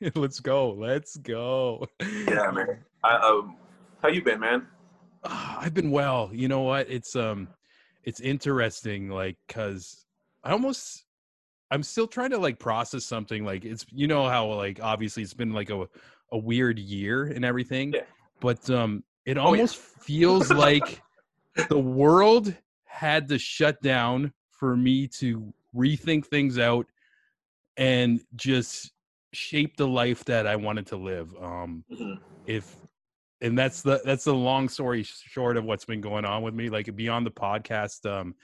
let's 0.14 0.40
go 0.40 0.72
let's 0.72 1.16
go 1.16 1.86
Yeah, 2.00 2.50
man. 2.50 2.84
I, 3.02 3.16
um, 3.16 3.56
how 4.02 4.08
you 4.08 4.22
been, 4.22 4.40
man? 4.40 4.66
Ah, 5.24 5.58
I've 5.60 5.72
been 5.72 5.90
well. 5.90 6.30
You 6.32 6.48
know 6.48 6.60
what? 6.60 6.90
It's 6.90 7.16
um 7.16 7.48
it's 8.04 8.20
interesting 8.20 9.08
like 9.08 9.36
cuz 9.48 10.04
I 10.44 10.52
almost 10.52 11.05
I'm 11.70 11.82
still 11.82 12.06
trying 12.06 12.30
to 12.30 12.38
like 12.38 12.58
process 12.58 13.04
something 13.04 13.44
like 13.44 13.64
it's 13.64 13.84
you 13.92 14.06
know 14.06 14.28
how 14.28 14.46
like 14.52 14.80
obviously 14.82 15.22
it's 15.22 15.34
been 15.34 15.52
like 15.52 15.70
a 15.70 15.88
a 16.32 16.38
weird 16.38 16.78
year 16.78 17.24
and 17.24 17.44
everything. 17.44 17.92
Yeah. 17.92 18.00
But 18.40 18.68
um 18.70 19.02
it 19.24 19.36
Oh, 19.38 19.40
yeah. 19.54 19.60
almost 19.62 19.76
feels 19.76 20.52
like 20.52 21.02
the 21.68 21.78
world 21.78 22.54
had 22.84 23.28
to 23.28 23.38
shut 23.38 23.80
down 23.82 24.32
for 24.50 24.76
me 24.76 25.08
to 25.08 25.52
rethink 25.74 26.26
things 26.26 26.58
out 26.58 26.86
and 27.76 28.20
just 28.36 28.92
shape 29.32 29.76
the 29.76 29.86
life 29.86 30.24
that 30.24 30.46
I 30.46 30.56
wanted 30.56 30.86
to 30.88 30.96
live. 30.96 31.34
Um 31.40 31.84
Mhm. 31.90 32.18
if 32.46 32.76
and 33.42 33.58
that's 33.58 33.82
the 33.82 34.00
that's 34.04 34.24
the 34.24 34.34
long 34.34 34.68
story 34.68 35.02
short 35.02 35.56
of 35.56 35.64
what's 35.64 35.84
been 35.84 36.00
going 36.00 36.24
on 36.24 36.42
with 36.42 36.54
me 36.54 36.70
like 36.70 36.94
beyond 36.96 37.26
the 37.26 37.30
podcast 37.30 38.10
um 38.10 38.34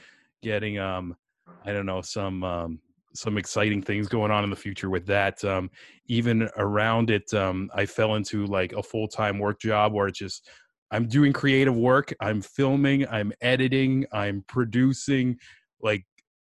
getting 0.43 0.79
um 0.79 1.17
i 1.65 1.73
don't 1.73 1.87
know 1.87 2.03
some 2.03 2.45
um 2.45 2.79
some 3.15 3.37
exciting 3.39 3.83
things 3.83 4.09
going 4.09 4.31
on 4.31 4.45
in 4.45 4.51
the 4.51 4.57
future 4.57 4.89
with 4.91 5.07
that 5.07 5.43
um 5.45 5.71
even 6.07 6.49
around 6.57 7.11
it 7.11 7.33
um 7.35 7.71
i 7.75 7.85
fell 7.87 8.15
into 8.15 8.47
like 8.47 8.73
a 8.73 8.83
full-time 8.83 9.39
work 9.39 9.61
job 9.61 9.93
where 9.93 10.07
it's 10.09 10.19
just 10.19 10.49
i'm 10.91 11.07
doing 11.07 11.33
creative 11.33 11.77
work 11.77 12.13
i'm 12.21 12.41
filming 12.41 13.07
i'm 13.09 13.33
editing 13.41 14.05
i'm 14.13 14.45
producing 14.49 15.37
like 15.81 16.05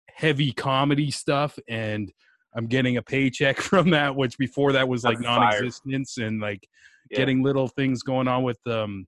heavy 0.10 0.52
comedy 0.52 1.12
stuff 1.12 1.58
and 1.68 2.12
i'm 2.56 2.68
getting 2.68 2.98
a 2.98 3.02
paycheck 3.02 3.58
from 3.62 3.90
that 3.90 4.16
which 4.16 4.38
before 4.38 4.72
that 4.72 4.88
was 4.88 5.04
like 5.04 5.18
That's 5.20 5.28
fire. 5.28 5.40
non-existence 5.40 6.18
and 6.18 6.40
like 6.42 6.68
Yeah. 7.12 7.20
getting 7.20 7.44
little 7.44 7.68
things 7.68 8.02
going 8.02 8.28
on 8.28 8.44
with 8.44 8.60
um 8.68 9.06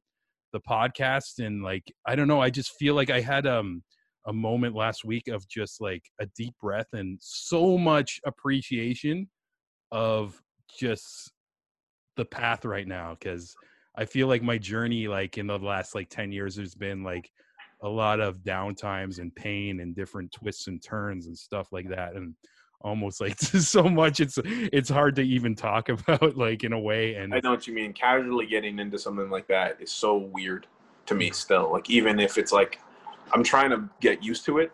the 0.54 0.60
podcast 0.62 1.46
and 1.46 1.62
like 1.62 1.84
I 2.06 2.16
don't 2.16 2.28
know 2.30 2.42
I 2.42 2.50
just 2.50 2.72
feel 2.80 2.96
like 2.96 3.10
I 3.10 3.20
had 3.20 3.46
um 3.46 3.84
a 4.28 4.34
moment 4.34 4.76
last 4.76 5.06
week 5.06 5.28
of 5.28 5.48
just 5.48 5.82
like 5.82 6.04
a 6.20 6.26
deep 6.38 6.54
breath 6.62 6.88
and 6.94 7.18
so 7.22 7.78
much 7.78 8.20
appreciation 8.26 9.28
of 9.92 10.42
just 10.78 11.32
the 12.18 12.26
path 12.26 12.66
right 12.66 12.88
now 12.88 13.16
cuz 13.16 13.56
I 13.96 14.06
feel 14.06 14.28
like 14.28 14.44
my 14.44 14.58
journey 14.58 15.08
like 15.08 15.38
in 15.38 15.48
the 15.48 15.58
last 15.58 15.96
like 15.96 16.10
10 16.10 16.32
years 16.32 16.58
has 16.58 16.76
been 16.76 17.04
like 17.04 17.32
a 17.82 17.90
lot 17.90 18.20
of 18.20 18.40
downtimes 18.40 19.20
and 19.20 19.34
pain 19.36 19.80
and 19.80 19.96
different 19.96 20.32
twists 20.32 20.68
and 20.68 20.84
turns 20.84 21.28
and 21.28 21.38
stuff 21.38 21.72
like 21.72 21.90
that 21.90 22.16
and 22.16 22.36
almost 22.82 23.22
like 23.22 23.40
so 23.40 23.84
much 23.84 24.20
it's 24.20 24.38
it's 24.46 24.90
hard 24.90 25.16
to 25.16 25.22
even 25.22 25.56
talk 25.56 25.90
about 25.90 26.38
like 26.38 26.64
in 26.64 26.74
a 26.74 26.80
way 26.80 27.16
and 27.16 27.34
I 27.34 27.40
know 27.40 27.52
what 27.52 27.68
you 27.68 27.74
mean. 27.74 27.94
Casually 27.94 28.46
getting 28.46 28.80
into 28.80 29.00
something 29.00 29.30
like 29.30 29.48
that 29.48 29.78
is 29.80 29.92
so 29.92 30.18
weird 30.18 30.68
to 31.08 31.16
me 31.16 31.30
mm. 31.30 31.36
still. 31.36 31.72
Like 31.72 31.90
even 31.90 32.20
if 32.20 32.38
it's 32.38 32.52
like 32.52 32.80
I'm 33.34 33.44
trying 33.44 33.70
to 33.72 33.90
get 34.02 34.24
used 34.24 34.46
to 34.46 34.60
it 34.60 34.72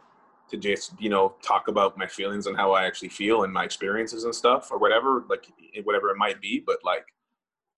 to 0.50 0.58
just, 0.58 1.00
you 1.00 1.10
know, 1.10 1.36
talk 1.42 1.68
about 1.68 1.98
my 1.98 2.08
feelings 2.08 2.48
and 2.48 2.56
how 2.56 2.72
I 2.72 2.86
actually 2.86 3.10
feel 3.10 3.44
and 3.44 3.54
my 3.54 3.64
experiences 3.64 4.26
and 4.26 4.36
stuff 4.36 4.72
or 4.72 4.78
whatever, 4.78 5.24
like 5.30 5.48
whatever 5.84 6.10
it 6.10 6.18
might 6.18 6.42
be, 6.42 6.64
but 6.66 6.78
like 6.84 7.06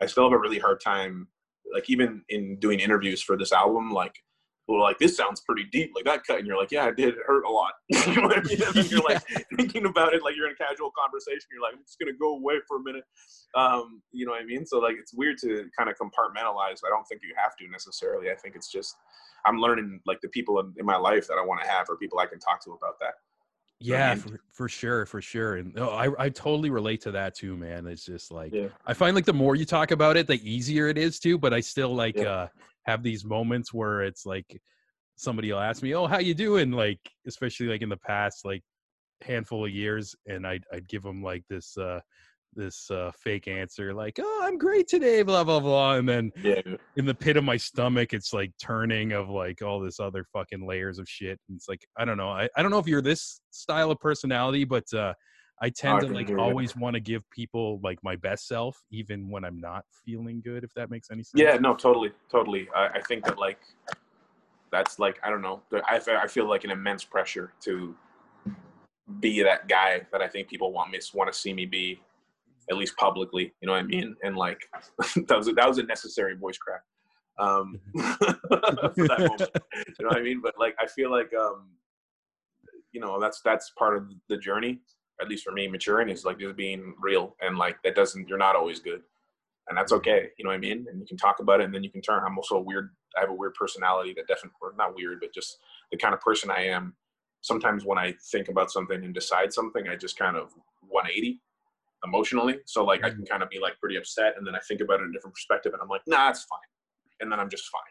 I 0.01 0.05
still 0.05 0.23
have 0.25 0.33
a 0.33 0.39
really 0.39 0.59
hard 0.59 0.81
time 0.81 1.27
like 1.73 1.89
even 1.89 2.21
in 2.29 2.57
doing 2.57 2.79
interviews 2.79 3.21
for 3.21 3.37
this 3.37 3.51
album 3.51 3.91
like 3.91 4.23
well, 4.67 4.81
like 4.81 4.97
this 4.97 5.15
sounds 5.15 5.41
pretty 5.41 5.65
deep, 5.71 5.91
like 5.95 6.05
that 6.05 6.25
cut, 6.25 6.39
and 6.39 6.47
you're 6.47 6.57
like, 6.57 6.71
yeah, 6.71 6.87
it 6.87 6.97
did 6.97 7.09
it 7.09 7.19
hurt 7.25 7.45
a 7.45 7.49
lot. 7.49 7.73
you 7.89 8.15
know 8.15 8.23
what 8.23 8.37
I 8.37 8.41
mean? 8.41 8.61
And 8.61 8.73
then 8.73 8.85
you're 8.87 9.03
like 9.03 9.21
thinking 9.57 9.85
about 9.85 10.13
it, 10.13 10.23
like 10.23 10.35
you're 10.35 10.47
in 10.47 10.53
a 10.53 10.63
casual 10.63 10.91
conversation. 10.97 11.45
You're 11.51 11.61
like, 11.61 11.73
I'm 11.73 11.83
just 11.85 11.99
gonna 11.99 12.17
go 12.19 12.35
away 12.35 12.55
for 12.67 12.77
a 12.77 12.83
minute. 12.83 13.03
Um, 13.55 14.01
you 14.11 14.25
know 14.25 14.31
what 14.31 14.41
I 14.41 14.45
mean? 14.45 14.65
So 14.65 14.79
like, 14.79 14.95
it's 14.99 15.13
weird 15.13 15.37
to 15.39 15.69
kind 15.77 15.89
of 15.89 15.95
compartmentalize. 15.97 16.79
I 16.85 16.89
don't 16.89 17.05
think 17.05 17.21
you 17.23 17.33
have 17.37 17.55
to 17.57 17.67
necessarily. 17.69 18.31
I 18.31 18.35
think 18.35 18.55
it's 18.55 18.71
just 18.71 18.95
I'm 19.45 19.59
learning 19.59 19.99
like 20.05 20.19
the 20.21 20.29
people 20.29 20.59
in, 20.59 20.73
in 20.77 20.85
my 20.85 20.97
life 20.97 21.27
that 21.27 21.35
I 21.35 21.45
want 21.45 21.61
to 21.61 21.67
have 21.69 21.89
are 21.89 21.97
people 21.97 22.17
I 22.19 22.25
can 22.25 22.39
talk 22.39 22.63
to 22.65 22.71
about 22.71 22.99
that. 22.99 23.13
I 23.15 23.71
Yeah, 23.81 24.09
mean? 24.15 24.17
for, 24.23 24.39
for 24.51 24.69
sure, 24.69 25.05
for 25.05 25.21
sure. 25.21 25.57
And 25.57 25.75
no, 25.75 25.91
I 25.91 26.09
I 26.17 26.29
totally 26.29 26.71
relate 26.71 27.01
to 27.01 27.11
that 27.11 27.35
too, 27.35 27.55
man. 27.55 27.85
It's 27.85 28.03
just 28.05 28.31
like 28.31 28.51
Yeah. 28.53 28.69
I 28.87 28.93
find 28.95 29.15
like 29.15 29.25
the 29.25 29.33
more 29.33 29.55
you 29.55 29.65
talk 29.65 29.91
about 29.91 30.17
it, 30.17 30.25
the 30.25 30.41
easier 30.49 30.87
it 30.87 30.97
is 30.97 31.19
to, 31.19 31.37
but 31.37 31.53
I 31.53 31.59
still 31.59 31.93
like 31.93 32.15
Yeah. 32.17 32.23
uh 32.31 32.47
have 32.85 33.03
these 33.03 33.25
moments 33.25 33.73
where 33.73 34.01
it's 34.01 34.25
like 34.25 34.61
somebody 35.15 35.51
will 35.51 35.59
ask 35.59 35.81
me, 35.83 35.93
"Oh, 35.93 36.07
how 36.07 36.19
you 36.19 36.33
doing?" 36.33 36.71
like 36.71 36.99
especially 37.27 37.67
like 37.67 37.81
in 37.81 37.89
the 37.89 37.97
past 37.97 38.45
like 38.45 38.63
handful 39.21 39.65
of 39.65 39.71
years 39.71 40.15
and 40.27 40.45
I'd 40.45 40.63
I'd 40.73 40.87
give 40.87 41.03
them 41.03 41.23
like 41.23 41.43
this 41.49 41.77
uh 41.77 41.99
this 42.53 42.89
uh 42.91 43.11
fake 43.23 43.47
answer 43.47 43.93
like, 43.93 44.19
"Oh, 44.19 44.41
I'm 44.43 44.57
great 44.57 44.87
today, 44.87 45.23
blah 45.23 45.43
blah 45.43 45.59
blah." 45.59 45.95
And 45.95 46.07
then 46.07 46.31
Yeah, 46.43 46.61
in 46.95 47.05
the 47.05 47.13
pit 47.13 47.37
of 47.37 47.43
my 47.43 47.57
stomach 47.57 48.13
it's 48.13 48.33
like 48.33 48.51
turning 48.61 49.11
of 49.11 49.29
like 49.29 49.61
all 49.61 49.79
this 49.79 49.99
other 49.99 50.25
fucking 50.31 50.65
layers 50.65 50.97
of 50.99 51.07
shit 51.07 51.39
and 51.47 51.57
it's 51.57 51.67
like 51.67 51.85
i 51.97 52.05
don't 52.05 52.17
know 52.17 52.29
i, 52.29 52.47
I 52.55 52.61
don't 52.61 52.71
know 52.71 52.79
if 52.79 52.87
you're 52.87 53.01
this 53.01 53.41
style 53.51 53.91
of 53.91 53.99
personality 53.99 54.63
but 54.63 54.91
uh 54.93 55.13
i 55.61 55.69
tend 55.69 55.97
I 55.97 55.99
to 56.01 56.07
like 56.07 56.29
always 56.37 56.75
want 56.75 56.95
to 56.95 56.99
give 56.99 57.29
people 57.29 57.79
like 57.83 57.97
my 58.03 58.15
best 58.15 58.47
self 58.47 58.81
even 58.91 59.29
when 59.29 59.45
i'm 59.45 59.59
not 59.59 59.85
feeling 60.05 60.41
good 60.43 60.63
if 60.63 60.73
that 60.75 60.89
makes 60.89 61.09
any 61.11 61.23
sense 61.23 61.41
yeah, 61.45 61.57
no, 61.57 61.75
totally, 61.75 62.11
totally. 62.31 62.67
I, 62.75 62.87
I 62.87 63.01
think 63.01 63.25
that 63.25 63.37
like 63.37 63.59
that's 64.71 64.99
like 64.99 65.19
I 65.23 65.29
don't 65.29 65.41
know. 65.41 65.61
I 65.87 66.01
I 66.07 66.27
feel 66.27 66.49
like 66.49 66.63
an 66.63 66.71
immense 66.71 67.03
pressure 67.03 67.53
to 67.61 67.95
be 69.19 69.43
that 69.43 69.67
guy 69.67 70.01
that 70.11 70.21
I 70.21 70.27
think 70.27 70.47
people 70.47 70.71
want 70.71 70.91
me 70.91 70.99
want 71.13 71.31
to 71.31 71.37
see 71.37 71.53
me 71.53 71.65
be, 71.65 72.01
at 72.71 72.77
least 72.77 72.95
publicly. 72.97 73.53
You 73.61 73.67
know 73.67 73.73
what 73.73 73.79
I 73.79 73.83
mean? 73.83 74.15
And 74.23 74.35
like 74.35 74.59
that 75.27 75.37
was 75.37 75.47
a, 75.47 75.53
that 75.53 75.67
was 75.67 75.77
a 75.77 75.83
necessary 75.83 76.35
voice 76.35 76.57
crack. 76.57 76.81
Um, 77.37 77.79
for 77.95 79.07
that 79.07 79.19
moment. 79.19 79.49
you 79.75 80.05
know 80.05 80.07
what 80.07 80.17
I 80.17 80.21
mean? 80.23 80.41
But 80.41 80.55
like 80.57 80.75
I 80.79 80.87
feel 80.87 81.11
like 81.11 81.31
um, 81.33 81.67
you 82.91 83.01
know 83.01 83.19
that's 83.19 83.41
that's 83.41 83.71
part 83.77 83.97
of 83.97 84.09
the 84.29 84.37
journey. 84.37 84.79
At 85.21 85.29
least 85.29 85.43
for 85.43 85.51
me, 85.51 85.67
maturing 85.67 86.09
is 86.09 86.25
like 86.25 86.39
just 86.39 86.55
being 86.55 86.95
real 86.99 87.35
and 87.41 87.57
like 87.57 87.77
that 87.83 87.95
doesn't. 87.95 88.27
You're 88.27 88.37
not 88.37 88.55
always 88.55 88.79
good 88.79 89.01
and 89.67 89.77
that's 89.77 89.91
okay. 89.91 90.29
You 90.37 90.43
know 90.43 90.49
what 90.49 90.57
I 90.57 90.59
mean? 90.59 90.85
And 90.89 90.99
you 90.99 91.07
can 91.07 91.17
talk 91.17 91.39
about 91.39 91.59
it, 91.59 91.65
and 91.65 91.73
then 91.73 91.83
you 91.83 91.89
can 91.89 92.01
turn. 92.01 92.23
I'm 92.25 92.37
also 92.37 92.57
a 92.57 92.61
weird. 92.61 92.91
I 93.17 93.21
have 93.21 93.29
a 93.29 93.33
weird 93.33 93.53
personality 93.53 94.13
that 94.15 94.27
definitely, 94.27 94.57
or 94.61 94.73
not 94.77 94.95
weird, 94.95 95.19
but 95.21 95.33
just 95.33 95.57
the 95.91 95.97
kind 95.97 96.13
of 96.13 96.21
person 96.21 96.51
I 96.51 96.65
am. 96.65 96.95
Sometimes 97.41 97.85
when 97.85 97.97
I 97.97 98.13
think 98.31 98.49
about 98.49 98.71
something 98.71 99.03
and 99.03 99.13
decide 99.13 99.53
something, 99.53 99.87
I 99.87 99.95
just 99.95 100.17
kind 100.17 100.35
of 100.35 100.51
180 100.81 101.39
emotionally. 102.03 102.57
So 102.65 102.83
like 102.83 103.03
I 103.03 103.09
can 103.09 103.19
mm-hmm. 103.19 103.31
kind 103.31 103.43
of 103.43 103.49
be 103.49 103.59
like 103.59 103.79
pretty 103.79 103.95
upset, 103.95 104.33
and 104.37 104.45
then 104.45 104.55
I 104.55 104.59
think 104.67 104.81
about 104.81 104.99
it 104.99 105.03
in 105.03 105.09
a 105.09 105.13
different 105.13 105.35
perspective, 105.35 105.73
and 105.73 105.81
I'm 105.81 105.89
like, 105.89 106.01
nah, 106.07 106.29
it's 106.29 106.43
fine, 106.43 106.59
and 107.21 107.31
then 107.31 107.39
I'm 107.39 107.49
just 107.49 107.65
fine, 107.69 107.81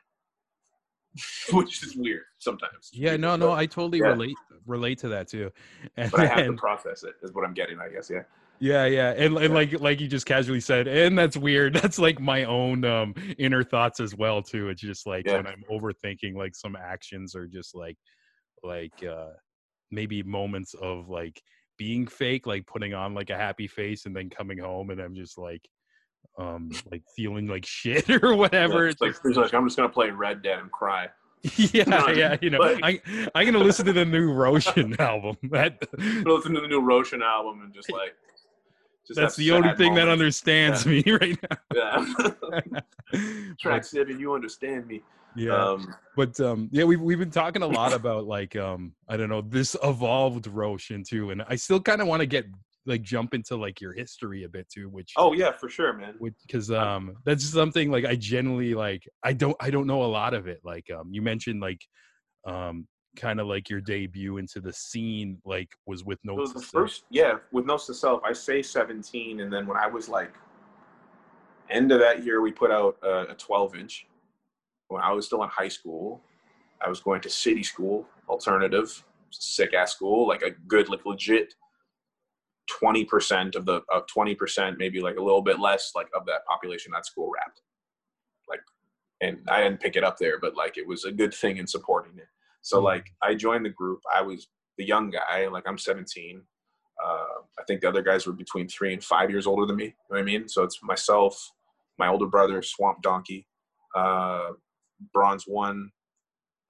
which 1.52 1.82
is 1.82 1.96
weird 1.96 2.22
sometimes. 2.38 2.90
yeah 2.92 3.16
no 3.16 3.36
no 3.36 3.52
i 3.52 3.66
totally 3.66 3.98
yeah. 3.98 4.06
relate 4.08 4.36
relate 4.66 4.98
to 4.98 5.08
that 5.08 5.28
too 5.28 5.50
and, 5.96 6.10
But 6.10 6.20
I 6.20 6.26
have 6.26 6.46
to 6.46 6.52
process 6.54 7.02
it. 7.04 7.14
Is 7.22 7.32
what 7.32 7.44
I'm 7.44 7.54
getting. 7.54 7.78
I 7.80 7.88
guess. 7.88 8.10
Yeah. 8.10 8.22
Yeah, 8.60 8.86
yeah, 8.86 9.10
and, 9.10 9.36
and 9.36 9.52
like 9.52 9.78
like 9.80 10.00
you 10.00 10.06
just 10.08 10.26
casually 10.26 10.60
said, 10.60 10.86
and 10.86 11.18
that's 11.18 11.36
weird. 11.36 11.74
That's 11.74 11.98
like 11.98 12.20
my 12.20 12.44
own 12.44 12.84
um 12.84 13.14
inner 13.36 13.64
thoughts 13.64 13.98
as 14.00 14.14
well 14.16 14.42
too. 14.42 14.68
It's 14.68 14.80
just 14.80 15.06
like 15.06 15.26
Yeah. 15.26 15.36
when 15.36 15.46
I'm 15.48 15.64
overthinking 15.70 16.34
like 16.36 16.54
some 16.54 16.76
actions 16.76 17.34
or 17.34 17.46
just 17.46 17.74
like 17.74 17.96
like 18.62 18.92
uh 19.04 19.30
maybe 19.90 20.22
moments 20.22 20.74
of 20.80 21.08
like 21.08 21.42
being 21.78 22.06
fake, 22.06 22.46
like 22.46 22.64
putting 22.66 22.94
on 22.94 23.12
like 23.12 23.30
a 23.30 23.36
happy 23.36 23.66
face 23.66 24.06
and 24.06 24.14
then 24.16 24.30
coming 24.30 24.58
home 24.58 24.90
and 24.90 25.00
I'm 25.00 25.14
just 25.14 25.36
like 25.36 25.62
um 26.38 26.70
like 26.90 27.02
feeling 27.16 27.46
like 27.46 27.64
shit 27.64 28.08
or 28.22 28.34
whatever. 28.36 28.84
Yeah, 28.84 28.90
it's 28.90 29.00
like, 29.00 29.14
it's 29.24 29.36
like 29.36 29.54
I'm 29.54 29.66
just 29.66 29.76
gonna 29.76 29.88
play 29.88 30.10
Red 30.10 30.42
Dead 30.42 30.58
and 30.58 30.70
cry. 30.70 31.08
yeah, 31.56 32.10
yeah, 32.10 32.36
you 32.40 32.50
know, 32.50 32.58
like- 32.58 32.80
I 32.82 33.28
I'm 33.34 33.46
gonna 33.46 33.58
listen 33.58 33.86
to 33.86 33.92
the 33.92 34.04
new 34.04 34.32
Roshan 34.32 34.98
album. 35.00 35.36
That 35.50 35.82
listen 36.24 36.54
to 36.54 36.60
the 36.60 36.68
new 36.68 36.80
Roshan 36.80 37.22
album 37.22 37.62
and 37.62 37.74
just 37.74 37.90
like 37.90 38.14
just 39.06 39.20
that's 39.20 39.36
the 39.36 39.52
only 39.52 39.74
thing 39.76 39.94
that 39.94 40.06
moments. 40.06 40.40
understands 40.42 40.86
me 40.86 41.04
right 41.06 41.38
now. 41.50 41.56
yeah 41.74 42.80
track 43.60 43.84
seven 43.84 44.18
you 44.18 44.32
understand 44.34 44.86
me 44.86 45.02
yeah. 45.36 45.52
um 45.52 45.94
but 46.16 46.38
um 46.40 46.68
yeah 46.72 46.84
we've, 46.84 47.00
we've 47.00 47.18
been 47.18 47.30
talking 47.30 47.62
a 47.62 47.66
lot 47.66 47.92
about 47.92 48.26
like 48.26 48.56
um 48.56 48.92
i 49.08 49.16
don't 49.16 49.28
know 49.28 49.42
this 49.42 49.76
evolved 49.82 50.46
roshan 50.46 51.04
too 51.04 51.30
and 51.30 51.42
i 51.48 51.56
still 51.56 51.80
kind 51.80 52.00
of 52.00 52.06
want 52.06 52.20
to 52.20 52.26
get 52.26 52.46
like 52.86 53.02
jump 53.02 53.34
into 53.34 53.56
like 53.56 53.80
your 53.80 53.92
history 53.92 54.44
a 54.44 54.48
bit 54.48 54.68
too 54.68 54.88
which 54.88 55.12
oh 55.16 55.32
yeah 55.32 55.50
for 55.50 55.68
sure 55.68 55.92
man 55.92 56.14
because 56.42 56.70
um 56.70 57.16
that's 57.24 57.44
something 57.44 57.90
like 57.90 58.04
i 58.04 58.14
generally 58.14 58.74
like 58.74 59.08
i 59.22 59.32
don't 59.32 59.56
i 59.60 59.70
don't 59.70 59.86
know 59.86 60.02
a 60.02 60.04
lot 60.04 60.34
of 60.34 60.46
it 60.46 60.60
like 60.64 60.90
um 60.90 61.08
you 61.10 61.22
mentioned 61.22 61.60
like 61.60 61.80
um 62.46 62.86
kind 63.14 63.40
of 63.40 63.46
like 63.46 63.70
your 63.70 63.80
debut 63.80 64.38
into 64.38 64.60
the 64.60 64.72
scene 64.72 65.38
like 65.44 65.70
was 65.86 66.04
with 66.04 66.18
It 66.24 66.26
Notes 66.26 66.54
was 66.54 66.62
the 66.62 66.68
first, 66.68 67.04
yeah, 67.10 67.38
with 67.52 67.66
Notes 67.66 67.86
to 67.86 67.94
Self. 67.94 68.22
I 68.24 68.32
say 68.32 68.62
17, 68.62 69.40
and 69.40 69.52
then 69.52 69.66
when 69.66 69.76
I 69.76 69.86
was 69.86 70.08
like 70.08 70.34
end 71.70 71.92
of 71.92 72.00
that 72.00 72.24
year, 72.24 72.40
we 72.40 72.52
put 72.52 72.70
out 72.70 72.96
a, 73.02 73.30
a 73.30 73.34
12 73.34 73.76
inch. 73.76 74.06
When 74.88 75.02
I 75.02 75.12
was 75.12 75.26
still 75.26 75.42
in 75.42 75.48
high 75.48 75.68
school, 75.68 76.20
I 76.84 76.88
was 76.88 77.00
going 77.00 77.20
to 77.22 77.30
city 77.30 77.62
school, 77.62 78.06
alternative, 78.28 79.02
sick 79.30 79.74
ass 79.74 79.92
school, 79.92 80.28
like 80.28 80.42
a 80.42 80.50
good, 80.68 80.88
like 80.88 81.04
legit 81.06 81.54
20% 82.82 83.54
of 83.56 83.66
the 83.66 83.82
of 83.90 84.06
20%, 84.06 84.78
maybe 84.78 85.00
like 85.00 85.16
a 85.16 85.22
little 85.22 85.42
bit 85.42 85.60
less, 85.60 85.92
like 85.94 86.08
of 86.14 86.26
that 86.26 86.44
population 86.46 86.92
that 86.92 87.06
school 87.06 87.30
rapped. 87.34 87.60
Like, 88.48 88.60
and 89.20 89.38
I 89.48 89.62
didn't 89.62 89.80
pick 89.80 89.96
it 89.96 90.04
up 90.04 90.18
there, 90.18 90.38
but 90.40 90.56
like 90.56 90.76
it 90.78 90.86
was 90.86 91.04
a 91.04 91.12
good 91.12 91.34
thing 91.34 91.58
in 91.58 91.66
supporting 91.66 92.16
it. 92.18 92.28
So 92.62 92.80
Mhm. 92.80 92.84
like 92.84 93.06
I 93.22 93.34
joined 93.34 93.64
the 93.64 93.70
group. 93.70 94.00
I 94.12 94.22
was 94.22 94.48
the 94.78 94.84
young 94.84 95.10
guy, 95.10 95.46
like 95.48 95.64
I'm 95.66 95.78
17. 95.78 96.46
Uh, 97.02 97.42
I 97.58 97.64
think 97.66 97.80
the 97.80 97.88
other 97.88 98.02
guys 98.02 98.26
were 98.26 98.32
between 98.32 98.68
three 98.68 98.92
and 98.92 99.02
five 99.04 99.30
years 99.30 99.46
older 99.46 99.66
than 99.66 99.76
me. 99.76 99.84
You 99.84 99.90
know 99.90 99.94
what 100.08 100.20
I 100.20 100.22
mean? 100.22 100.48
So 100.48 100.62
it's 100.62 100.82
myself, 100.82 101.52
my 101.98 102.08
older 102.08 102.26
brother, 102.26 102.62
Swamp 102.62 103.02
Donkey, 103.02 103.46
uh, 103.94 104.52
Bronze 105.12 105.44
One, 105.46 105.90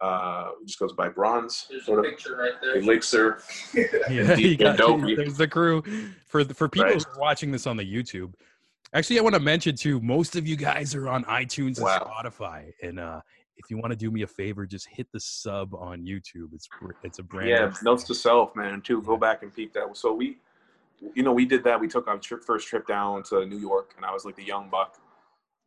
uh, 0.04 0.50
just 0.66 0.78
goes 0.78 0.92
by 0.92 1.08
Bronze, 1.08 1.66
There's 1.70 1.88
a 1.88 1.92
of 1.94 2.04
picture 2.04 2.36
right 2.36 2.52
there. 2.60 2.76
Elixir. 2.76 3.40
Yeah, 4.10 4.34
Deep 4.36 4.38
you 4.38 4.56
got, 4.56 4.76
there's 5.16 5.36
the 5.38 5.48
crew. 5.48 5.82
For 6.26 6.44
for 6.44 6.68
people 6.68 6.88
Right. 6.90 7.02
who 7.02 7.10
are 7.12 7.18
watching 7.20 7.50
this 7.50 7.66
on 7.66 7.76
the 7.76 7.84
YouTube, 7.84 8.34
actually, 8.92 9.18
I 9.18 9.22
want 9.22 9.34
to 9.34 9.40
mention 9.40 9.76
too. 9.76 10.00
Most 10.00 10.36
of 10.36 10.46
you 10.46 10.56
guys 10.56 10.94
are 10.94 11.08
on 11.08 11.24
iTunes 11.24 11.78
and 11.78 11.84
Wow. 11.84 12.10
Spotify, 12.22 12.72
and 12.82 13.00
uh, 13.00 13.20
if 13.56 13.70
you 13.70 13.78
want 13.78 13.92
to 13.92 13.96
do 13.96 14.10
me 14.10 14.22
a 14.22 14.26
favor, 14.26 14.66
just 14.66 14.86
hit 14.88 15.06
the 15.12 15.20
sub 15.20 15.74
on 15.74 16.04
YouTube. 16.04 16.52
It's 16.52 16.68
it's 17.02 17.18
a 17.18 17.22
brand. 17.22 17.48
Yeah, 17.48 17.72
notes 17.82 18.04
to 18.04 18.14
self, 18.14 18.54
man. 18.54 18.82
Too. 18.82 19.00
Go 19.02 19.16
back 19.16 19.42
and 19.42 19.54
peep 19.54 19.72
that. 19.72 19.96
So 19.96 20.12
we, 20.12 20.36
you 21.14 21.22
know, 21.22 21.32
we 21.32 21.46
did 21.46 21.64
that. 21.64 21.80
We 21.80 21.88
took 21.88 22.08
our 22.08 22.18
trip, 22.18 22.44
first 22.44 22.68
trip 22.68 22.86
down 22.86 23.22
to 23.30 23.46
New 23.46 23.58
York, 23.58 23.94
and 23.96 24.04
I 24.04 24.12
was 24.12 24.24
like 24.26 24.36
the 24.36 24.44
young 24.44 24.68
buck 24.68 24.98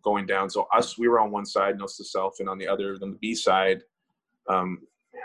going 0.03 0.25
down. 0.27 0.49
So 0.49 0.67
us, 0.73 0.97
we 0.97 1.07
were 1.07 1.19
on 1.19 1.31
one 1.31 1.45
side, 1.45 1.77
notes 1.79 1.97
to 1.97 2.03
self, 2.03 2.39
and 2.39 2.47
on 2.47 2.57
the 2.59 2.67
other, 2.67 2.93
on 3.01 3.09
the 3.11 3.17
B 3.19 3.33
side, 3.33 3.81
um, 4.49 4.79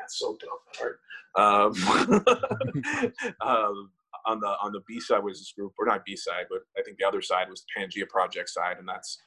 it's 0.05 0.19
so 0.19 0.37
dope. 0.41 0.99
Um, 1.35 1.73
um, 3.41 3.91
on 4.27 4.41
the 4.41 4.55
on 4.61 4.73
the 4.73 4.81
B 4.87 5.01
side 5.01 5.23
was 5.23 5.39
this 5.39 5.53
group, 5.53 5.73
or 5.79 5.87
not 5.87 6.05
B 6.05 6.17
side, 6.17 6.47
but 6.51 6.61
I 6.79 6.83
think 6.83 6.99
the 6.99 7.07
other 7.07 7.23
side 7.23 7.49
was 7.49 7.65
the 7.65 7.81
Pangea 7.81 8.09
Project 8.09 8.51
side, 8.51 8.79
and 8.79 8.89
that's 8.89 9.19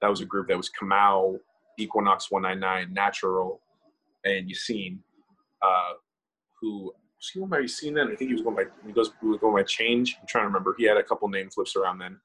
that 0.00 0.08
was 0.08 0.20
a 0.20 0.26
group 0.26 0.48
that 0.48 0.56
was 0.56 0.70
Kamau, 0.70 1.38
Equinox 1.78 2.30
199, 2.30 2.92
Natural, 2.92 3.60
and 4.24 4.48
Yassine, 4.50 4.98
uh, 5.62 5.94
who 6.60 6.92
was 7.16 7.30
he 7.32 7.38
going 7.38 7.50
by 7.50 7.60
Yassine 7.60 7.94
then? 7.94 8.08
I 8.12 8.16
think 8.16 8.28
he 8.28 8.34
was 8.34 8.42
going 8.42 8.56
by 8.56 8.64
he 8.86 8.92
goes 8.92 9.10
he 9.20 9.26
was 9.26 9.38
going 9.38 9.54
by 9.54 9.62
Change. 9.62 10.16
I'm 10.20 10.26
trying 10.26 10.44
to 10.44 10.48
remember. 10.48 10.74
He 10.78 10.84
had 10.84 10.96
a 10.96 11.02
couple 11.02 11.28
name 11.28 11.50
flips 11.50 11.76
around 11.76 11.98
then, 11.98 12.18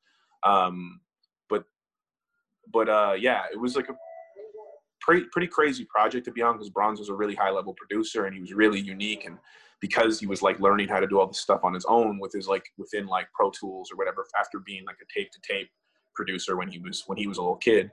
um, 0.43 0.99
but 1.49 1.65
but 2.71 2.89
uh, 2.89 3.15
yeah, 3.17 3.43
it 3.51 3.60
was 3.60 3.75
like 3.75 3.89
a 3.89 3.95
pretty 5.02 5.26
pretty 5.32 5.48
crazy 5.48 5.86
project 5.86 6.26
to 6.26 6.32
be 6.32 6.42
on 6.42 6.54
because 6.54 6.70
Bronze 6.70 7.00
was 7.00 7.10
a 7.10 7.14
really 7.14 7.36
high 7.36 7.52
level 7.52 7.74
producer 7.74 8.26
and 8.26 8.36
he 8.36 8.42
was 8.42 8.54
really 8.54 8.80
unique 8.80 9.26
and 9.26 9.38
because 9.80 10.20
he 10.20 10.28
was 10.28 10.42
like 10.44 10.60
learning 10.60 10.88
how 10.88 11.00
to 11.00 11.08
do 11.08 11.20
all 11.20 11.28
this 11.28 11.40
stuff 11.40 11.62
on 11.64 11.74
his 11.74 11.86
own 11.86 12.20
with 12.20 12.32
his 12.34 12.48
like 12.48 12.66
within 12.78 13.08
like 13.08 13.28
Pro 13.34 13.50
Tools 13.52 13.92
or 13.92 13.98
whatever 13.98 14.26
after 14.40 14.60
being 14.60 14.86
like 14.86 14.98
a 15.02 15.20
tape 15.20 15.32
to 15.32 15.40
tape 15.42 15.70
producer 16.16 16.58
when 16.58 16.68
he 16.70 16.80
was 16.80 17.04
when 17.08 17.18
he 17.18 17.28
was 17.28 17.38
a 17.38 17.42
little 17.42 17.58
kid 17.58 17.92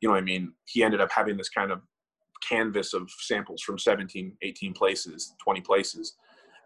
you 0.00 0.08
know 0.08 0.14
what 0.14 0.22
I 0.22 0.24
mean? 0.24 0.52
He 0.66 0.82
ended 0.82 1.00
up 1.00 1.10
having 1.12 1.36
this 1.36 1.48
kind 1.48 1.70
of 1.70 1.80
canvas 2.48 2.94
of 2.94 3.10
samples 3.10 3.60
from 3.60 3.78
17 3.78 4.34
18 4.40 4.72
places 4.72 5.34
20 5.44 5.60
places 5.60 6.14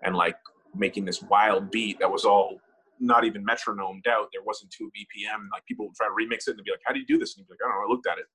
and 0.04 0.14
like 0.14 0.36
making 0.72 1.04
this 1.04 1.20
wild 1.22 1.68
beat 1.72 1.98
that 1.98 2.08
was 2.08 2.24
all 2.24 2.60
not 3.00 3.24
even 3.24 3.44
metronomed 3.44 4.06
out 4.08 4.28
there 4.32 4.42
wasn't 4.46 4.70
two 4.70 4.88
BPM 4.96 5.48
like 5.52 5.66
people 5.66 5.86
would 5.86 5.96
try 5.96 6.06
to 6.06 6.12
remix 6.12 6.46
it 6.46 6.54
and 6.54 6.64
be 6.64 6.70
like 6.70 6.80
how 6.86 6.92
do 6.92 7.00
you 7.00 7.06
do 7.06 7.18
this? 7.18 7.34
And 7.34 7.42
he'd 7.42 7.48
be 7.48 7.54
like 7.54 7.58
I 7.64 7.68
don't 7.68 7.80
know 7.80 7.88
I 7.88 7.92
looked 7.92 8.06
at 8.06 8.18
it 8.18 8.26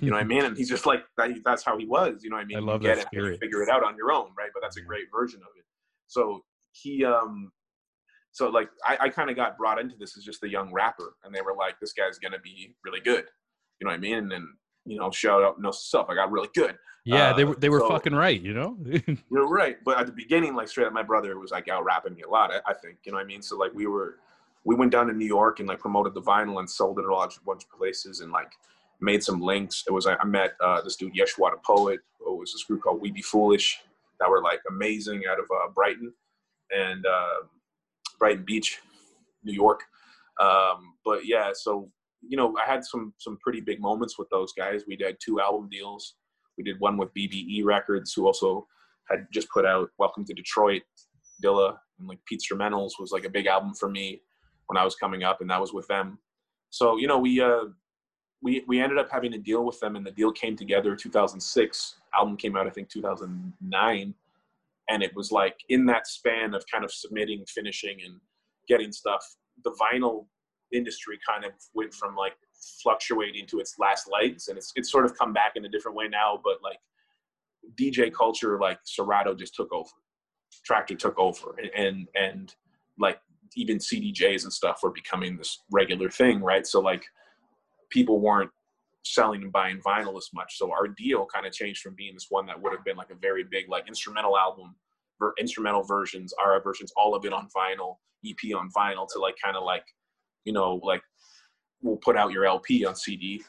you 0.00 0.10
know 0.10 0.16
what 0.16 0.22
I 0.22 0.26
mean? 0.26 0.44
And 0.44 0.56
he's 0.58 0.68
just 0.68 0.86
like 0.86 1.04
that, 1.16 1.30
that's 1.44 1.62
how 1.64 1.76
he 1.78 1.86
was. 1.86 2.22
You 2.22 2.30
know 2.30 2.36
what 2.36 2.42
I 2.42 2.46
mean? 2.46 2.56
I 2.56 2.60
You 2.60 2.66
love 2.66 2.80
get 2.82 2.96
that 2.96 3.00
it 3.02 3.06
and 3.06 3.12
you 3.12 3.20
spirit. 3.20 3.40
figure 3.40 3.62
it 3.62 3.68
out 3.68 3.84
on 3.84 3.96
your 3.96 4.12
own, 4.12 4.28
right? 4.36 4.50
But 4.54 4.60
that's 4.62 4.76
a 4.76 4.82
great 4.82 5.06
version 5.12 5.40
of 5.40 5.48
it. 5.56 5.64
So 6.06 6.44
he, 6.72 7.04
um, 7.04 7.50
so 8.32 8.48
like 8.48 8.68
I, 8.86 8.96
I 9.00 9.08
kind 9.08 9.28
of 9.30 9.36
got 9.36 9.58
brought 9.58 9.80
into 9.80 9.96
this 9.98 10.16
as 10.16 10.24
just 10.24 10.42
a 10.44 10.48
young 10.48 10.72
rapper, 10.72 11.14
and 11.24 11.34
they 11.34 11.40
were 11.40 11.54
like, 11.54 11.80
"This 11.80 11.92
guy's 11.92 12.18
gonna 12.18 12.38
be 12.38 12.74
really 12.84 13.00
good." 13.00 13.24
You 13.80 13.86
know 13.86 13.90
what 13.90 13.94
I 13.96 13.98
mean? 13.98 14.18
And 14.18 14.30
then 14.30 14.46
you 14.86 14.98
know, 14.98 15.10
shout 15.10 15.42
out 15.42 15.60
no 15.60 15.70
stuff. 15.72 16.06
I 16.08 16.14
got 16.14 16.30
really 16.30 16.48
good. 16.54 16.76
Yeah, 17.04 17.32
they 17.32 17.42
Uh, 17.42 17.48
were 17.48 17.54
they 17.56 17.68
were 17.68 17.80
so- 17.80 17.88
fucking 17.88 18.14
right. 18.14 18.40
You 18.40 18.54
know. 18.54 18.76
You're 19.30 19.48
right. 19.48 19.78
But 19.84 19.98
at 19.98 20.06
the 20.06 20.12
beginning, 20.12 20.54
like 20.54 20.68
straight 20.68 20.86
up, 20.86 20.92
my 20.92 21.02
brother 21.02 21.38
was 21.38 21.50
like 21.50 21.68
out 21.68 21.84
rapping 21.84 22.14
me 22.14 22.22
a 22.22 22.28
lot. 22.28 22.52
I, 22.52 22.60
I 22.70 22.74
think 22.74 22.98
you 23.04 23.10
know 23.12 23.16
what 23.18 23.24
I 23.24 23.26
mean. 23.26 23.42
So 23.42 23.56
like 23.56 23.72
we 23.74 23.86
were, 23.86 24.16
we 24.64 24.74
went 24.76 24.92
down 24.92 25.06
to 25.08 25.12
New 25.12 25.26
York 25.26 25.58
and 25.60 25.68
like 25.68 25.78
promoted 25.80 26.14
the 26.14 26.22
vinyl 26.22 26.58
and 26.60 26.70
sold 26.70 26.98
it 26.98 27.02
at 27.02 27.08
a 27.08 27.12
lot- 27.14 27.36
bunch 27.44 27.64
of 27.64 27.70
places 27.70 28.20
and 28.20 28.30
like 28.30 28.52
made 29.00 29.22
some 29.22 29.40
links. 29.40 29.84
It 29.86 29.92
was 29.92 30.06
I 30.06 30.16
met 30.24 30.54
uh, 30.62 30.80
this 30.82 30.96
dude 30.96 31.14
Yeshua 31.14 31.52
the 31.52 31.58
poet. 31.64 32.00
It 32.20 32.38
was 32.38 32.52
this 32.52 32.64
group 32.64 32.82
called 32.82 33.00
We 33.00 33.10
Be 33.10 33.22
Foolish 33.22 33.80
that 34.18 34.28
were 34.28 34.42
like 34.42 34.60
amazing 34.68 35.22
out 35.30 35.38
of 35.38 35.46
uh, 35.46 35.70
Brighton 35.74 36.12
and 36.70 37.04
uh, 37.06 37.46
Brighton 38.18 38.44
Beach, 38.44 38.78
New 39.42 39.52
York. 39.52 39.80
Um, 40.40 40.94
but 41.04 41.26
yeah, 41.26 41.50
so 41.54 41.90
you 42.22 42.36
know, 42.36 42.54
I 42.56 42.70
had 42.70 42.84
some 42.84 43.14
some 43.18 43.38
pretty 43.42 43.60
big 43.60 43.80
moments 43.80 44.18
with 44.18 44.28
those 44.30 44.52
guys. 44.52 44.82
We 44.86 44.96
did 44.96 45.16
two 45.24 45.40
album 45.40 45.68
deals. 45.70 46.16
We 46.58 46.64
did 46.64 46.78
one 46.78 46.96
with 46.96 47.14
BBE 47.14 47.64
Records, 47.64 48.12
who 48.12 48.26
also 48.26 48.66
had 49.10 49.26
just 49.32 49.48
put 49.50 49.64
out 49.64 49.88
Welcome 49.98 50.24
to 50.26 50.34
Detroit, 50.34 50.82
Dilla, 51.42 51.76
and 51.98 52.08
like 52.08 52.18
PeteStrumentals 52.30 52.92
was 52.98 53.10
like 53.12 53.24
a 53.24 53.30
big 53.30 53.46
album 53.46 53.74
for 53.74 53.88
me 53.88 54.20
when 54.66 54.76
I 54.76 54.84
was 54.84 54.94
coming 54.94 55.22
up, 55.22 55.40
and 55.40 55.50
that 55.50 55.60
was 55.60 55.72
with 55.72 55.86
them. 55.88 56.18
So 56.68 56.98
you 56.98 57.06
know, 57.06 57.18
we 57.18 57.40
uh, 57.40 57.64
we 58.42 58.64
we 58.66 58.80
ended 58.80 58.98
up 58.98 59.10
having 59.10 59.34
a 59.34 59.38
deal 59.38 59.64
with 59.64 59.78
them, 59.80 59.96
and 59.96 60.06
the 60.06 60.10
deal 60.10 60.32
came 60.32 60.56
together 60.56 60.96
2006. 60.96 61.96
Album 62.14 62.36
came 62.36 62.56
out, 62.56 62.66
I 62.66 62.70
think, 62.70 62.88
2009, 62.88 64.14
and 64.88 65.02
it 65.02 65.14
was 65.14 65.30
like 65.30 65.56
in 65.68 65.86
that 65.86 66.06
span 66.06 66.54
of 66.54 66.64
kind 66.70 66.84
of 66.84 66.92
submitting, 66.92 67.44
finishing, 67.46 67.98
and 68.04 68.20
getting 68.68 68.92
stuff. 68.92 69.24
The 69.64 69.72
vinyl 69.72 70.26
industry 70.72 71.18
kind 71.28 71.44
of 71.44 71.52
went 71.74 71.92
from 71.92 72.16
like 72.16 72.34
fluctuating 72.82 73.46
to 73.48 73.60
its 73.60 73.76
last 73.78 74.08
legs, 74.10 74.48
and 74.48 74.56
it's 74.56 74.72
it's 74.74 74.90
sort 74.90 75.04
of 75.04 75.16
come 75.18 75.32
back 75.32 75.52
in 75.56 75.64
a 75.64 75.68
different 75.68 75.96
way 75.96 76.08
now. 76.08 76.40
But 76.42 76.62
like 76.62 76.78
DJ 77.74 78.12
culture, 78.12 78.58
like 78.58 78.78
Serato 78.84 79.34
just 79.34 79.54
took 79.54 79.72
over, 79.72 79.90
Traktor 80.68 80.98
took 80.98 81.18
over, 81.18 81.56
and 81.58 81.70
and, 81.76 82.08
and 82.14 82.54
like 82.98 83.20
even 83.56 83.78
CDJs 83.78 84.44
and 84.44 84.52
stuff 84.52 84.80
were 84.82 84.92
becoming 84.92 85.36
this 85.36 85.62
regular 85.70 86.08
thing, 86.08 86.40
right? 86.40 86.66
So 86.66 86.80
like 86.80 87.04
people 87.90 88.20
weren't 88.20 88.50
selling 89.04 89.42
and 89.42 89.52
buying 89.52 89.80
vinyl 89.80 90.16
as 90.16 90.28
much. 90.34 90.56
So 90.56 90.70
our 90.72 90.88
deal 90.88 91.26
kind 91.32 91.46
of 91.46 91.52
changed 91.52 91.82
from 91.82 91.94
being 91.94 92.14
this 92.14 92.26
one 92.28 92.46
that 92.46 92.60
would 92.60 92.72
have 92.72 92.84
been 92.84 92.96
like 92.96 93.10
a 93.10 93.14
very 93.14 93.44
big 93.44 93.68
like 93.68 93.88
instrumental 93.88 94.36
album, 94.38 94.74
ver- 95.18 95.34
instrumental 95.38 95.82
versions, 95.82 96.34
RF 96.38 96.64
versions, 96.64 96.92
all 96.96 97.14
of 97.14 97.24
it 97.24 97.32
on 97.32 97.48
vinyl, 97.56 97.96
EP 98.26 98.54
on 98.54 98.70
vinyl, 98.76 99.06
to 99.12 99.18
like 99.18 99.36
kind 99.42 99.56
of 99.56 99.64
like, 99.64 99.84
you 100.44 100.52
know, 100.52 100.80
like 100.82 101.02
we'll 101.82 101.96
put 101.96 102.16
out 102.16 102.32
your 102.32 102.44
LP 102.44 102.84
on 102.84 102.94
CD, 102.94 103.42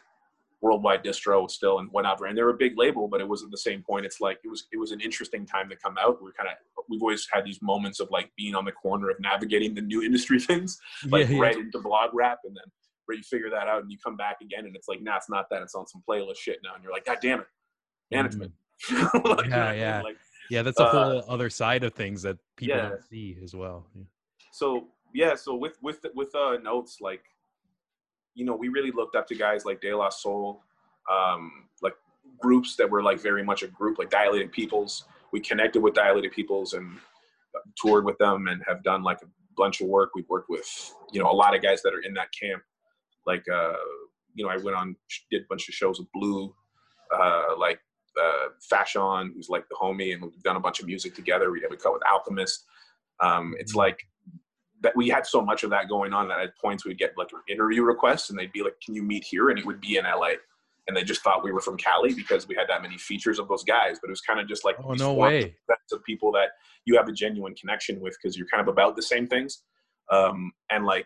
worldwide 0.61 1.03
distro 1.03 1.49
still 1.49 1.79
and 1.79 1.89
whatever. 1.91 2.25
And 2.25 2.37
they're 2.37 2.49
a 2.49 2.57
big 2.57 2.77
label, 2.77 3.07
but 3.07 3.19
it 3.19 3.27
was 3.27 3.43
at 3.43 3.51
the 3.51 3.57
same 3.57 3.81
point. 3.81 4.05
It's 4.05 4.21
like 4.21 4.39
it 4.43 4.47
was 4.47 4.67
it 4.71 4.77
was 4.77 4.91
an 4.91 5.01
interesting 5.01 5.45
time 5.45 5.69
to 5.69 5.75
come 5.75 5.97
out. 5.97 6.21
We're 6.21 6.31
kind 6.33 6.49
of 6.49 6.55
we've 6.89 7.01
always 7.01 7.27
had 7.31 7.45
these 7.45 7.61
moments 7.61 7.99
of 7.99 8.09
like 8.11 8.31
being 8.37 8.55
on 8.55 8.65
the 8.65 8.71
corner 8.71 9.09
of 9.09 9.19
navigating 9.19 9.73
the 9.73 9.81
new 9.81 10.01
industry 10.01 10.39
things 10.51 10.79
like 11.09 11.27
yeah, 11.27 11.35
yeah. 11.35 11.41
right 11.41 11.57
into 11.57 11.79
blog 11.79 12.11
rap 12.13 12.39
and 12.43 12.55
then 12.55 12.71
where 13.05 13.17
you 13.17 13.23
figure 13.23 13.49
that 13.49 13.67
out 13.67 13.81
and 13.81 13.91
you 13.91 13.97
come 14.03 14.15
back 14.15 14.37
again 14.41 14.65
and 14.65 14.75
it's 14.75 14.87
like 14.87 15.01
nah 15.01 15.17
it's 15.17 15.29
not 15.29 15.45
that 15.49 15.61
it's 15.61 15.75
on 15.75 15.85
some 15.87 16.01
playlist 16.07 16.37
shit 16.37 16.59
now 16.63 16.73
and 16.75 16.83
you're 16.83 16.91
like 16.93 17.05
god 17.05 17.17
damn 17.21 17.39
it 17.39 17.47
management 18.11 18.51
Like, 18.89 18.97
you 18.97 18.97
know 19.03 19.09
what 19.13 19.39
I 19.39 19.43
Mm-hmm. 19.43 19.51
Yeah, 19.51 19.71
mean? 19.71 19.79
yeah. 19.79 20.01
Like, 20.01 20.17
Yeah, 20.49 20.61
that's 20.63 20.79
a 20.79 20.85
Uh, 20.85 20.91
whole 20.91 21.23
other 21.27 21.49
side 21.49 21.83
of 21.83 21.93
things 21.93 22.21
that 22.23 22.37
people 22.57 22.77
yeah. 22.77 22.89
don't 22.89 23.03
see 23.09 23.37
as 23.43 23.53
well. 23.55 23.85
Yeah. 23.95 24.03
so 24.51 24.87
yeah 25.13 25.35
so 25.35 25.55
with 25.55 25.77
with 25.81 25.99
with 26.15 26.33
uh 26.35 26.57
notes 26.63 26.97
like 27.01 27.23
you 28.33 28.45
know 28.45 28.55
we 28.55 28.69
really 28.69 28.91
looked 28.91 29.15
up 29.15 29.27
to 29.27 29.35
guys 29.35 29.65
like 29.65 29.81
De 29.81 29.93
La 29.93 30.09
Soul 30.09 30.61
um 31.11 31.67
like 31.81 31.93
groups 32.39 32.75
that 32.77 32.89
were 32.89 33.03
like 33.03 33.19
very 33.19 33.43
much 33.43 33.61
a 33.63 33.67
group 33.67 33.97
like 33.99 34.09
dilated 34.09 34.51
peoples 34.51 35.05
we 35.33 35.39
connected 35.39 35.81
with 35.81 35.93
dilated 35.93 36.31
peoples 36.31 36.73
and 36.73 36.97
toured 37.81 38.05
with 38.05 38.17
them 38.19 38.47
and 38.47 38.61
have 38.67 38.81
done 38.83 39.03
like 39.03 39.21
a 39.21 39.27
bunch 39.57 39.81
of 39.81 39.87
work 39.87 40.11
we've 40.15 40.29
worked 40.29 40.49
with 40.49 40.93
you 41.11 41.21
know 41.21 41.29
a 41.29 41.37
lot 41.43 41.53
of 41.55 41.61
guys 41.61 41.81
that 41.83 41.93
are 41.93 41.99
in 42.01 42.13
that 42.13 42.29
camp 42.39 42.61
like 43.25 43.45
uh 43.53 43.73
you 44.33 44.45
know 44.45 44.51
i 44.51 44.57
went 44.57 44.75
on 44.75 44.95
did 45.29 45.41
a 45.41 45.45
bunch 45.49 45.67
of 45.67 45.75
shows 45.75 45.99
with 45.99 46.11
Blu 46.13 46.53
uh 47.13 47.57
like 47.57 47.79
uh 48.19 48.49
Fashawn 48.71 49.33
who's 49.33 49.49
like 49.49 49.67
the 49.69 49.75
homie 49.81 50.13
and 50.13 50.21
we've 50.21 50.43
done 50.43 50.55
a 50.55 50.59
bunch 50.59 50.79
of 50.79 50.85
music 50.85 51.15
together. 51.15 51.51
We 51.51 51.61
have 51.61 51.71
a 51.71 51.77
cut 51.77 51.93
with 51.93 52.03
alchemist. 52.09 52.65
Um 53.19 53.55
it's 53.59 53.75
like 53.75 53.99
that 54.81 54.95
we 54.95 55.07
had 55.09 55.25
so 55.25 55.41
much 55.41 55.63
of 55.63 55.69
that 55.69 55.87
going 55.87 56.11
on 56.11 56.27
that 56.27 56.39
at 56.39 56.57
points 56.57 56.85
we'd 56.85 56.97
get 56.97 57.17
like 57.17 57.29
interview 57.47 57.83
requests 57.83 58.29
and 58.29 58.37
they'd 58.37 58.51
be 58.51 58.63
like 58.63 58.75
can 58.83 58.95
you 58.95 59.03
meet 59.03 59.23
here? 59.23 59.49
And 59.49 59.59
it 59.59 59.65
would 59.65 59.81
be 59.81 59.97
in 59.97 60.05
la 60.05 60.29
and 60.87 60.97
they 60.97 61.03
just 61.03 61.21
thought 61.21 61.43
we 61.43 61.51
were 61.51 61.61
from 61.61 61.77
Cali 61.77 62.13
because 62.13 62.47
we 62.47 62.55
had 62.55 62.67
that 62.67 62.81
many 62.81 62.97
features 62.97 63.39
of 63.39 63.47
those 63.47 63.63
guys. 63.63 63.99
But 64.01 64.09
it 64.09 64.11
was 64.11 64.21
kind 64.21 64.39
of 64.39 64.47
just 64.47 64.65
like 64.65 64.77
oh 64.83 64.93
no 64.93 65.13
way. 65.13 65.55
of 65.91 66.03
people 66.03 66.31
that 66.31 66.49
you 66.85 66.97
have 66.97 67.07
a 67.07 67.11
genuine 67.11 67.53
connection 67.53 67.99
with 67.99 68.17
because 68.21 68.37
you're 68.37 68.47
kind 68.47 68.61
of 68.61 68.67
about 68.67 68.95
the 68.95 69.01
same 69.01 69.27
things. 69.27 69.63
Um, 70.09 70.51
and 70.69 70.85
like 70.85 71.05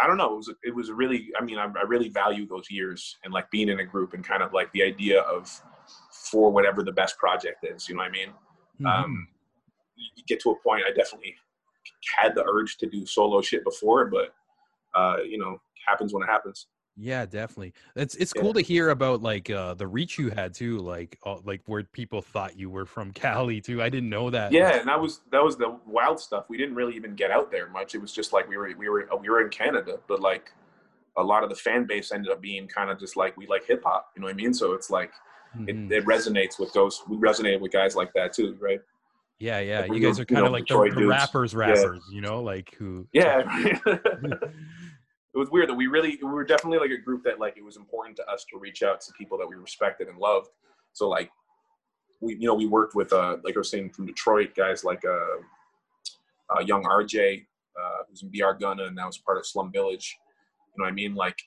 I 0.00 0.06
don't 0.06 0.16
know, 0.16 0.32
it 0.32 0.36
was 0.36 0.54
it 0.64 0.74
was 0.74 0.90
really 0.90 1.28
I 1.40 1.44
mean 1.44 1.58
I, 1.58 1.64
I 1.64 1.82
really 1.86 2.08
value 2.08 2.46
those 2.46 2.70
years 2.70 3.16
and 3.24 3.32
like 3.32 3.50
being 3.50 3.68
in 3.68 3.80
a 3.80 3.84
group 3.84 4.14
and 4.14 4.24
kind 4.24 4.42
of 4.42 4.52
like 4.52 4.72
the 4.72 4.82
idea 4.82 5.22
of 5.22 5.50
for 6.10 6.50
whatever 6.50 6.82
the 6.82 6.92
best 6.92 7.18
project 7.18 7.64
is. 7.64 7.88
You 7.88 7.94
know 7.94 8.02
what 8.02 8.08
I 8.08 8.12
mean? 8.12 8.28
Mm-hmm. 8.80 8.86
Um, 8.86 9.28
you 9.96 10.22
get 10.26 10.40
to 10.40 10.50
a 10.50 10.56
point. 10.62 10.84
I 10.86 10.92
definitely 10.92 11.34
had 12.16 12.34
the 12.34 12.44
urge 12.44 12.76
to 12.78 12.86
do 12.86 13.06
solo 13.06 13.40
shit 13.40 13.64
before, 13.64 14.06
but 14.06 14.34
uh, 14.94 15.18
you 15.26 15.38
know, 15.38 15.60
happens 15.86 16.12
when 16.12 16.22
it 16.22 16.26
happens. 16.26 16.66
Yeah, 17.00 17.26
definitely. 17.26 17.74
It's 17.94 18.16
it's 18.16 18.32
yeah. 18.34 18.42
cool 18.42 18.52
to 18.54 18.60
hear 18.60 18.90
about 18.90 19.22
like 19.22 19.48
uh 19.50 19.74
the 19.74 19.86
reach 19.86 20.18
you 20.18 20.30
had 20.30 20.52
too, 20.52 20.78
like 20.78 21.16
uh, 21.24 21.36
like 21.44 21.62
where 21.66 21.84
people 21.84 22.20
thought 22.20 22.58
you 22.58 22.68
were 22.70 22.86
from 22.86 23.12
Cali 23.14 23.60
too. 23.60 23.80
I 23.80 23.88
didn't 23.88 24.10
know 24.10 24.30
that. 24.30 24.50
Yeah, 24.50 24.80
and 24.80 24.88
that 24.88 25.00
was 25.00 25.20
that 25.30 25.42
was 25.42 25.56
the 25.56 25.78
wild 25.86 26.18
stuff. 26.18 26.46
We 26.48 26.56
didn't 26.56 26.74
really 26.74 26.96
even 26.96 27.14
get 27.14 27.30
out 27.30 27.52
there 27.52 27.68
much. 27.68 27.94
It 27.94 28.00
was 28.00 28.12
just 28.12 28.32
like 28.32 28.48
we 28.48 28.56
were 28.56 28.72
we 28.76 28.88
were 28.88 29.08
we 29.20 29.28
were 29.28 29.40
in 29.40 29.48
Canada, 29.48 30.00
but 30.08 30.20
like 30.20 30.52
a 31.16 31.22
lot 31.22 31.44
of 31.44 31.50
the 31.50 31.56
fan 31.56 31.86
base 31.86 32.10
ended 32.10 32.32
up 32.32 32.40
being 32.40 32.66
kind 32.66 32.90
of 32.90 32.98
just 32.98 33.16
like 33.16 33.36
we 33.36 33.46
like 33.46 33.64
hip 33.64 33.82
hop. 33.84 34.10
You 34.16 34.20
know 34.20 34.26
what 34.26 34.34
I 34.34 34.36
mean? 34.36 34.52
So 34.52 34.72
it's 34.72 34.90
like 34.90 35.12
mm-hmm. 35.56 35.92
it, 35.92 35.98
it 35.98 36.04
resonates 36.04 36.58
with 36.58 36.72
those. 36.72 37.02
We 37.08 37.16
resonated 37.16 37.60
with 37.60 37.70
guys 37.70 37.94
like 37.94 38.12
that 38.14 38.32
too, 38.32 38.56
right? 38.60 38.80
Yeah, 39.38 39.60
yeah. 39.60 39.80
Like 39.82 39.92
you 39.92 40.00
guys 40.00 40.18
are 40.18 40.24
kind 40.24 40.44
of 40.44 40.52
like 40.52 40.66
the, 40.66 40.92
the 40.94 41.06
rappers, 41.06 41.54
rappers. 41.54 42.02
Yeah. 42.08 42.14
You 42.14 42.22
know, 42.22 42.42
like 42.42 42.74
who? 42.76 43.06
Yeah. 43.12 43.44
it 45.34 45.38
was 45.38 45.50
weird 45.50 45.68
that 45.68 45.74
we 45.74 45.86
really 45.86 46.18
we 46.22 46.28
were 46.28 46.44
definitely 46.44 46.78
like 46.78 46.90
a 46.90 47.02
group 47.02 47.22
that 47.24 47.38
like 47.38 47.56
it 47.56 47.64
was 47.64 47.76
important 47.76 48.16
to 48.16 48.28
us 48.28 48.44
to 48.50 48.58
reach 48.58 48.82
out 48.82 49.00
to 49.02 49.12
people 49.12 49.38
that 49.38 49.46
we 49.46 49.56
respected 49.56 50.08
and 50.08 50.18
loved. 50.18 50.48
So 50.92 51.08
like 51.08 51.30
we 52.20 52.34
you 52.34 52.46
know 52.46 52.54
we 52.54 52.66
worked 52.66 52.94
with 52.94 53.12
uh 53.12 53.36
like 53.44 53.56
I 53.56 53.58
was 53.58 53.70
saying 53.70 53.90
from 53.90 54.06
Detroit 54.06 54.54
guys 54.56 54.84
like 54.84 55.04
uh, 55.04 56.56
uh 56.56 56.60
young 56.60 56.82
RJ 56.84 57.44
uh, 57.80 58.02
who's 58.08 58.22
in 58.22 58.30
BR 58.30 58.58
Gunna 58.58 58.84
and 58.84 58.96
now 58.96 59.08
is 59.08 59.18
part 59.18 59.38
of 59.38 59.46
Slum 59.46 59.70
Village. 59.70 60.16
You 60.74 60.82
know 60.82 60.86
what 60.86 60.92
I 60.92 60.94
mean? 60.94 61.14
Like 61.14 61.38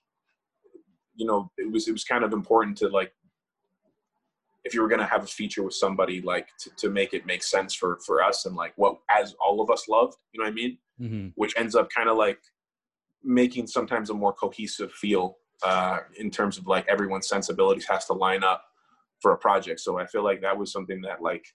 you 1.15 1.25
know 1.25 1.51
it 1.57 1.71
was 1.71 1.87
it 1.87 1.91
was 1.91 2.03
kind 2.03 2.23
of 2.23 2.33
important 2.33 2.77
to 2.79 2.89
like 2.89 3.11
if 4.63 4.73
you 4.73 4.81
were 4.81 4.87
going 4.87 4.99
to 4.99 5.05
have 5.05 5.23
a 5.23 5.27
feature 5.27 5.63
with 5.63 5.73
somebody 5.73 6.21
like 6.21 6.47
to, 6.59 6.69
to 6.77 6.89
make 6.89 7.13
it 7.13 7.25
make 7.25 7.43
sense 7.43 7.73
for 7.73 7.99
for 8.05 8.23
us 8.23 8.45
and 8.45 8.55
like 8.55 8.73
what 8.75 8.97
as 9.09 9.35
all 9.43 9.61
of 9.61 9.69
us 9.69 9.87
loved 9.87 10.15
you 10.31 10.39
know 10.39 10.45
what 10.45 10.51
i 10.51 10.53
mean 10.53 10.77
mm-hmm. 10.99 11.27
which 11.35 11.53
ends 11.57 11.75
up 11.75 11.89
kind 11.89 12.09
of 12.09 12.17
like 12.17 12.39
making 13.23 13.67
sometimes 13.67 14.09
a 14.09 14.13
more 14.13 14.33
cohesive 14.33 14.91
feel 14.93 15.37
uh, 15.63 15.99
in 16.17 16.31
terms 16.31 16.57
of 16.57 16.67
like 16.67 16.87
everyone's 16.87 17.27
sensibilities 17.27 17.85
has 17.85 18.05
to 18.05 18.13
line 18.13 18.43
up 18.43 18.63
for 19.21 19.33
a 19.33 19.37
project. 19.37 19.79
So 19.79 19.99
I 19.99 20.05
feel 20.05 20.23
like 20.23 20.41
that 20.41 20.57
was 20.57 20.71
something 20.71 21.01
that 21.01 21.21
like 21.21 21.45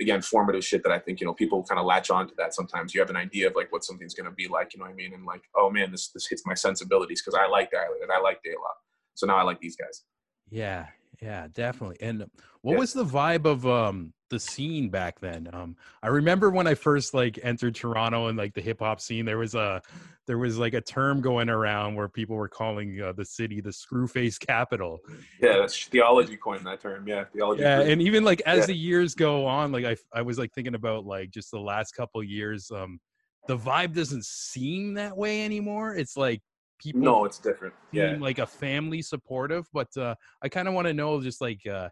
again 0.00 0.22
formative 0.22 0.64
shit 0.64 0.82
that 0.82 0.92
I 0.92 0.98
think 0.98 1.20
you 1.20 1.26
know 1.26 1.34
people 1.34 1.62
kind 1.62 1.78
of 1.78 1.86
latch 1.86 2.10
on 2.10 2.28
to 2.28 2.34
that. 2.38 2.54
Sometimes 2.54 2.94
you 2.94 3.00
have 3.00 3.10
an 3.10 3.16
idea 3.16 3.48
of 3.48 3.54
like 3.54 3.70
what 3.70 3.84
something's 3.84 4.14
gonna 4.14 4.32
be 4.32 4.48
like, 4.48 4.74
you 4.74 4.80
know 4.80 4.86
what 4.86 4.92
I 4.92 4.94
mean? 4.94 5.12
And 5.14 5.24
like, 5.24 5.42
oh 5.56 5.70
man, 5.70 5.90
this 5.90 6.08
this 6.08 6.26
hits 6.26 6.42
my 6.46 6.54
sensibilities 6.54 7.22
because 7.22 7.38
I 7.38 7.46
like 7.46 7.70
that 7.70 7.86
and 8.02 8.10
I 8.10 8.20
like 8.20 8.42
Day 8.42 8.50
a 8.50 8.60
lot. 8.60 8.74
So 9.14 9.26
now 9.26 9.36
I 9.36 9.42
like 9.42 9.60
these 9.60 9.76
guys. 9.76 10.04
Yeah, 10.48 10.86
yeah, 11.22 11.46
definitely. 11.52 11.98
And 12.00 12.26
what 12.62 12.72
yeah. 12.72 12.78
was 12.78 12.92
the 12.92 13.04
vibe 13.04 13.44
of 13.44 13.66
um 13.66 14.12
the 14.30 14.40
scene 14.40 14.88
back 14.88 15.20
then? 15.20 15.48
Um 15.52 15.76
I 16.02 16.08
remember 16.08 16.50
when 16.50 16.66
I 16.66 16.74
first 16.74 17.14
like 17.14 17.38
entered 17.42 17.74
Toronto 17.74 18.28
and 18.28 18.38
like 18.38 18.54
the 18.54 18.60
hip 18.60 18.80
hop 18.80 19.00
scene, 19.00 19.24
there 19.24 19.38
was 19.38 19.54
a 19.54 19.82
there 20.26 20.38
was 20.38 20.58
like 20.58 20.74
a 20.74 20.80
term 20.80 21.20
going 21.20 21.48
around 21.50 21.96
where 21.96 22.08
people 22.08 22.36
were 22.36 22.48
calling 22.48 23.00
uh, 23.00 23.12
the 23.12 23.24
city 23.24 23.60
the 23.60 23.70
screwface 23.70 24.38
capital. 24.38 25.00
Yeah, 25.40 25.58
that's 25.58 25.84
theology 25.86 26.36
coined 26.36 26.64
that 26.66 26.80
term. 26.80 27.06
Yeah, 27.06 27.24
theology. 27.24 27.62
Yeah, 27.62 27.80
and 27.80 28.00
even 28.00 28.24
like 28.24 28.40
as 28.46 28.60
yeah. 28.60 28.66
the 28.66 28.76
years 28.76 29.14
go 29.14 29.46
on, 29.46 29.72
like 29.72 29.84
I 29.84 29.96
I 30.14 30.22
was 30.22 30.38
like 30.38 30.52
thinking 30.52 30.74
about 30.74 31.04
like 31.04 31.30
just 31.30 31.50
the 31.50 31.60
last 31.60 31.92
couple 31.92 32.22
years 32.22 32.70
um 32.70 33.00
the 33.48 33.56
vibe 33.56 33.94
doesn't 33.94 34.24
seem 34.24 34.94
that 34.94 35.16
way 35.16 35.44
anymore. 35.44 35.96
It's 35.96 36.16
like 36.16 36.42
people 36.80 37.00
no 37.00 37.24
it's 37.24 37.38
different 37.38 37.74
yeah 37.92 38.16
like 38.18 38.38
a 38.38 38.46
family 38.46 39.02
supportive 39.02 39.66
but 39.72 39.94
uh 39.98 40.14
i 40.42 40.48
kind 40.48 40.66
of 40.66 40.72
want 40.72 40.86
to 40.86 40.94
know 40.94 41.20
just 41.20 41.40
like 41.40 41.60
uh 41.66 41.88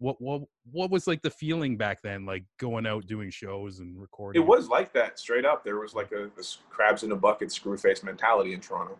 what 0.00 0.20
what 0.20 0.42
what 0.72 0.90
was 0.90 1.06
like 1.06 1.22
the 1.22 1.30
feeling 1.30 1.76
back 1.76 2.02
then 2.02 2.26
like 2.26 2.44
going 2.58 2.86
out 2.86 3.06
doing 3.06 3.30
shows 3.30 3.78
and 3.78 4.00
recording? 4.00 4.42
it 4.42 4.44
was 4.44 4.68
like 4.68 4.92
that 4.92 5.18
straight 5.18 5.44
up. 5.44 5.64
There 5.64 5.78
was 5.78 5.94
like 5.94 6.10
a 6.12 6.30
this 6.36 6.58
crabs 6.68 7.04
in 7.04 7.12
a 7.12 7.16
bucket 7.16 7.50
screwface 7.50 8.02
mentality 8.02 8.52
in 8.52 8.60
toronto. 8.60 8.96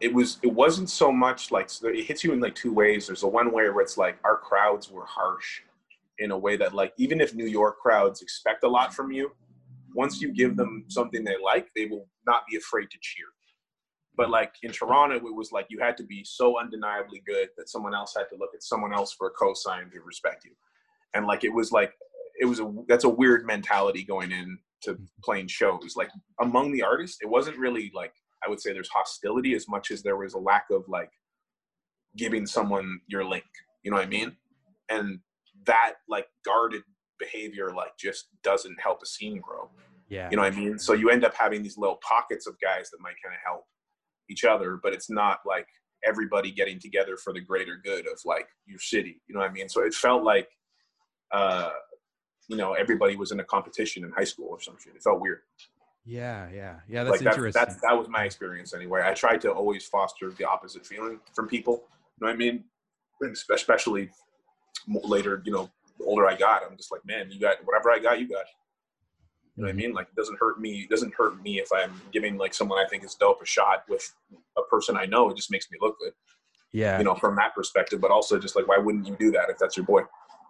It 0.00 0.12
was 0.12 0.38
it 0.42 0.52
wasn't 0.52 0.88
so 0.88 1.12
much 1.12 1.50
like 1.50 1.68
it 1.82 2.04
hits 2.04 2.24
you 2.24 2.32
in 2.32 2.40
like 2.40 2.54
two 2.54 2.72
ways. 2.72 3.06
There's 3.06 3.22
a 3.22 3.28
one 3.28 3.52
way 3.52 3.68
where 3.68 3.80
it's 3.80 3.98
like 3.98 4.18
our 4.24 4.36
crowds 4.36 4.90
were 4.90 5.04
harsh 5.04 5.60
in 6.18 6.30
a 6.30 6.38
way 6.38 6.56
that 6.56 6.74
like 6.74 6.92
even 6.96 7.20
if 7.20 7.34
new 7.34 7.46
york 7.46 7.78
crowds 7.78 8.22
expect 8.22 8.64
a 8.64 8.68
lot 8.68 8.94
from 8.94 9.12
you 9.12 9.32
once 9.94 10.20
you 10.20 10.32
give 10.32 10.56
them 10.56 10.84
something 10.88 11.24
they 11.24 11.36
like 11.42 11.68
they 11.74 11.86
will 11.86 12.06
not 12.26 12.42
be 12.50 12.56
afraid 12.56 12.90
to 12.90 12.98
cheer 13.00 13.26
but 14.16 14.30
like 14.30 14.54
in 14.62 14.72
Toronto, 14.72 15.16
it 15.16 15.34
was 15.34 15.52
like 15.52 15.66
you 15.68 15.78
had 15.78 15.96
to 15.98 16.04
be 16.04 16.24
so 16.24 16.58
undeniably 16.58 17.22
good 17.26 17.48
that 17.56 17.68
someone 17.68 17.94
else 17.94 18.14
had 18.16 18.28
to 18.30 18.36
look 18.38 18.50
at 18.54 18.62
someone 18.62 18.94
else 18.94 19.12
for 19.12 19.28
a 19.28 19.32
cosign 19.32 19.92
to 19.92 20.00
respect 20.00 20.44
you. 20.44 20.52
And 21.14 21.26
like 21.26 21.44
it 21.44 21.52
was 21.52 21.70
like 21.72 21.92
it 22.40 22.46
was 22.46 22.60
a 22.60 22.72
that's 22.88 23.04
a 23.04 23.08
weird 23.08 23.46
mentality 23.46 24.04
going 24.04 24.32
in 24.32 24.58
to 24.82 24.94
mm-hmm. 24.94 25.04
playing 25.22 25.48
shows. 25.48 25.94
Like 25.96 26.10
among 26.40 26.72
the 26.72 26.82
artists, 26.82 27.18
it 27.22 27.28
wasn't 27.28 27.58
really 27.58 27.90
like 27.94 28.12
I 28.44 28.48
would 28.48 28.60
say 28.60 28.72
there's 28.72 28.88
hostility 28.88 29.54
as 29.54 29.68
much 29.68 29.90
as 29.90 30.02
there 30.02 30.16
was 30.16 30.34
a 30.34 30.38
lack 30.38 30.66
of 30.70 30.84
like 30.88 31.10
giving 32.16 32.46
someone 32.46 33.00
your 33.06 33.24
link. 33.24 33.44
You 33.82 33.90
know 33.90 33.98
what 33.98 34.06
I 34.06 34.10
mean? 34.10 34.36
And 34.88 35.20
that 35.66 35.94
like 36.08 36.26
guarded 36.44 36.82
behavior 37.18 37.70
like 37.74 37.96
just 37.98 38.28
doesn't 38.42 38.80
help 38.80 39.02
a 39.02 39.06
scene 39.06 39.40
grow. 39.40 39.70
Yeah. 40.08 40.30
You 40.30 40.36
know 40.36 40.42
what 40.42 40.52
I 40.52 40.56
mean? 40.56 40.78
So 40.78 40.92
you 40.92 41.10
end 41.10 41.24
up 41.24 41.34
having 41.34 41.62
these 41.62 41.76
little 41.76 41.98
pockets 42.06 42.46
of 42.46 42.58
guys 42.60 42.90
that 42.90 43.00
might 43.00 43.16
kind 43.22 43.34
of 43.34 43.40
help 43.44 43.66
each 44.30 44.44
other, 44.44 44.78
but 44.82 44.92
it's 44.92 45.10
not 45.10 45.40
like 45.46 45.66
everybody 46.04 46.50
getting 46.50 46.78
together 46.78 47.16
for 47.16 47.32
the 47.32 47.40
greater 47.40 47.80
good 47.82 48.06
of 48.06 48.18
like 48.24 48.48
your 48.66 48.78
city. 48.78 49.20
You 49.26 49.34
know 49.34 49.40
what 49.40 49.50
I 49.50 49.52
mean? 49.52 49.68
So 49.68 49.82
it 49.82 49.94
felt 49.94 50.22
like, 50.22 50.48
uh, 51.32 51.70
you 52.48 52.56
know, 52.56 52.74
everybody 52.74 53.16
was 53.16 53.32
in 53.32 53.40
a 53.40 53.44
competition 53.44 54.04
in 54.04 54.12
high 54.12 54.24
school 54.24 54.48
or 54.50 54.60
some 54.60 54.76
shit. 54.78 54.94
It 54.94 55.02
felt 55.02 55.20
weird. 55.20 55.40
Yeah, 56.04 56.48
yeah, 56.54 56.76
yeah. 56.88 57.02
That's 57.02 57.22
like 57.22 57.34
interesting. 57.34 57.60
That's, 57.60 57.80
that 57.80 57.98
was 57.98 58.08
my 58.08 58.24
experience 58.24 58.72
anyway. 58.74 59.02
I 59.04 59.12
tried 59.12 59.40
to 59.40 59.50
always 59.50 59.84
foster 59.86 60.30
the 60.30 60.44
opposite 60.44 60.86
feeling 60.86 61.18
from 61.34 61.48
people. 61.48 61.82
You 62.18 62.26
know 62.26 62.28
what 62.28 62.34
I 62.34 62.36
mean? 62.36 62.64
Especially 63.52 64.10
later, 64.86 65.42
you 65.44 65.52
know, 65.52 65.68
the 65.98 66.04
older 66.04 66.28
I 66.28 66.36
got, 66.36 66.62
I'm 66.64 66.76
just 66.76 66.92
like, 66.92 67.04
man, 67.04 67.30
you 67.30 67.40
got 67.40 67.56
whatever 67.64 67.90
I 67.90 67.98
got, 67.98 68.20
you 68.20 68.28
got. 68.28 68.44
You 69.56 69.62
know 69.62 69.68
what 69.68 69.72
I 69.72 69.76
mean? 69.76 69.94
Like 69.94 70.08
it 70.08 70.16
doesn't 70.16 70.38
hurt 70.38 70.60
me. 70.60 70.82
It 70.82 70.90
doesn't 70.90 71.14
hurt 71.14 71.42
me 71.42 71.60
if 71.60 71.68
I'm 71.74 72.00
giving 72.12 72.36
like 72.36 72.52
someone 72.52 72.78
I 72.78 72.86
think 72.88 73.04
is 73.04 73.14
dope 73.14 73.40
a 73.40 73.46
shot 73.46 73.84
with 73.88 74.12
a 74.58 74.62
person 74.62 74.96
I 74.96 75.06
know. 75.06 75.30
It 75.30 75.36
just 75.36 75.50
makes 75.50 75.70
me 75.70 75.78
look 75.80 75.98
good. 75.98 76.12
Yeah. 76.72 76.98
You 76.98 77.04
know, 77.04 77.14
from 77.14 77.36
that 77.36 77.54
perspective, 77.54 78.00
but 78.00 78.10
also 78.10 78.38
just 78.38 78.54
like, 78.54 78.68
why 78.68 78.76
wouldn't 78.76 79.06
you 79.06 79.16
do 79.18 79.30
that 79.30 79.48
if 79.48 79.56
that's 79.58 79.76
your 79.76 79.86
boy? 79.86 80.02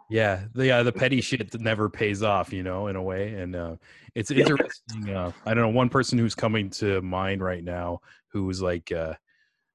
Yeah, 0.08 0.44
the 0.54 0.70
uh, 0.70 0.82
the 0.84 0.92
petty 0.92 1.20
shit 1.20 1.58
never 1.60 1.88
pays 1.88 2.22
off, 2.22 2.52
you 2.52 2.62
know, 2.62 2.86
in 2.86 2.94
a 2.94 3.02
way, 3.02 3.34
and 3.34 3.56
uh, 3.56 3.76
it's 4.14 4.30
interesting. 4.30 5.10
Uh, 5.10 5.32
I 5.44 5.52
don't 5.52 5.64
know 5.64 5.68
one 5.68 5.88
person 5.88 6.16
who's 6.16 6.34
coming 6.34 6.70
to 6.70 7.02
mind 7.02 7.42
right 7.42 7.64
now 7.64 8.00
who's 8.28 8.62
like 8.62 8.92
uh, 8.92 9.14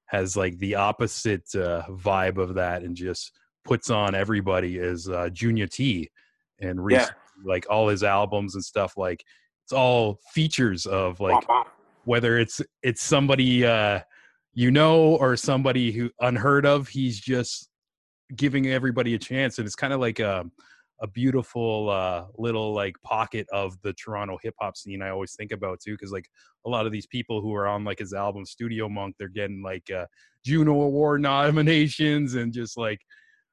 has 0.06 0.34
like 0.34 0.56
the 0.58 0.76
opposite 0.76 1.54
uh, 1.54 1.82
vibe 1.90 2.38
of 2.38 2.54
that 2.54 2.82
and 2.82 2.96
just 2.96 3.32
puts 3.64 3.90
on 3.90 4.14
everybody 4.14 4.78
is 4.78 5.06
uh, 5.06 5.28
Junia-T, 5.30 6.10
and 6.60 6.82
recently 6.82 7.12
yeah 7.14 7.21
like 7.44 7.66
all 7.70 7.88
his 7.88 8.02
albums 8.02 8.54
and 8.54 8.64
stuff 8.64 8.94
like 8.96 9.24
it's 9.64 9.72
all 9.72 10.18
features 10.32 10.86
of 10.86 11.20
like 11.20 11.44
whether 12.04 12.38
it's 12.38 12.60
it's 12.82 13.02
somebody 13.02 13.64
uh 13.64 14.00
you 14.54 14.70
know 14.70 15.16
or 15.16 15.36
somebody 15.36 15.92
who 15.92 16.10
unheard 16.20 16.66
of 16.66 16.88
he's 16.88 17.18
just 17.18 17.68
giving 18.36 18.66
everybody 18.66 19.14
a 19.14 19.18
chance 19.18 19.58
and 19.58 19.66
it's 19.66 19.76
kind 19.76 19.92
of 19.92 20.00
like 20.00 20.18
a 20.18 20.44
a 21.02 21.06
beautiful 21.08 21.90
uh, 21.90 22.26
little 22.38 22.72
like 22.72 22.94
pocket 23.02 23.44
of 23.52 23.76
the 23.82 23.92
Toronto 23.94 24.38
hip 24.40 24.54
hop 24.60 24.76
scene. 24.76 25.02
I 25.02 25.10
always 25.10 25.34
think 25.34 25.50
about 25.50 25.80
too, 25.80 25.94
because 25.94 26.12
like 26.12 26.28
a 26.64 26.70
lot 26.70 26.86
of 26.86 26.92
these 26.92 27.06
people 27.08 27.40
who 27.40 27.52
are 27.54 27.66
on 27.66 27.82
like 27.82 27.98
his 27.98 28.12
album 28.12 28.46
Studio 28.46 28.88
Monk, 28.88 29.16
they're 29.18 29.28
getting 29.28 29.62
like 29.64 29.90
uh, 29.90 30.06
Juno 30.44 30.80
Award 30.82 31.20
nominations 31.20 32.34
and 32.36 32.52
just 32.52 32.78
like 32.78 33.00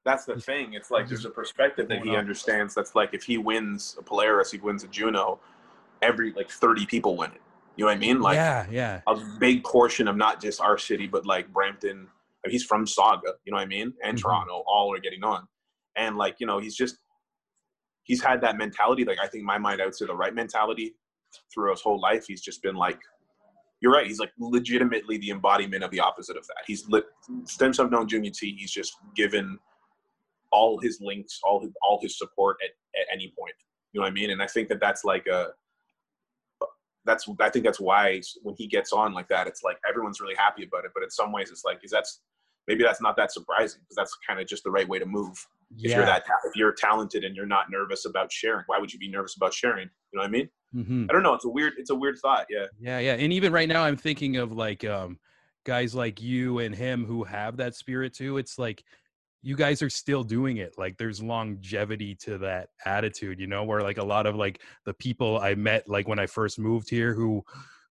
that's 0.04 0.24
the 0.24 0.40
thing. 0.40 0.74
It's 0.74 0.90
like 0.90 1.08
there's 1.08 1.24
a 1.24 1.30
perspective 1.30 1.88
that 1.88 2.02
he 2.02 2.16
understands. 2.16 2.74
That's 2.74 2.94
like 2.94 3.12
if 3.12 3.22
he 3.22 3.38
wins 3.38 3.96
a 3.98 4.02
Polaris, 4.02 4.50
he 4.50 4.58
wins 4.58 4.82
a 4.84 4.88
Juno. 4.88 5.40
Every 6.02 6.32
like 6.32 6.50
30 6.50 6.86
people 6.86 7.16
win 7.16 7.32
it. 7.32 7.40
You 7.76 7.84
know 7.84 7.90
what 7.90 7.96
I 7.96 8.00
mean? 8.00 8.20
Like 8.20 8.36
yeah, 8.36 8.66
yeah. 8.70 9.00
A 9.06 9.16
big 9.38 9.62
portion 9.64 10.08
of 10.08 10.16
not 10.16 10.40
just 10.40 10.60
our 10.60 10.78
city, 10.78 11.06
but 11.06 11.26
like 11.26 11.52
Brampton. 11.52 12.08
He's 12.46 12.64
from 12.64 12.86
Saga. 12.86 13.34
You 13.44 13.52
know 13.52 13.56
what 13.56 13.62
I 13.62 13.66
mean? 13.66 13.92
And 14.02 14.16
mm-hmm. 14.16 14.28
Toronto, 14.28 14.64
all 14.66 14.94
are 14.94 15.00
getting 15.00 15.22
on. 15.22 15.46
And 15.96 16.16
like 16.16 16.36
you 16.38 16.46
know, 16.46 16.58
he's 16.58 16.74
just 16.74 16.96
he's 18.04 18.22
had 18.22 18.40
that 18.40 18.56
mentality. 18.56 19.04
Like 19.04 19.18
I 19.22 19.26
think 19.26 19.44
my 19.44 19.58
mind, 19.58 19.82
I 19.82 19.84
would 19.84 19.94
say 19.94 20.06
the 20.06 20.14
right 20.14 20.34
mentality 20.34 20.94
through 21.52 21.70
his 21.70 21.82
whole 21.82 22.00
life. 22.00 22.24
He's 22.26 22.40
just 22.40 22.62
been 22.62 22.74
like 22.74 23.00
you're 23.80 23.92
right. 23.92 24.06
He's 24.06 24.18
like 24.18 24.32
legitimately 24.38 25.18
the 25.18 25.30
embodiment 25.30 25.82
of 25.82 25.90
the 25.90 26.00
opposite 26.00 26.36
of 26.36 26.46
that. 26.46 26.64
He's 26.66 26.86
lit, 26.88 27.04
Stem 27.44 27.72
Cell 27.72 27.88
Known 27.88 28.08
Junia-T. 28.08 28.56
He's 28.58 28.70
just 28.70 28.94
given 29.16 29.58
all 30.52 30.78
his 30.78 30.98
links, 31.00 31.40
all 31.44 31.60
his 31.60 31.70
all 31.82 31.98
his 32.02 32.18
support 32.18 32.56
at, 32.64 32.70
at 33.00 33.06
any 33.12 33.32
point. 33.38 33.54
You 33.92 34.00
know 34.00 34.04
what 34.04 34.10
I 34.10 34.14
mean? 34.14 34.30
And 34.30 34.42
I 34.42 34.46
think 34.46 34.68
that 34.68 34.80
that's 34.80 35.04
like 35.04 35.26
a 35.26 35.48
that's 37.04 37.28
I 37.40 37.50
think 37.50 37.64
that's 37.64 37.80
why 37.80 38.20
when 38.42 38.54
he 38.58 38.66
gets 38.66 38.92
on 38.92 39.12
like 39.12 39.28
that, 39.28 39.46
it's 39.46 39.62
like 39.62 39.78
everyone's 39.88 40.20
really 40.20 40.34
happy 40.34 40.64
about 40.64 40.84
it. 40.84 40.92
But 40.94 41.02
in 41.02 41.10
some 41.10 41.32
ways, 41.32 41.50
it's 41.50 41.64
like 41.64 41.80
is 41.82 41.90
that's 41.90 42.20
maybe 42.68 42.82
that's 42.82 43.00
not 43.00 43.16
that 43.16 43.32
surprising 43.32 43.80
because 43.82 43.96
that's 43.96 44.16
kind 44.26 44.40
of 44.40 44.46
just 44.46 44.64
the 44.64 44.70
right 44.70 44.88
way 44.88 44.98
to 44.98 45.06
move. 45.06 45.36
Yeah. 45.76 45.90
If 45.90 45.96
you're 45.96 46.06
that 46.06 46.24
if 46.44 46.56
you're 46.56 46.72
talented 46.72 47.24
and 47.24 47.34
you're 47.34 47.46
not 47.46 47.66
nervous 47.70 48.04
about 48.04 48.32
sharing, 48.32 48.64
why 48.66 48.78
would 48.78 48.92
you 48.92 48.98
be 48.98 49.08
nervous 49.08 49.36
about 49.36 49.54
sharing? 49.54 49.88
You 50.12 50.18
know 50.18 50.22
what 50.22 50.28
I 50.28 50.30
mean? 50.30 50.48
Mm-hmm. 50.74 51.06
I 51.08 51.12
don't 51.12 51.22
know. 51.22 51.34
It's 51.34 51.44
a 51.44 51.48
weird. 51.48 51.74
It's 51.78 51.90
a 51.90 51.94
weird 51.94 52.18
thought. 52.18 52.46
Yeah. 52.50 52.66
Yeah, 52.78 52.98
yeah. 52.98 53.14
And 53.14 53.32
even 53.32 53.52
right 53.52 53.68
now, 53.68 53.82
I'm 53.82 53.96
thinking 53.96 54.36
of 54.36 54.52
like 54.52 54.84
um, 54.84 55.18
guys 55.64 55.94
like 55.94 56.20
you 56.20 56.58
and 56.58 56.74
him 56.74 57.04
who 57.04 57.24
have 57.24 57.56
that 57.58 57.74
spirit 57.74 58.14
too. 58.14 58.38
It's 58.38 58.58
like 58.58 58.84
you 59.42 59.56
guys 59.56 59.80
are 59.82 59.90
still 59.90 60.22
doing 60.22 60.58
it. 60.58 60.74
Like 60.76 60.96
there's 60.98 61.22
longevity 61.22 62.14
to 62.16 62.38
that 62.38 62.68
attitude, 62.84 63.40
you 63.40 63.46
know, 63.46 63.64
where 63.64 63.80
like 63.80 63.98
a 63.98 64.04
lot 64.04 64.26
of 64.26 64.36
like 64.36 64.60
the 64.84 64.94
people 64.94 65.38
I 65.38 65.54
met 65.54 65.88
like 65.88 66.06
when 66.06 66.18
I 66.18 66.26
first 66.26 66.58
moved 66.58 66.90
here 66.90 67.14
who 67.14 67.42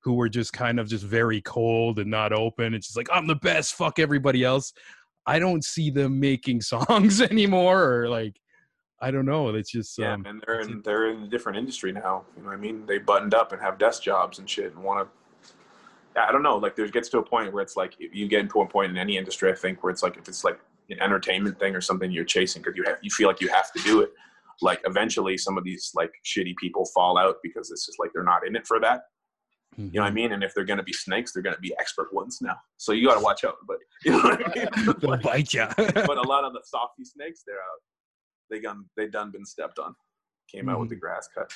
who 0.02 0.14
were 0.14 0.30
just 0.30 0.54
kind 0.54 0.80
of 0.80 0.88
just 0.88 1.04
very 1.04 1.41
cold 1.41 2.00
and 2.00 2.10
not 2.10 2.32
open. 2.32 2.74
It's 2.74 2.88
just 2.88 2.97
like 2.97 3.10
I'm 3.12 3.28
the 3.28 3.36
best, 3.36 3.74
fuck 3.74 4.00
everybody 4.00 4.43
else. 4.43 4.74
I 5.26 5.39
don't 5.39 5.64
see 5.64 5.89
them 5.89 6.20
making 6.20 6.62
songs 6.74 7.22
anymore 7.22 7.84
or 7.84 8.10
like 8.10 8.39
I 9.02 9.12
don't 9.12 9.26
know. 9.26 9.50
It's 9.50 9.72
just 9.72 9.97
yeah, 9.97 10.14
um, 10.14 10.26
and 10.26 10.43
they're 10.45 10.60
in 10.60 10.82
they're 10.84 11.10
in 11.10 11.24
a 11.24 11.28
different 11.28 11.58
industry 11.58 11.91
now. 11.91 12.26
You 12.36 12.43
know 12.43 12.50
what 12.50 12.58
I 12.58 12.62
mean? 12.62 12.86
They 12.86 12.97
buttoned 12.97 13.34
up 13.34 13.54
and 13.54 13.62
have 13.62 13.78
desk 13.78 14.04
jobs 14.04 14.39
and 14.39 14.50
shit 14.50 14.76
and 14.76 14.84
want 14.84 15.08
to. 15.08 16.22
I 16.22 16.32
don't 16.34 16.43
know. 16.43 16.58
Like 16.58 16.76
there 16.76 16.88
gets 16.89 17.08
to 17.10 17.20
a 17.20 17.24
point 17.24 17.54
where 17.54 17.64
it's 17.64 17.78
like 17.78 17.95
you 17.97 18.28
get 18.28 18.41
into 18.41 18.60
a 18.60 18.68
point 18.68 18.91
in 18.91 18.97
any 18.97 19.18
industry. 19.18 19.52
I 19.52 19.56
think 19.56 19.84
where 19.84 19.89
it's 19.89 20.04
like 20.04 20.18
if 20.18 20.28
it's 20.28 20.43
like 20.43 20.60
an 20.90 21.00
entertainment 21.02 21.60
thing 21.60 21.76
or 21.76 21.82
something 21.82 22.12
you're 22.12 22.26
chasing 22.26 22.62
because 22.62 22.76
you 22.76 22.84
have 22.84 22.98
you 23.02 23.10
feel 23.10 23.28
like 23.28 23.42
you 23.42 23.50
have 23.50 23.72
to 23.74 23.82
do 23.84 24.02
it. 24.02 24.12
Like 24.62 24.82
eventually, 24.86 25.38
some 25.38 25.58
of 25.58 25.64
these 25.64 25.92
like 25.96 26.12
shitty 26.26 26.56
people 26.58 26.86
fall 26.94 27.18
out 27.18 27.38
because 27.44 27.72
it's 27.72 27.86
just 27.86 28.00
like 28.00 28.12
they're 28.14 28.24
not 28.24 28.46
in 28.46 28.56
it 28.56 28.68
for 28.68 28.80
that. 28.82 29.02
Mm-hmm. 29.80 29.84
You 29.84 29.92
know 29.92 30.02
what 30.02 30.06
I 30.06 30.10
mm-hmm. 30.10 30.16
mean? 30.16 30.32
And 30.34 30.44
if 30.44 30.54
they're 30.54 30.66
going 30.66 30.78
to 30.78 30.84
be 30.84 30.94
snakes, 30.94 31.32
they're 31.32 31.44
going 31.44 31.56
to 31.56 31.62
be 31.62 31.74
expert 31.80 32.14
ones 32.14 32.40
now. 32.42 32.56
So 32.78 32.92
you 32.92 33.08
got 33.08 33.16
to 33.16 33.24
watch 33.24 33.44
out. 33.44 33.56
But 33.68 33.78
you 34.04 34.12
know 34.12 34.20
what 34.20 34.58
I 34.58 34.60
mean? 34.60 34.96
They'll 35.00 35.18
bite 35.18 35.54
you. 35.54 35.66
but 35.78 36.18
a 36.18 36.22
lot 36.28 36.44
of 36.44 36.54
the 36.54 36.62
softy 36.66 37.06
snakes, 37.06 37.44
they're 37.46 37.56
out. 37.56 37.80
They 38.50 38.60
done 38.60 38.86
they 38.98 39.08
done 39.08 39.32
been 39.32 39.46
stepped 39.46 39.80
on. 39.80 39.96
Came 40.52 40.62
mm-hmm. 40.62 40.70
out 40.70 40.80
with 40.80 40.90
the 40.90 40.96
mm-hmm. 40.96 41.02
grass 41.02 41.30
cut. 41.34 41.52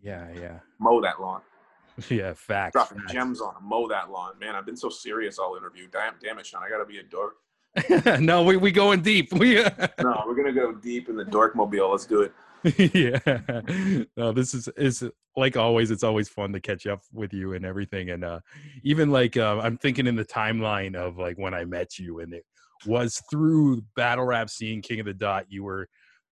Yeah, 0.00 0.28
yeah. 0.34 0.60
Mow 0.78 1.00
that 1.02 1.20
lawn. 1.20 1.42
Yeah, 2.08 2.32
facts. 2.32 2.74
Dropping 2.74 3.00
facts. 3.00 3.12
gems 3.12 3.40
on 3.40 3.54
them. 3.54 3.68
Mow 3.68 3.88
that 3.88 4.08
lawn, 4.08 4.38
man. 4.38 4.54
I've 4.54 4.64
been 4.64 4.76
so 4.76 4.88
serious 4.88 5.36
all 5.36 5.56
interview. 5.56 5.88
Damn, 5.92 6.14
damn 6.22 6.38
it, 6.38 6.46
Sean. 6.46 6.62
I 6.62 6.68
got 6.68 6.78
to 6.78 6.84
be 6.84 6.98
a 6.98 7.02
dork. 7.02 7.34
no, 8.20 8.42
we 8.42 8.56
we 8.56 8.70
going 8.70 9.00
deep. 9.00 9.32
We 9.38 9.54
no, 10.00 10.24
we're 10.26 10.34
gonna 10.34 10.52
go 10.52 10.72
deep 10.72 11.08
in 11.08 11.16
the 11.16 11.24
dork 11.24 11.54
mobile. 11.54 11.90
Let's 11.90 12.06
do 12.06 12.22
it. 12.22 12.32
yeah. 12.94 14.04
No, 14.16 14.32
this 14.32 14.54
is 14.54 14.68
is 14.76 15.04
like 15.36 15.56
always. 15.56 15.90
It's 15.90 16.02
always 16.02 16.28
fun 16.28 16.52
to 16.52 16.60
catch 16.60 16.86
up 16.86 17.02
with 17.12 17.32
you 17.32 17.52
and 17.52 17.64
everything. 17.64 18.10
And 18.10 18.24
uh, 18.24 18.40
even 18.82 19.10
like 19.10 19.36
uh, 19.36 19.60
I'm 19.62 19.78
thinking 19.78 20.06
in 20.06 20.16
the 20.16 20.24
timeline 20.24 20.96
of 20.96 21.18
like 21.18 21.36
when 21.36 21.54
I 21.54 21.64
met 21.64 21.98
you, 21.98 22.20
and 22.20 22.32
it 22.32 22.44
was 22.86 23.22
through 23.30 23.82
battle 23.94 24.24
rap 24.24 24.50
scene, 24.50 24.82
King 24.82 25.00
of 25.00 25.06
the 25.06 25.14
Dot. 25.14 25.46
You 25.48 25.64
were 25.64 25.88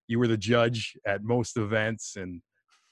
you 0.07 0.19
were 0.19 0.27
the 0.27 0.37
judge 0.37 0.97
at 1.05 1.23
most 1.23 1.57
events, 1.57 2.15
and 2.17 2.41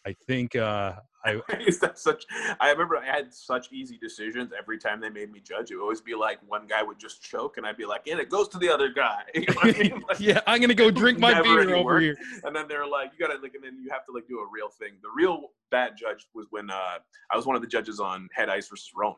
I 0.06 0.14
think 0.14 0.56
uh, 0.56 0.94
I 1.26 1.42
that 1.82 1.98
such. 1.98 2.26
I 2.60 2.70
remember 2.70 2.98
I 2.98 3.06
had 3.06 3.34
such 3.34 3.72
easy 3.72 3.98
decisions 3.98 4.52
every 4.58 4.78
time 4.78 5.02
they 5.02 5.10
made 5.10 5.32
me 5.32 5.40
judge. 5.40 5.72
It 5.72 5.76
would 5.76 5.82
always 5.82 6.02
be 6.02 6.14
like 6.14 6.40
one 6.48 6.68
guy 6.68 6.84
would 6.84 7.00
just 7.00 7.24
choke, 7.24 7.58
and 7.58 7.66
I'd 7.66 7.78
be 7.78 7.86
like, 7.86 8.06
"And 8.08 8.20
it 8.20 8.30
goes 8.30 8.48
to 8.50 8.60
the 8.60 8.70
other 8.70 8.90
guy." 8.90 9.24
You 9.34 9.46
know 9.48 9.62
I 9.64 9.72
mean? 9.72 10.04
like, 10.08 10.20
yeah, 10.20 10.42
I'm 10.46 10.62
gonna 10.62 10.76
go 10.76 10.92
drink 10.92 11.18
my 11.18 11.42
beer 11.42 11.74
over 11.74 11.84
work. 11.84 12.02
here. 12.04 12.18
And 12.44 12.56
then 12.56 12.68
they're 12.68 12.88
like, 12.88 13.12
"You 13.18 13.28
gotta 13.28 13.40
like," 13.42 13.56
and 13.56 13.64
then 13.64 13.80
you 13.84 13.90
have 13.90 14.06
to 14.06 14.12
like 14.12 14.28
do 14.28 14.40
a 14.40 14.48
real 14.52 14.70
thing. 14.70 14.94
The 15.02 15.10
real 15.16 15.52
bad 15.72 15.94
judge 15.98 16.28
was 16.36 16.46
when 16.52 16.70
uh, 16.70 17.00
I 17.32 17.36
was 17.36 17.48
one 17.48 17.56
of 17.56 17.64
the 17.64 17.68
judges 17.68 18.00
on 18.00 18.30
Head 18.34 18.50
Ice 18.50 18.68
versus 18.68 18.92
Rone. 18.96 19.16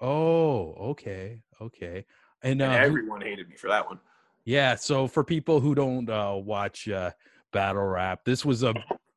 Oh, 0.00 0.72
okay, 0.90 1.42
okay. 1.60 2.06
And, 2.42 2.62
uh, 2.62 2.66
and 2.66 2.74
everyone 2.74 3.20
hated 3.20 3.48
me 3.48 3.56
for 3.56 3.68
that 3.68 3.86
one. 3.86 3.98
Yeah. 4.44 4.74
So 4.76 5.06
for 5.06 5.24
people 5.24 5.60
who 5.60 5.74
don't 5.74 6.08
uh, 6.08 6.34
watch 6.36 6.88
uh, 6.88 7.10
battle 7.52 7.82
rap, 7.82 8.20
this 8.24 8.44
was 8.44 8.62
a 8.62 8.74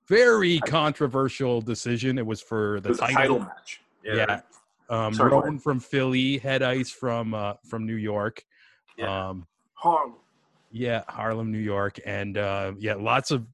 very 0.10 0.60
controversial 0.60 1.62
decision. 1.62 2.18
It 2.18 2.26
was 2.26 2.41
for 2.41 2.82
the 2.82 2.89
was 2.89 2.97
title. 2.99 3.16
title. 3.16 3.39
match. 3.39 3.82
Yeah. 4.03 4.16
yeah. 4.16 4.41
Um, 4.89 5.14
Sorry, 5.14 5.32
Rone 5.32 5.60
from 5.60 5.80
Philly, 5.80 6.39
Head 6.39 6.64
Ice 6.64 6.89
from 6.89 7.34
uh, 7.34 7.53
from 7.66 7.86
New 7.86 7.95
York. 7.95 8.43
Yeah. 8.97 9.30
Um, 9.30 9.47
Harlem. 9.76 10.16
Yeah, 10.72 11.03
Harlem, 11.07 11.51
New 11.51 11.60
York, 11.60 11.99
and 12.05 12.38
uh, 12.38 12.74
yeah, 12.78 12.95
lots 12.95 13.32
of 13.32 13.45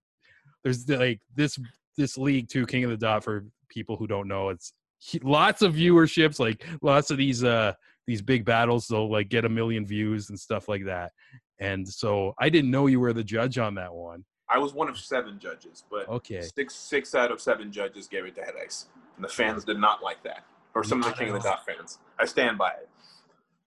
there's 0.63 0.87
like 0.89 1.19
this 1.35 1.59
this 1.97 2.17
league 2.17 2.49
too, 2.49 2.65
King 2.65 2.85
of 2.85 2.89
the 2.89 2.97
Dot 2.97 3.23
for 3.23 3.45
people 3.69 3.95
who 3.95 4.07
don't 4.07 4.27
know. 4.27 4.49
It's 4.49 4.73
lots 5.21 5.61
of 5.61 5.75
viewerships, 5.75 6.39
like 6.39 6.65
lots 6.81 7.11
of 7.11 7.17
these 7.17 7.43
uh 7.43 7.73
these 8.07 8.21
big 8.21 8.45
battles. 8.45 8.87
They'll 8.87 9.11
like 9.11 9.29
get 9.29 9.45
a 9.45 9.49
million 9.49 9.85
views 9.85 10.29
and 10.29 10.39
stuff 10.39 10.67
like 10.67 10.85
that. 10.85 11.11
And 11.59 11.87
so 11.87 12.33
I 12.39 12.49
didn't 12.49 12.71
know 12.71 12.87
you 12.87 12.99
were 12.99 13.13
the 13.13 13.23
judge 13.23 13.57
on 13.57 13.75
that 13.75 13.93
one. 13.93 14.25
I 14.49 14.59
was 14.59 14.73
one 14.73 14.89
of 14.89 14.97
seven 14.97 15.39
judges, 15.39 15.83
but 15.89 16.07
okay, 16.07 16.41
six 16.41 16.75
six 16.75 17.15
out 17.15 17.31
of 17.31 17.41
seven 17.41 17.71
judges 17.71 18.07
gave 18.07 18.25
it 18.25 18.35
to 18.35 18.41
Head 18.41 18.53
Ice, 18.63 18.85
and 19.15 19.25
the 19.25 19.29
fans 19.29 19.63
did 19.63 19.79
not 19.79 20.03
like 20.03 20.21
that, 20.23 20.43
or 20.73 20.83
some 20.83 21.01
of 21.01 21.07
the 21.07 21.13
King 21.13 21.29
of 21.29 21.41
the 21.41 21.49
Dot 21.49 21.65
fans. 21.65 21.99
I 22.19 22.25
stand 22.25 22.57
by 22.57 22.71
it. 22.71 22.89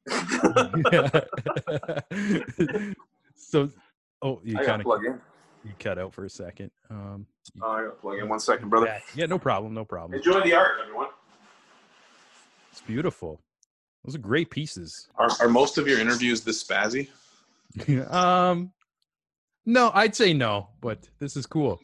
so, 3.36 3.70
oh, 4.22 4.40
you 4.44 4.56
kind 4.56 4.80
of 4.80 4.84
plug 4.84 5.04
in. 5.04 5.20
You 5.64 5.72
cut 5.78 5.98
out 5.98 6.14
for 6.14 6.24
a 6.24 6.30
second. 6.30 6.70
Um, 6.88 7.26
oh, 7.60 7.70
I 7.70 7.84
got 7.84 8.00
plug 8.00 8.18
in 8.18 8.28
one 8.28 8.40
second, 8.40 8.68
brother. 8.68 8.86
Yeah, 8.86 9.00
yeah, 9.14 9.26
no 9.26 9.38
problem, 9.38 9.74
no 9.74 9.84
problem. 9.84 10.16
Enjoy 10.16 10.40
the 10.42 10.54
art, 10.54 10.76
everyone. 10.82 11.08
It's 12.70 12.80
beautiful. 12.80 13.40
Those 14.04 14.14
are 14.14 14.18
great 14.18 14.50
pieces. 14.50 15.08
Are, 15.16 15.30
are 15.40 15.48
most 15.48 15.78
of 15.78 15.88
your 15.88 15.98
interviews 15.98 16.42
this 16.42 16.62
spazzy? 16.62 17.08
um, 18.12 18.70
no, 19.68 19.90
I'd 19.92 20.16
say 20.16 20.32
no, 20.32 20.70
but 20.80 21.06
this 21.18 21.36
is 21.36 21.44
cool. 21.44 21.78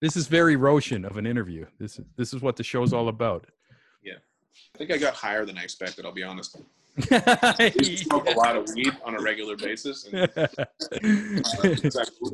this 0.00 0.16
is 0.16 0.26
very 0.26 0.56
Roshan 0.56 1.04
of 1.04 1.18
an 1.18 1.26
interview. 1.26 1.66
This 1.78 1.98
is 1.98 2.06
this 2.16 2.32
is 2.32 2.40
what 2.40 2.56
the 2.56 2.64
show's 2.64 2.94
all 2.94 3.08
about. 3.08 3.46
Yeah, 4.02 4.14
I 4.74 4.78
think 4.78 4.90
I 4.90 4.96
got 4.96 5.12
higher 5.12 5.44
than 5.44 5.58
I 5.58 5.62
expected. 5.62 6.06
I'll 6.06 6.12
be 6.12 6.22
honest. 6.22 6.56
I 7.10 7.70
smoke 7.96 8.26
a 8.28 8.32
lot 8.32 8.56
of 8.56 8.66
weed 8.74 8.96
on 9.04 9.14
a 9.14 9.20
regular 9.20 9.56
basis. 9.56 10.06
And, 10.06 10.16
uh, 10.36 10.46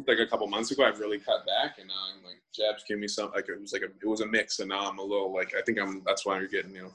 like 0.06 0.18
a 0.18 0.26
couple 0.28 0.46
months 0.46 0.70
ago, 0.70 0.84
I've 0.84 1.00
really 1.00 1.18
cut 1.18 1.44
back, 1.44 1.78
and 1.78 1.88
now 1.88 1.94
I'm 2.14 2.24
like, 2.24 2.40
Jabs 2.54 2.84
give 2.86 3.00
me 3.00 3.08
some. 3.08 3.32
Like 3.32 3.48
it 3.48 3.60
was 3.60 3.72
like 3.72 3.82
a, 3.82 3.86
it 3.86 4.06
was 4.06 4.20
a 4.20 4.26
mix, 4.26 4.60
and 4.60 4.68
now 4.68 4.88
I'm 4.88 4.98
a 4.98 5.02
little 5.02 5.32
like 5.34 5.54
I 5.58 5.62
think 5.62 5.80
I'm. 5.80 6.02
That's 6.06 6.24
why 6.24 6.38
you're 6.38 6.46
getting 6.46 6.72
you 6.72 6.82
know, 6.82 6.92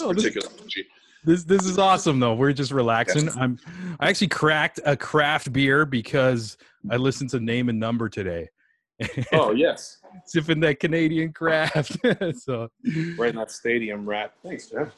oh, 0.00 0.08
particular 0.12 0.48
this, 0.48 0.84
this 1.24 1.44
this 1.44 1.64
is 1.66 1.78
awesome 1.78 2.20
though. 2.20 2.34
We're 2.34 2.52
just 2.52 2.72
relaxing. 2.72 3.28
I'm 3.38 3.58
I 3.98 4.08
actually 4.08 4.28
cracked 4.28 4.80
a 4.84 4.96
craft 4.96 5.52
beer 5.52 5.86
because 5.86 6.56
I 6.90 6.96
listened 6.96 7.30
to 7.30 7.40
Name 7.40 7.68
and 7.68 7.80
Number 7.80 8.08
today. 8.08 8.48
Oh 9.32 9.50
yes, 9.50 9.98
sipping 10.26 10.60
that 10.60 10.78
Canadian 10.78 11.32
craft. 11.32 11.96
so 12.38 12.68
right 13.18 13.30
in 13.30 13.36
that 13.36 13.50
stadium 13.50 14.08
rat. 14.08 14.34
Thanks, 14.44 14.70
Jeff. 14.70 14.92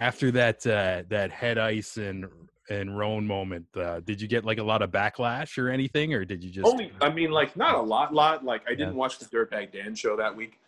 After 0.00 0.30
that 0.32 0.66
uh, 0.66 1.04
that 1.08 1.30
head 1.30 1.56
ice 1.56 1.98
and 1.98 2.26
and 2.68 2.98
Rone 2.98 3.26
moment, 3.26 3.66
uh, 3.76 4.00
did 4.00 4.20
you 4.20 4.26
get 4.26 4.44
like 4.44 4.58
a 4.58 4.62
lot 4.62 4.82
of 4.82 4.90
backlash 4.90 5.56
or 5.56 5.68
anything, 5.68 6.12
or 6.14 6.24
did 6.24 6.42
you 6.42 6.50
just 6.50 6.66
only? 6.66 6.92
I 7.00 7.10
mean, 7.10 7.30
like 7.30 7.56
not 7.56 7.76
a 7.76 7.80
lot, 7.80 8.12
lot. 8.12 8.44
Like 8.44 8.62
I 8.66 8.70
didn't 8.70 8.94
yeah. 8.94 8.98
watch 8.98 9.18
the 9.18 9.26
Dirtbag 9.26 9.72
Dan 9.72 9.94
show 9.94 10.16
that 10.16 10.34
week. 10.34 10.58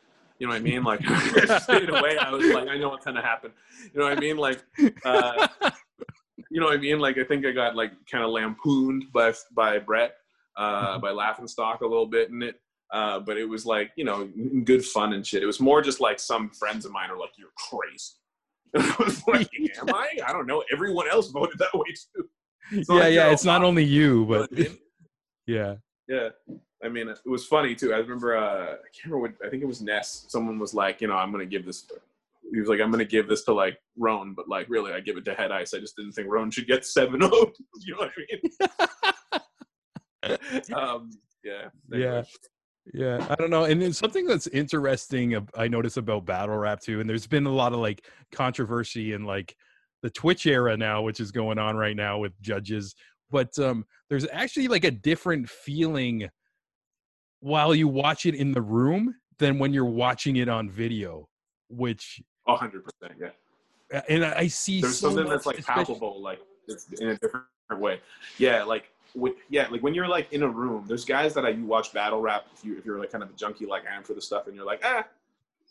You 0.40 0.46
know 0.46 0.54
what 0.54 0.60
I 0.60 0.62
mean? 0.62 0.82
Like 0.82 1.00
I 1.06 1.58
stayed 1.58 1.90
away. 1.90 2.16
I 2.16 2.30
was 2.30 2.46
like, 2.46 2.66
I 2.66 2.78
know 2.78 2.88
what's 2.88 3.04
gonna 3.04 3.22
happen. 3.22 3.52
You 3.92 4.00
know 4.00 4.06
what 4.08 4.16
I 4.16 4.20
mean? 4.20 4.38
Like, 4.38 4.64
uh, 5.04 5.48
you 6.50 6.60
know 6.60 6.66
what 6.66 6.78
I 6.78 6.80
mean? 6.80 6.98
Like 6.98 7.18
I 7.18 7.24
think 7.24 7.44
I 7.44 7.52
got 7.52 7.76
like 7.76 7.92
kind 8.10 8.24
of 8.24 8.30
lampooned 8.30 9.04
by 9.12 9.34
by 9.52 9.78
Brett, 9.78 10.14
uh, 10.56 10.92
mm-hmm. 10.92 11.00
by 11.02 11.10
laughing 11.10 11.46
stock 11.46 11.82
a 11.82 11.86
little 11.86 12.06
bit 12.06 12.30
in 12.30 12.42
it. 12.42 12.58
Uh, 12.90 13.20
but 13.20 13.36
it 13.36 13.44
was 13.44 13.66
like 13.66 13.92
you 13.96 14.04
know 14.04 14.28
good 14.64 14.82
fun 14.82 15.12
and 15.12 15.26
shit. 15.26 15.42
It 15.42 15.46
was 15.46 15.60
more 15.60 15.82
just 15.82 16.00
like 16.00 16.18
some 16.18 16.48
friends 16.50 16.86
of 16.86 16.92
mine 16.92 17.10
are 17.10 17.18
like, 17.18 17.32
"You're 17.36 17.48
crazy." 17.56 18.14
I 18.76 19.04
was 19.04 19.22
like, 19.28 19.50
"Am 19.80 19.94
I? 19.94 20.08
I 20.26 20.32
don't 20.32 20.46
know. 20.46 20.64
Everyone 20.72 21.06
else 21.08 21.28
voted 21.28 21.58
that 21.58 21.74
way 21.74 21.88
too." 22.16 22.82
So 22.82 22.94
yeah, 22.94 23.02
like, 23.02 23.12
yeah. 23.12 23.30
It's 23.30 23.44
not 23.44 23.62
only 23.62 23.84
you, 23.84 24.24
but 24.24 24.50
you 24.52 24.64
know 24.64 24.64
I 24.64 24.68
mean? 24.68 24.78
yeah, 25.46 25.74
yeah. 26.08 26.28
I 26.82 26.88
mean, 26.88 27.08
it 27.08 27.18
was 27.26 27.46
funny 27.46 27.74
too. 27.74 27.92
I 27.92 27.98
remember, 27.98 28.36
uh, 28.36 28.72
I 28.74 28.88
can't 28.92 29.12
remember 29.12 29.18
what, 29.20 29.46
I 29.46 29.50
think 29.50 29.62
it 29.62 29.66
was 29.66 29.82
Ness. 29.82 30.24
Someone 30.28 30.58
was 30.58 30.72
like, 30.72 31.00
you 31.00 31.08
know, 31.08 31.14
I'm 31.14 31.30
going 31.30 31.44
to 31.44 31.50
give 31.50 31.66
this, 31.66 31.86
he 32.52 32.58
was 32.58 32.68
like, 32.68 32.80
I'm 32.80 32.90
going 32.90 33.04
to 33.04 33.10
give 33.10 33.28
this 33.28 33.44
to 33.44 33.52
like 33.52 33.78
Rone, 33.98 34.34
but 34.34 34.48
like, 34.48 34.66
really, 34.68 34.92
I 34.92 35.00
give 35.00 35.16
it 35.16 35.24
to 35.26 35.34
Head 35.34 35.52
Ice. 35.52 35.74
I 35.74 35.78
just 35.78 35.96
didn't 35.96 36.12
think 36.12 36.28
Rone 36.28 36.50
should 36.50 36.66
get 36.66 36.86
7 36.86 37.20
0. 37.20 37.30
you 37.80 37.94
know 37.94 37.98
what 37.98 38.10
I 40.22 40.28
mean? 40.28 40.72
um, 40.74 41.10
yeah. 41.44 41.68
Anyway. 41.92 42.06
Yeah. 42.06 42.22
Yeah, 42.92 43.24
I 43.28 43.34
don't 43.36 43.50
know. 43.50 43.64
And 43.64 43.80
then 43.80 43.92
something 43.92 44.26
that's 44.26 44.46
interesting 44.48 45.46
I 45.54 45.68
notice 45.68 45.96
about 45.96 46.24
battle 46.24 46.56
rap 46.56 46.80
too, 46.80 47.00
and 47.00 47.08
there's 47.08 47.26
been 47.26 47.46
a 47.46 47.52
lot 47.52 47.72
of 47.72 47.78
like 47.78 48.04
controversy 48.32 49.12
in 49.12 49.24
like 49.24 49.54
the 50.02 50.10
Twitch 50.10 50.46
era 50.46 50.76
now, 50.76 51.02
which 51.02 51.20
is 51.20 51.30
going 51.30 51.58
on 51.58 51.76
right 51.76 51.94
now 51.94 52.18
with 52.18 52.32
judges. 52.40 52.94
But 53.30 53.56
um 53.58 53.84
there's 54.08 54.26
actually 54.32 54.66
like 54.66 54.84
a 54.84 54.90
different 54.90 55.48
feeling 55.48 56.28
while 57.40 57.74
you 57.74 57.88
watch 57.88 58.26
it 58.26 58.34
in 58.34 58.52
the 58.52 58.62
room 58.62 59.14
than 59.38 59.58
when 59.58 59.72
you're 59.72 59.84
watching 59.84 60.36
it 60.36 60.48
on 60.48 60.70
video, 60.70 61.28
which 61.68 62.22
hundred 62.46 62.84
percent, 62.84 63.18
yeah. 63.20 64.02
and 64.08 64.24
I 64.24 64.46
see 64.46 64.80
There's 64.80 64.98
so 64.98 65.08
something 65.08 65.24
much, 65.24 65.32
that's 65.32 65.46
like 65.46 65.64
palpable, 65.64 66.20
like 66.20 66.40
it's 66.68 66.86
in 67.00 67.08
a 67.08 67.16
different 67.16 67.44
way. 67.72 68.00
Yeah, 68.38 68.64
like 68.64 68.90
with, 69.14 69.34
yeah, 69.48 69.68
like 69.68 69.82
when 69.82 69.94
you're 69.94 70.08
like 70.08 70.32
in 70.32 70.42
a 70.42 70.48
room, 70.48 70.84
there's 70.86 71.04
guys 71.04 71.34
that 71.34 71.44
I 71.44 71.50
you 71.50 71.64
watch 71.64 71.92
battle 71.92 72.20
rap 72.20 72.46
if 72.54 72.64
you 72.64 72.76
if 72.76 72.84
you're 72.84 72.98
like 72.98 73.12
kind 73.12 73.22
of 73.24 73.30
a 73.30 73.34
junkie 73.34 73.66
like 73.66 73.84
I 73.90 73.94
am 73.94 74.02
for 74.02 74.14
the 74.14 74.20
stuff, 74.22 74.46
and 74.46 74.56
you're 74.56 74.66
like 74.66 74.80
ah, 74.84 75.04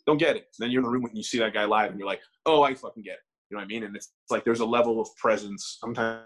don't 0.06 0.18
get 0.18 0.36
it. 0.36 0.48
then 0.58 0.70
you're 0.70 0.80
in 0.80 0.84
the 0.84 0.90
room 0.90 1.04
and 1.04 1.16
you 1.16 1.22
see 1.22 1.38
that 1.38 1.52
guy 1.52 1.64
live, 1.64 1.90
and 1.90 1.98
you're 1.98 2.08
like, 2.08 2.20
oh, 2.46 2.62
I 2.62 2.74
fucking 2.74 3.02
get 3.02 3.14
it. 3.14 3.20
You 3.50 3.56
know 3.56 3.60
what 3.60 3.64
I 3.64 3.68
mean? 3.68 3.84
And 3.84 3.96
it's, 3.96 4.10
it's 4.22 4.30
like 4.30 4.44
there's 4.44 4.60
a 4.60 4.66
level 4.66 5.00
of 5.00 5.14
presence, 5.16 5.78
sometimes 5.80 6.22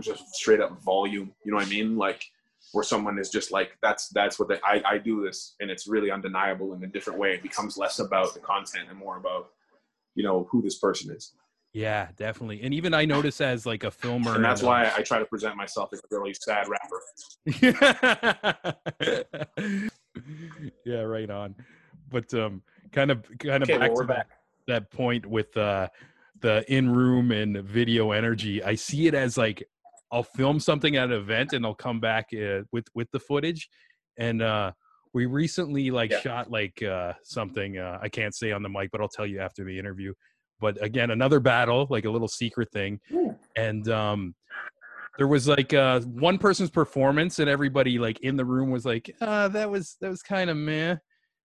just 0.00 0.34
straight 0.34 0.60
up 0.60 0.80
volume. 0.82 1.32
You 1.44 1.52
know 1.52 1.56
what 1.56 1.66
I 1.66 1.70
mean? 1.70 1.96
Like 1.96 2.24
where 2.72 2.84
someone 2.84 3.18
is 3.18 3.30
just 3.30 3.52
like 3.52 3.76
that's 3.82 4.08
that's 4.10 4.38
what 4.38 4.48
they, 4.48 4.58
I 4.64 4.82
I 4.86 4.98
do 4.98 5.24
this, 5.24 5.54
and 5.60 5.70
it's 5.70 5.86
really 5.86 6.10
undeniable 6.10 6.74
in 6.74 6.82
a 6.84 6.86
different 6.86 7.18
way. 7.18 7.34
It 7.34 7.42
becomes 7.42 7.76
less 7.76 7.98
about 7.98 8.34
the 8.34 8.40
content 8.40 8.88
and 8.88 8.98
more 8.98 9.16
about 9.16 9.50
you 10.14 10.24
know 10.24 10.46
who 10.50 10.62
this 10.62 10.78
person 10.78 11.14
is. 11.14 11.32
Yeah, 11.74 12.08
definitely. 12.16 12.62
And 12.62 12.72
even 12.72 12.94
I 12.94 13.04
notice 13.04 13.40
as 13.40 13.66
like 13.66 13.84
a 13.84 13.90
filmer, 13.90 14.34
and 14.34 14.44
that's 14.44 14.62
why 14.62 14.90
I 14.96 15.02
try 15.02 15.18
to 15.18 15.26
present 15.26 15.56
myself 15.56 15.90
as 15.92 16.00
a 16.00 16.02
really 16.10 16.34
sad 16.34 16.66
rapper. 16.68 17.02
yeah, 20.84 21.00
right 21.00 21.30
on. 21.30 21.54
But 22.10 22.32
um, 22.34 22.62
kind 22.90 23.10
of, 23.10 23.24
kind 23.38 23.62
of 23.62 23.68
Okay, 23.68 23.78
back 23.78 23.90
well, 23.90 24.00
to 24.00 24.04
we're 24.06 24.06
that, 24.06 24.28
back. 24.28 24.38
that 24.66 24.90
point 24.90 25.26
with 25.26 25.56
uh, 25.56 25.88
the 26.40 26.64
in-room 26.72 27.32
and 27.32 27.58
video 27.58 28.12
energy. 28.12 28.62
I 28.62 28.74
see 28.74 29.06
it 29.06 29.14
as 29.14 29.36
like 29.36 29.68
I'll 30.10 30.22
film 30.22 30.58
something 30.60 30.96
at 30.96 31.10
an 31.10 31.12
event 31.12 31.52
and 31.52 31.64
I'll 31.66 31.74
come 31.74 32.00
back 32.00 32.28
uh, 32.32 32.62
with 32.72 32.86
with 32.94 33.10
the 33.12 33.20
footage. 33.20 33.68
And 34.18 34.42
uh, 34.42 34.72
we 35.12 35.26
recently 35.26 35.90
like 35.90 36.10
Yeah. 36.10 36.20
shot 36.20 36.50
like 36.50 36.82
uh, 36.82 37.12
something 37.22 37.78
uh, 37.78 37.98
I 38.02 38.08
can't 38.08 38.34
say 38.34 38.52
on 38.52 38.62
the 38.62 38.68
mic, 38.68 38.90
but 38.90 39.00
I'll 39.00 39.08
tell 39.08 39.26
you 39.26 39.40
after 39.40 39.64
the 39.64 39.78
interview. 39.78 40.12
But 40.60 40.82
again, 40.82 41.10
another 41.10 41.40
battle, 41.40 41.86
like 41.90 42.04
a 42.04 42.10
little 42.10 42.28
secret 42.28 42.70
thing, 42.72 43.00
Ooh. 43.12 43.36
and 43.56 43.88
um, 43.88 44.34
there 45.16 45.28
was 45.28 45.46
like 45.46 45.72
uh, 45.72 46.00
one 46.00 46.38
person's 46.38 46.70
performance, 46.70 47.38
and 47.38 47.48
everybody 47.48 47.98
like 47.98 48.20
in 48.20 48.36
the 48.36 48.44
room 48.44 48.70
was 48.70 48.84
like, 48.84 49.14
uh, 49.20 49.48
"That 49.48 49.70
was 49.70 49.96
that 50.00 50.10
was 50.10 50.22
kind 50.22 50.50
of 50.50 50.56
meh." 50.56 50.96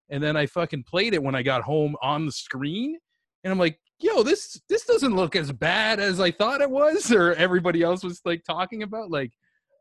And 0.09 0.21
then 0.21 0.35
I 0.35 0.47
fucking 0.47 0.83
played 0.83 1.13
it 1.13 1.21
when 1.21 1.35
I 1.35 1.43
got 1.43 1.61
home 1.63 1.95
on 2.01 2.25
the 2.25 2.31
screen, 2.31 2.97
and 3.43 3.51
I'm 3.51 3.59
like, 3.59 3.79
"Yo, 3.99 4.23
this 4.23 4.61
this 4.69 4.85
doesn't 4.85 5.15
look 5.15 5.35
as 5.35 5.51
bad 5.51 5.99
as 5.99 6.19
I 6.19 6.31
thought 6.31 6.61
it 6.61 6.69
was," 6.69 7.11
or 7.11 7.33
everybody 7.33 7.81
else 7.81 8.03
was 8.03 8.21
like 8.25 8.43
talking 8.43 8.83
about. 8.83 9.11
Like, 9.11 9.31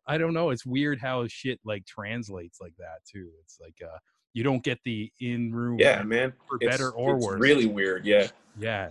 I 0.06 0.18
don't 0.18 0.34
know. 0.34 0.50
It's 0.50 0.66
weird 0.66 0.98
how 1.00 1.26
shit 1.28 1.60
like 1.64 1.86
translates 1.86 2.60
like 2.60 2.74
that 2.78 3.00
too. 3.10 3.30
It's 3.42 3.58
like 3.60 3.76
uh, 3.82 3.98
you 4.34 4.42
don't 4.44 4.62
get 4.62 4.78
the 4.84 5.10
in 5.20 5.52
room, 5.52 5.78
Yeah, 5.78 6.02
man. 6.02 6.32
for 6.48 6.56
It's- 6.60 6.70
better 6.76 6.90
or 6.90 7.16
it's 7.16 7.24
worse. 7.26 7.40
Really 7.40 7.66
weird. 7.66 8.04
Yeah, 8.06 8.28
yeah. 8.58 8.90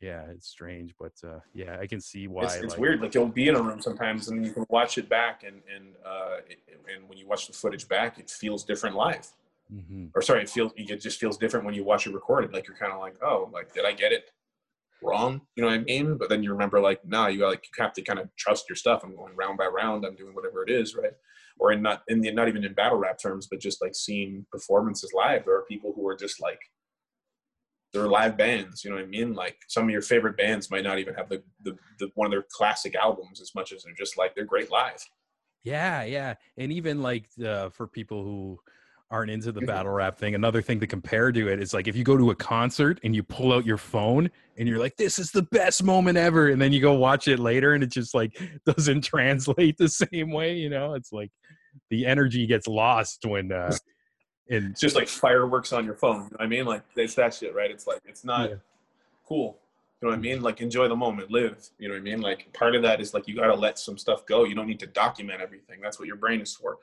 Yeah, 0.00 0.22
it's 0.34 0.48
strange, 0.48 0.92
but 0.98 1.12
uh, 1.24 1.38
yeah, 1.54 1.78
I 1.80 1.86
can 1.86 2.00
see 2.00 2.26
why. 2.26 2.42
it's, 2.42 2.54
it's 2.56 2.72
like, 2.72 2.80
weird. 2.80 3.00
Like 3.00 3.14
you'll 3.14 3.26
be 3.28 3.46
in 3.46 3.54
a 3.54 3.62
room 3.62 3.80
sometimes, 3.80 4.26
and 4.28 4.44
you 4.44 4.52
can 4.52 4.66
watch 4.68 4.98
it 4.98 5.08
back, 5.08 5.44
and 5.44 5.62
and 5.72 5.94
uh, 6.04 6.38
it, 6.48 6.58
and 6.92 7.08
when 7.08 7.16
you 7.18 7.28
watch 7.28 7.46
the 7.46 7.52
footage 7.52 7.86
back, 7.86 8.18
it 8.18 8.28
feels 8.28 8.64
different 8.64 8.96
live. 8.96 9.28
Mhm. 9.72 10.10
Or 10.14 10.22
sorry, 10.22 10.42
it 10.42 10.50
feels 10.50 10.72
it 10.76 11.00
just 11.00 11.18
feels 11.18 11.38
different 11.38 11.64
when 11.64 11.74
you 11.74 11.84
watch 11.84 12.06
it 12.06 12.14
recorded. 12.14 12.52
Like 12.52 12.66
you're 12.66 12.76
kind 12.76 12.92
of 12.92 13.00
like, 13.00 13.16
oh, 13.22 13.50
like 13.52 13.72
did 13.72 13.84
I 13.84 13.92
get 13.92 14.12
it 14.12 14.30
wrong? 15.02 15.40
You 15.56 15.62
know 15.62 15.68
what 15.68 15.80
I 15.80 15.84
mean? 15.84 16.16
But 16.16 16.28
then 16.28 16.42
you 16.42 16.52
remember, 16.52 16.80
like, 16.80 17.00
nah, 17.04 17.26
you 17.26 17.40
got 17.40 17.48
like 17.48 17.64
you 17.64 17.82
have 17.82 17.92
to 17.94 18.02
kind 18.02 18.18
of 18.18 18.28
trust 18.36 18.68
your 18.68 18.76
stuff. 18.76 19.02
I'm 19.02 19.16
going 19.16 19.36
round 19.36 19.58
by 19.58 19.66
round. 19.66 20.04
I'm 20.04 20.16
doing 20.16 20.34
whatever 20.34 20.62
it 20.62 20.70
is, 20.70 20.94
right? 20.94 21.12
Or 21.58 21.72
in 21.72 21.82
not 21.82 22.02
in 22.08 22.20
the 22.20 22.32
not 22.32 22.48
even 22.48 22.64
in 22.64 22.74
battle 22.74 22.98
rap 22.98 23.18
terms, 23.18 23.46
but 23.50 23.60
just 23.60 23.82
like 23.82 23.94
seeing 23.94 24.46
performances 24.50 25.12
live. 25.14 25.44
There 25.44 25.56
are 25.56 25.64
people 25.68 25.92
who 25.94 26.06
are 26.08 26.16
just 26.16 26.40
like 26.40 26.60
they're 27.92 28.08
live 28.08 28.36
bands. 28.36 28.84
You 28.84 28.90
know 28.90 28.96
what 28.96 29.04
I 29.04 29.08
mean? 29.08 29.34
Like 29.34 29.56
some 29.68 29.84
of 29.84 29.90
your 29.90 30.02
favorite 30.02 30.36
bands 30.36 30.70
might 30.70 30.84
not 30.84 30.98
even 30.98 31.14
have 31.14 31.28
the, 31.28 31.42
the, 31.62 31.76
the 31.98 32.10
one 32.14 32.26
of 32.26 32.30
their 32.30 32.46
classic 32.50 32.94
albums 32.94 33.40
as 33.40 33.54
much 33.54 33.72
as 33.72 33.82
they're 33.82 33.94
just 33.94 34.16
like 34.16 34.34
they're 34.34 34.44
great 34.44 34.70
live. 34.70 35.04
Yeah, 35.62 36.02
yeah, 36.02 36.34
and 36.56 36.72
even 36.72 37.02
like 37.02 37.26
uh, 37.44 37.68
for 37.70 37.86
people 37.86 38.24
who 38.24 38.58
aren't 39.12 39.30
into 39.30 39.52
the 39.52 39.60
Mhm. 39.60 39.66
battle 39.66 39.92
rap 39.92 40.18
thing, 40.18 40.34
another 40.34 40.62
thing 40.62 40.80
to 40.80 40.86
compare 40.86 41.30
to 41.30 41.48
it 41.48 41.60
is 41.60 41.74
like 41.74 41.86
if 41.86 41.94
you 41.94 42.02
go 42.02 42.16
to 42.16 42.30
a 42.30 42.34
concert 42.34 42.98
and 43.04 43.14
you 43.14 43.22
pull 43.22 43.52
out 43.52 43.66
your 43.66 43.76
phone 43.76 44.30
and 44.56 44.66
you're 44.66 44.78
like, 44.78 44.96
"This 44.96 45.18
is 45.18 45.30
the 45.30 45.42
best 45.42 45.84
moment 45.84 46.16
ever," 46.16 46.48
and 46.48 46.60
then 46.60 46.72
you 46.72 46.80
go 46.80 46.94
watch 46.94 47.28
it 47.28 47.38
later 47.38 47.74
and 47.74 47.84
it 47.84 47.92
just 47.92 48.14
like 48.14 48.32
doesn't 48.66 49.02
translate 49.04 49.76
the 49.76 49.88
same 49.88 50.32
way. 50.32 50.56
You 50.56 50.70
know, 50.70 50.94
it's 50.94 51.12
like 51.12 51.30
the 51.90 52.06
energy 52.06 52.46
gets 52.46 52.66
lost 52.66 53.24
when 53.26 53.52
uh, 53.52 53.76
and 54.50 54.70
It's 54.70 54.80
just 54.80 54.96
like 54.96 55.08
fireworks 55.08 55.72
on 55.72 55.84
your 55.84 55.94
phone. 55.94 56.16
You 56.16 56.22
know 56.22 56.28
what 56.30 56.42
I 56.42 56.46
mean? 56.46 56.64
Like 56.64 56.82
it's 56.96 57.14
that 57.16 57.34
shit, 57.34 57.54
right? 57.54 57.70
It's 57.70 57.86
like 57.86 58.00
it's 58.06 58.24
not 58.24 58.48
Yeah. 58.48 58.56
cool. 59.26 59.58
You 60.00 60.08
know 60.08 60.12
what 60.14 60.18
I 60.18 60.22
mean? 60.22 60.42
Like 60.42 60.60
enjoy 60.62 60.88
the 60.88 60.96
moment, 60.96 61.30
live. 61.30 61.68
You 61.78 61.88
know 61.88 61.94
what 61.94 62.00
I 62.00 62.02
mean? 62.02 62.20
Like 62.22 62.52
part 62.54 62.74
of 62.74 62.82
that 62.82 63.00
is 63.00 63.12
like 63.14 63.28
you 63.28 63.36
gotta 63.36 63.54
let 63.54 63.78
some 63.78 63.98
stuff 63.98 64.24
go. 64.26 64.44
You 64.44 64.54
don't 64.54 64.66
need 64.66 64.80
to 64.80 64.86
document 64.86 65.40
everything. 65.40 65.80
That's 65.82 65.98
what 65.98 66.08
your 66.08 66.16
brain 66.16 66.40
is 66.40 66.54
for. 66.54 66.78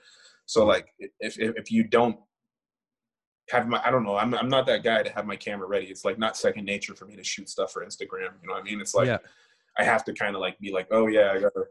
So 0.50 0.66
like 0.66 0.88
if 0.98 1.40
if, 1.40 1.56
if 1.58 1.72
you 1.72 1.84
don't 1.84 2.18
have 3.52 3.68
my 3.68 3.80
I 3.86 3.92
don't 3.92 4.04
know, 4.04 4.18
I'm 4.18 4.34
I'm 4.34 4.50
not 4.50 4.66
that 4.66 4.84
guy 4.84 5.04
to 5.04 5.10
have 5.12 5.28
my 5.28 5.36
camera 5.36 5.68
ready. 5.68 5.86
It's 5.86 6.04
like 6.04 6.18
not 6.18 6.36
second 6.36 6.66
nature 6.66 6.96
for 6.96 7.06
me 7.06 7.16
to 7.18 7.24
shoot 7.24 7.50
stuff 7.50 7.72
for 7.72 7.86
Instagram. 7.86 8.32
You 8.42 8.48
know 8.48 8.54
what 8.54 8.62
I 8.62 8.64
mean? 8.64 8.82
It's 8.82 8.96
like 8.96 9.06
yeah, 9.06 9.20
I 9.78 9.84
have 9.84 10.04
to 10.06 10.14
kind 10.14 10.34
of 10.36 10.42
like 10.42 10.58
be 10.58 10.72
like, 10.72 10.88
oh 10.90 11.06
yeah, 11.06 11.34
I 11.36 11.40
gotta 11.40 11.66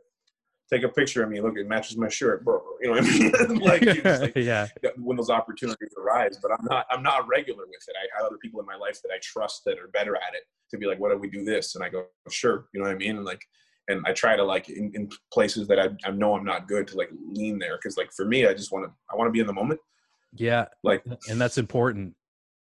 take 0.73 0.85
a 0.85 0.89
picture 0.89 1.25
of 1.25 1.29
me. 1.29 1.41
Look, 1.41 1.59
it 1.59 1.67
matches 1.67 1.97
my 1.97 2.09
shirt, 2.09 2.45
bro. 2.45 2.63
You 2.81 2.95
know 2.95 3.01
what 3.01 3.05
I 3.05 3.19
mean? 3.19 3.59
like, 3.65 4.05
like 4.05 4.33
yeah, 4.37 4.69
when 4.97 5.17
those 5.17 5.29
opportunities 5.29 5.93
arise. 6.01 6.39
But 6.41 6.53
I'm 6.53 6.65
not 6.71 6.87
I'm 6.93 7.03
not 7.03 7.27
regular 7.27 7.65
with 7.67 7.83
it. 7.89 7.97
I 8.01 8.07
have 8.17 8.27
other 8.27 8.39
people 8.39 8.61
in 8.61 8.67
my 8.67 8.77
life 8.77 9.03
that 9.03 9.11
I 9.13 9.19
trust 9.21 9.65
that 9.65 9.81
are 9.81 9.89
better 9.89 10.15
at 10.15 10.35
it 10.35 10.45
to 10.71 10.79
be 10.79 10.87
like, 10.87 11.01
what 11.01 11.11
do 11.11 11.19
we 11.19 11.29
do 11.29 11.43
this? 11.43 11.75
And 11.75 11.83
I 11.83 11.89
go, 11.89 12.05
sure. 12.31 12.69
You 12.73 12.79
know 12.79 12.87
what 12.87 12.95
I 12.95 12.99
mean? 12.99 13.17
And 13.17 13.25
like, 13.25 13.45
and 13.89 14.03
I 14.07 14.13
try 14.13 14.37
to 14.37 14.45
like 14.45 14.69
in, 14.69 14.93
in 14.95 15.09
places 15.33 15.67
that 15.69 15.79
I, 15.79 15.89
I 16.05 16.11
know 16.11 16.35
I'm 16.35 16.45
not 16.45 16.69
good 16.69 16.87
to 16.89 16.97
like 16.97 17.11
lean 17.33 17.59
there 17.59 17.77
because 17.77 17.97
like 17.97 18.13
for 18.13 18.25
me, 18.25 18.47
I 18.47 18.55
just 18.55 18.71
want 18.71 18.85
to 18.85 18.93
I 19.11 19.17
want 19.17 19.29
to 19.29 19.33
be 19.33 19.41
in 19.41 19.47
the 19.47 19.53
moment. 19.53 19.81
yeah, 20.35 20.67
Like, 20.85 21.05
and 21.29 21.41
that's 21.41 21.59
important. 21.59 22.15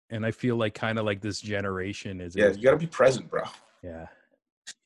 And 0.09 0.25
I 0.25 0.31
feel 0.31 0.57
like 0.57 0.75
kind 0.75 0.99
of 1.01 1.05
like 1.05 1.21
this 1.21 1.41
generation 1.41 2.21
is 2.21 2.37
yeah, 2.37 2.53
you 2.53 2.63
got 2.63 2.71
to 2.71 2.77
be 2.77 2.87
present, 2.87 3.29
bro. 3.29 3.43
yeah, 3.83 4.07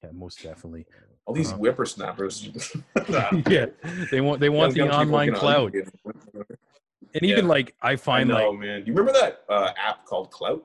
yeah, 0.03 0.11
most 0.13 0.43
definitely. 0.43 0.87
All 1.27 1.35
these 1.35 1.51
Uh-huh. 1.51 1.59
whippersnappers. 1.59 2.49
yeah, 3.47 3.67
they 4.11 4.21
want 4.23 4.41
they 4.41 4.49
want 4.49 4.73
the 4.75 4.83
online 4.83 5.35
cloud, 5.35 5.75
and 5.75 7.23
even 7.23 7.45
Yeah. 7.45 7.51
like 7.51 7.75
I 7.83 7.91
I 7.93 7.97
find 7.97 8.29
know, 8.31 8.51
like 8.51 8.59
man. 8.61 8.83
You 8.87 8.95
remember 8.95 9.13
that 9.13 9.43
uh, 9.51 9.73
app 9.77 10.07
called 10.07 10.31
Klout? 10.33 10.63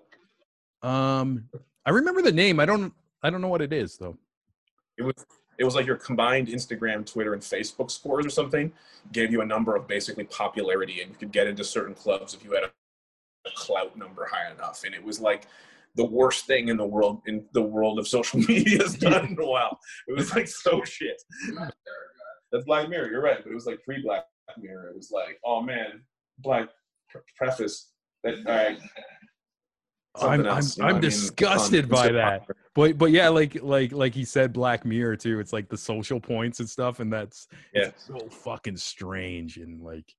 um, 0.81 1.49
I 1.85 1.89
remember 1.89 2.21
the 2.21 2.31
name. 2.31 2.59
I 2.61 2.65
don't 2.65 2.93
I 3.21 3.29
don't 3.29 3.41
know 3.41 3.49
what 3.49 3.61
it 3.61 3.73
is 3.73 3.97
though. 3.97 4.17
It 4.97 5.03
was 5.03 5.15
it 5.57 5.63
was 5.63 5.75
like 5.75 5.85
your 5.85 5.95
combined 5.95 6.47
Instagram, 6.47 7.05
Twitter, 7.05 7.33
and 7.33 7.41
Facebook 7.41 7.89
scores 7.91 8.25
or 8.25 8.29
something 8.29 8.71
gave 9.11 9.31
you 9.31 9.41
a 9.41 9.45
number 9.45 9.75
of 9.75 9.87
basically 9.87 10.25
popularity, 10.25 11.01
and 11.01 11.11
you 11.11 11.17
could 11.17 11.31
get 11.31 11.47
into 11.47 11.63
certain 11.63 11.93
clubs 11.93 12.33
if 12.33 12.43
you 12.43 12.51
had 12.53 12.63
a, 12.63 12.71
clout 13.55 13.95
number 13.95 14.25
high 14.25 14.51
enough. 14.51 14.81
And 14.85 14.95
it 14.95 15.03
was 15.03 15.21
like 15.21 15.45
the 15.93 16.03
worst 16.03 16.47
thing 16.47 16.69
in 16.69 16.77
the 16.77 16.85
world 16.85 17.21
in 17.27 17.45
the 17.53 17.61
world 17.61 17.99
of 17.99 18.07
social 18.07 18.39
media 18.47 18.79
has 18.79 18.95
done 18.95 19.27
in 19.27 19.39
a 19.39 19.45
while. 19.45 19.79
It 20.07 20.17
was 20.17 20.33
like 20.35 20.47
so 20.47 20.83
shit. 20.83 21.21
That's 22.51 22.65
Black 22.65 22.89
Mirror. 22.89 23.11
You're 23.11 23.21
right, 23.21 23.37
but 23.43 23.51
it 23.51 23.53
was 23.53 23.67
like 23.67 23.83
pre 23.83 24.01
Black 24.01 24.25
Mirror. 24.57 24.89
It 24.89 24.95
was 24.95 25.11
like, 25.11 25.39
oh 25.45 25.61
man, 25.61 26.01
Black 26.39 26.69
pre- 27.09 27.21
preface. 27.37 27.91
That 28.23 28.37
all 28.47 28.55
right. 28.55 28.79
I'm 30.21 30.43
something 30.43 30.45
I'm, 30.45 30.57
I'm 30.57 30.63
what 30.63 30.81
I 30.81 30.91
mean? 30.93 31.01
disgusted 31.01 31.89
by 31.89 32.11
that. 32.11 32.47
But 32.73 32.97
but 32.97 33.11
yeah, 33.11 33.29
like 33.29 33.61
like 33.61 33.91
like 33.91 34.13
he 34.13 34.25
said, 34.25 34.53
Black 34.53 34.85
Mirror 34.85 35.17
too. 35.17 35.39
It's 35.39 35.53
like 35.53 35.69
the 35.69 35.77
social 35.77 36.19
points 36.19 36.59
and 36.59 36.69
stuff, 36.69 36.99
and 36.99 37.11
that's 37.11 37.47
Yeah. 37.73 37.91
so 37.97 38.17
fucking 38.29 38.77
strange 38.77 39.57
and 39.57 39.81
like 39.81 40.13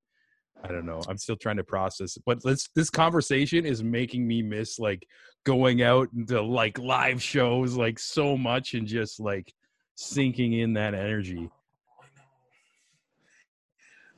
I 0.64 0.68
don't 0.68 0.86
know. 0.86 1.02
I'm 1.08 1.18
still 1.18 1.36
trying 1.36 1.58
to 1.58 1.64
process. 1.64 2.16
it. 2.16 2.22
But 2.26 2.42
this 2.42 2.68
this 2.74 2.90
conversation 2.90 3.66
is 3.66 3.82
making 3.82 4.26
me 4.26 4.42
miss 4.42 4.78
like 4.78 5.06
going 5.44 5.82
out 5.82 6.08
into 6.16 6.40
like 6.42 6.78
live 6.78 7.22
shows 7.22 7.74
like 7.76 7.98
so 7.98 8.36
much 8.36 8.74
and 8.74 8.86
just 8.86 9.20
like 9.20 9.52
sinking 9.94 10.54
in 10.54 10.72
that 10.74 10.94
energy. 10.94 11.50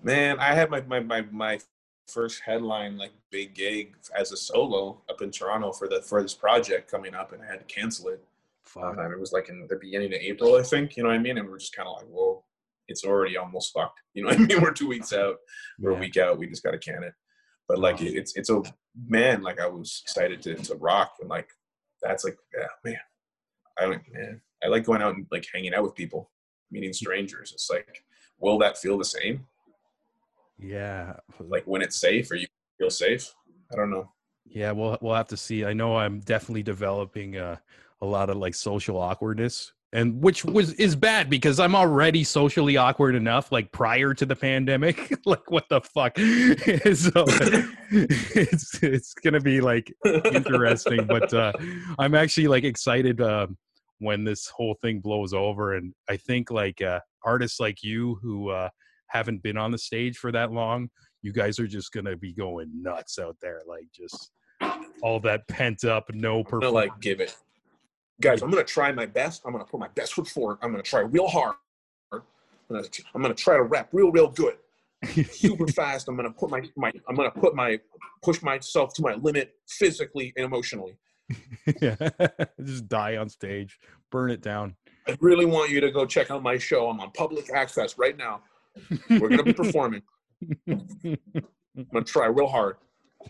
Man, 0.03 0.39
I 0.39 0.55
had 0.55 0.71
my, 0.71 0.81
my, 0.83 1.01
my, 1.01 1.23
my 1.33 1.59
first 2.09 2.43
headline 2.45 2.97
like 2.97 3.13
big 3.31 3.55
gig 3.55 3.95
as 4.19 4.33
a 4.33 4.37
solo 4.37 5.03
up 5.11 5.21
in 5.23 5.31
Toronto 5.31 5.73
for 5.73 5.89
the 5.89 6.01
for 6.03 6.23
this 6.23 6.35
project 6.35 6.91
coming 6.91 7.15
up, 7.15 7.33
and 7.33 7.43
I 7.43 7.47
had 7.47 7.67
to 7.67 7.75
cancel 7.75 8.09
it. 8.09 8.23
Fuck. 8.65 8.99
Um, 8.99 9.13
it 9.13 9.19
was 9.19 9.33
like 9.33 9.49
in 9.49 9.67
the 9.69 9.77
beginning 9.77 10.13
of 10.15 10.21
April, 10.21 10.57
I 10.57 10.63
think. 10.63 10.97
You 10.97 11.03
know 11.03 11.09
what 11.11 11.17
I 11.17 11.19
mean? 11.19 11.39
And 11.39 11.49
we're 11.49 11.59
just 11.59 11.75
kind 11.75 11.89
of 11.89 11.97
like, 11.97 12.07
well, 12.11 12.45
it's 12.87 13.05
already 13.05 13.37
almost 13.37 13.73
fucked. 13.73 14.01
You 14.15 14.23
know 14.23 14.29
what 14.29 14.39
I 14.41 14.45
mean? 14.45 14.61
We're 14.63 14.73
two 14.73 14.89
weeks 14.89 15.13
out, 15.13 15.37
we're 15.79 15.93
Yeah. 15.93 15.97
a 15.97 16.01
week 16.01 16.17
out. 16.17 16.39
We 16.39 16.47
just 16.47 16.63
got 16.63 16.73
to 16.73 16.79
can 16.79 17.03
it. 17.03 17.13
But 17.69 17.79
like 17.79 18.01
it, 18.01 18.15
it's 18.15 18.35
it's 18.37 18.51
a 18.51 18.63
man. 19.07 19.43
Like 19.43 19.61
I 19.61 19.67
was 19.67 20.01
excited 20.05 20.41
to 20.43 20.55
to 20.55 20.75
rock 20.77 21.15
and 21.21 21.29
like 21.29 21.49
that's 22.03 22.25
like 22.25 22.37
yeah 22.57 22.67
man. 22.85 22.97
I 23.79 23.85
like 23.87 24.05
man. 24.11 24.41
I 24.65 24.69
like 24.69 24.85
going 24.85 25.03
out 25.03 25.15
and 25.15 25.27
like 25.31 25.47
hanging 25.53 25.75
out 25.75 25.83
with 25.85 25.95
people, 25.95 26.31
meeting 26.71 26.93
strangers. 26.93 27.53
It's 27.53 27.71
like, 27.71 28.05
will 28.39 28.59
that 28.59 28.77
feel 28.79 28.99
the 28.99 29.05
same? 29.05 29.47
Yeah. 30.59 31.15
Like 31.41 31.65
when 31.65 31.83
it's 31.83 32.01
safe 32.01 32.31
or 32.31 32.37
you 32.37 32.47
feel 32.79 32.91
safe? 32.91 33.33
I 33.73 33.77
don't 33.77 33.91
know. 33.91 34.11
Yeah, 34.51 34.73
we'll 34.73 34.99
we'll 35.01 35.15
have 35.15 35.29
to 35.29 35.37
see. 35.37 35.65
I 35.65 35.73
know 35.73 35.97
I'm 35.97 36.21
definitely 36.21 36.63
developing 36.63 37.37
uh, 37.37 37.57
a 38.01 38.07
lot 38.07 38.31
of 38.31 38.39
like 38.39 38.55
social 38.55 38.97
awkwardness, 38.97 39.73
and 39.93 40.23
which 40.23 40.45
was 40.45 40.73
is 40.75 40.97
bad 40.97 41.29
because 41.29 41.61
I'm 41.61 41.75
already 41.75 42.25
socially 42.25 42.77
awkward 42.77 43.15
enough. 43.15 43.53
Like 43.53 43.71
prior 43.73 44.15
to 44.15 44.25
the 44.25 44.37
pandemic, 44.37 45.13
like 45.27 45.51
what 45.51 45.69
the 45.69 45.83
fuck? 45.83 46.17
so 46.19 47.25
it's 47.91 48.83
it's 48.83 49.15
gonna 49.15 49.41
be 49.41 49.61
like 49.61 49.93
interesting, 50.33 51.07
but 51.07 51.33
uh, 51.35 51.53
I'm 51.99 52.15
actually 52.15 52.49
like 52.49 52.65
excited 52.65 53.21
uh, 53.21 53.49
when 53.99 54.25
this 54.25 54.47
whole 54.49 54.77
thing 54.81 55.01
blows 55.01 55.35
over, 55.35 55.75
and 55.75 55.93
I 56.09 56.17
think 56.17 56.51
like 56.51 56.81
uh, 56.81 57.01
artists 57.23 57.61
like 57.61 57.83
you 57.83 58.19
who 58.23 58.49
uh, 58.49 58.71
haven't 59.09 59.43
been 59.43 59.57
on 59.57 59.71
the 59.71 59.79
stage 59.79 60.19
for 60.19 60.33
that 60.33 60.53
long 60.53 60.89
you 61.23 61.33
guys 61.33 61.59
are 61.59 61.67
just 61.67 61.93
gonna 61.93 62.17
be 62.17 62.33
going 62.33 62.71
nuts 62.75 63.19
out 63.19 63.37
there, 63.41 63.63
like 63.67 63.87
just 63.93 64.31
all 65.03 65.21
that 65.21 65.47
pent 65.49 65.85
up, 65.85 66.09
no 66.13 66.45
performance. 66.45 66.73
like 66.73 67.01
give 67.01 67.21
it, 67.21 67.37
guys. 68.21 68.43
I'm 68.43 68.51
gonna 68.51 68.65
try 68.65 68.93
my 68.93 69.07
best. 69.07 69.43
I'm 69.45 69.53
gonna 69.53 69.65
put 69.65 69.81
my 69.81 69.89
best 69.89 70.15
foot 70.15 70.29
forward. 70.29 70.59
I'm 70.63 70.71
gonna 70.71 70.83
try 70.83 71.01
real 71.01 71.29
hard. 71.29 71.57
I'm 72.13 72.23
gonna, 72.71 72.89
I'm 73.15 73.23
gonna 73.23 73.35
try 73.35 73.57
to 73.57 73.63
rap 73.65 73.89
real, 73.93 74.13
real 74.13 74.29
good, 74.29 74.57
super 75.31 75.67
fast. 75.67 76.09
I'm 76.09 76.17
gonna 76.17 76.31
put 76.31 76.51
my 76.51 76.63
my 76.77 76.93
I'm 77.09 77.17
gonna 77.17 77.31
put 77.31 77.55
my 77.55 77.81
push 78.23 78.41
myself 78.43 78.95
to 78.95 79.03
my 79.03 79.15
limit 79.15 79.55
physically 79.69 80.33
and 80.37 80.45
emotionally. 80.45 80.97
yeah. 81.83 81.97
just 82.65 82.89
die 82.89 83.17
on 83.17 83.29
stage, 83.29 83.79
burn 84.11 84.31
it 84.31 84.41
down. 84.41 84.77
I 85.09 85.17
really 85.21 85.47
want 85.47 85.71
you 85.71 85.81
to 85.81 85.91
go 85.91 86.07
check 86.07 86.31
out 86.31 86.43
my 86.43 86.59
show. 86.59 86.89
I'm 86.89 87.01
on 87.01 87.11
public 87.11 87.51
access 87.51 87.99
right 87.99 88.17
now. 88.17 88.43
We're 89.11 89.29
gonna 89.29 89.43
be 89.43 89.53
performing. 89.53 90.03
I'm 90.69 91.19
gonna 91.93 92.05
try 92.05 92.27
real 92.27 92.47
hard. 92.49 92.77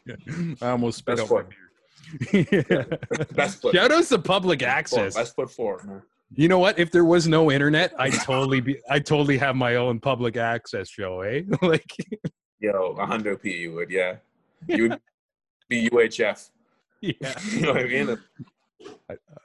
I 0.63 0.71
almost 0.71 0.99
spit 0.99 1.17
Best 1.17 1.31
out 1.33 1.35
my 1.35 1.43
foot. 1.43 2.51
beer. 2.51 2.87
Best 3.35 3.61
foot. 3.63 3.75
Shout 3.75 3.91
outs 3.93 4.09
to 4.11 4.19
public 4.19 4.63
access. 4.63 5.15
Best 5.17 5.35
foot 5.35 5.51
forward. 5.51 6.03
You 6.35 6.49
know 6.49 6.59
what? 6.59 6.79
If 6.79 6.91
there 6.91 7.05
was 7.07 7.27
no 7.27 7.51
internet, 7.51 7.93
I'd 7.99 8.13
totally 8.15 8.61
be 8.61 8.79
I 8.91 8.99
totally 8.99 9.39
have 9.39 9.57
my 9.57 9.77
own 9.77 9.99
public 10.01 10.37
access 10.37 10.89
show, 10.89 11.23
eh? 11.23 11.43
like 11.63 11.91
Yo, 12.61 12.97
a 12.99 13.07
hundo 13.07 13.41
P 13.41 13.57
you 13.57 13.73
would, 13.75 13.91
yeah. 13.91 14.17
You 14.67 14.89
would 14.91 15.01
be 15.69 15.89
UHF. 15.89 16.51
yeah. 17.01 17.35
You 17.53 17.61
know 17.63 17.73
what 17.73 17.83
I 17.83 17.87
mean? 17.87 18.19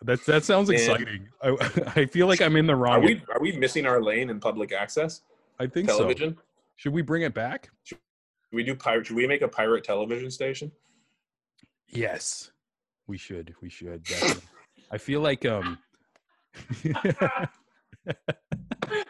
That 0.01 0.25
that 0.25 0.43
sounds 0.43 0.69
And- 0.69 0.77
exciting. 0.79 1.29
I 1.41 1.55
I 1.95 2.05
feel 2.05 2.27
like 2.27 2.41
I'm 2.41 2.55
in 2.57 2.67
the 2.67 2.75
wrong. 2.75 2.95
Are 2.95 2.97
wrong. 2.99 3.05
we 3.05 3.21
are 3.33 3.39
we 3.39 3.51
missing 3.53 3.85
our 3.85 4.01
lane 4.01 4.29
in 4.29 4.39
public 4.39 4.73
access 4.73 5.21
I 5.59 5.67
think 5.67 5.89
so. 5.89 6.13
Should 6.75 6.93
we 6.93 7.01
bring 7.01 7.21
it 7.23 7.33
back? 7.33 7.69
Should 7.83 7.97
we 8.51 8.63
do 8.63 8.75
pirate? 8.75 9.07
Should 9.07 9.15
we 9.15 9.27
make 9.27 9.41
a 9.41 9.47
pirate 9.47 9.83
television 9.83 10.29
station? 10.31 10.71
Yes, 11.89 12.51
we 13.07 13.17
should. 13.17 13.53
We 13.61 13.69
should. 13.69 14.05
I 14.91 14.97
feel 14.97 15.21
like 15.21 15.45
um. 15.45 15.77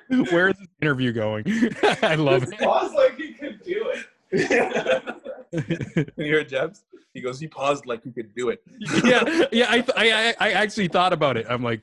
Where 0.08 0.50
is 0.50 0.58
this 0.58 0.68
interview 0.82 1.12
going? 1.12 1.46
I 2.02 2.16
love 2.16 2.44
it. 2.44 2.60
paused 2.60 2.94
like 2.94 3.18
he 3.18 3.34
could 3.34 3.62
do 3.64 3.92
it. 3.92 4.06
you 6.18 6.26
hear 6.26 6.44
Jebs? 6.44 6.84
He 7.14 7.22
goes, 7.22 7.40
he 7.40 7.48
paused 7.48 7.86
like 7.86 8.04
he 8.04 8.12
could 8.12 8.34
do 8.34 8.50
it. 8.50 8.62
yeah, 9.04 9.46
yeah. 9.52 9.66
I, 9.70 9.86
I, 9.96 10.36
I 10.40 10.52
actually 10.52 10.88
thought 10.88 11.14
about 11.14 11.38
it. 11.38 11.46
I'm 11.50 11.64
like, 11.64 11.82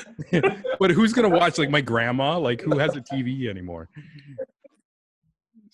but 0.78 0.90
who's 0.90 1.12
gonna 1.12 1.28
watch? 1.28 1.58
Like 1.58 1.70
my 1.70 1.80
grandma. 1.80 2.38
Like 2.38 2.60
who 2.60 2.78
has 2.78 2.96
a 2.96 3.00
TV 3.00 3.48
anymore? 3.48 3.88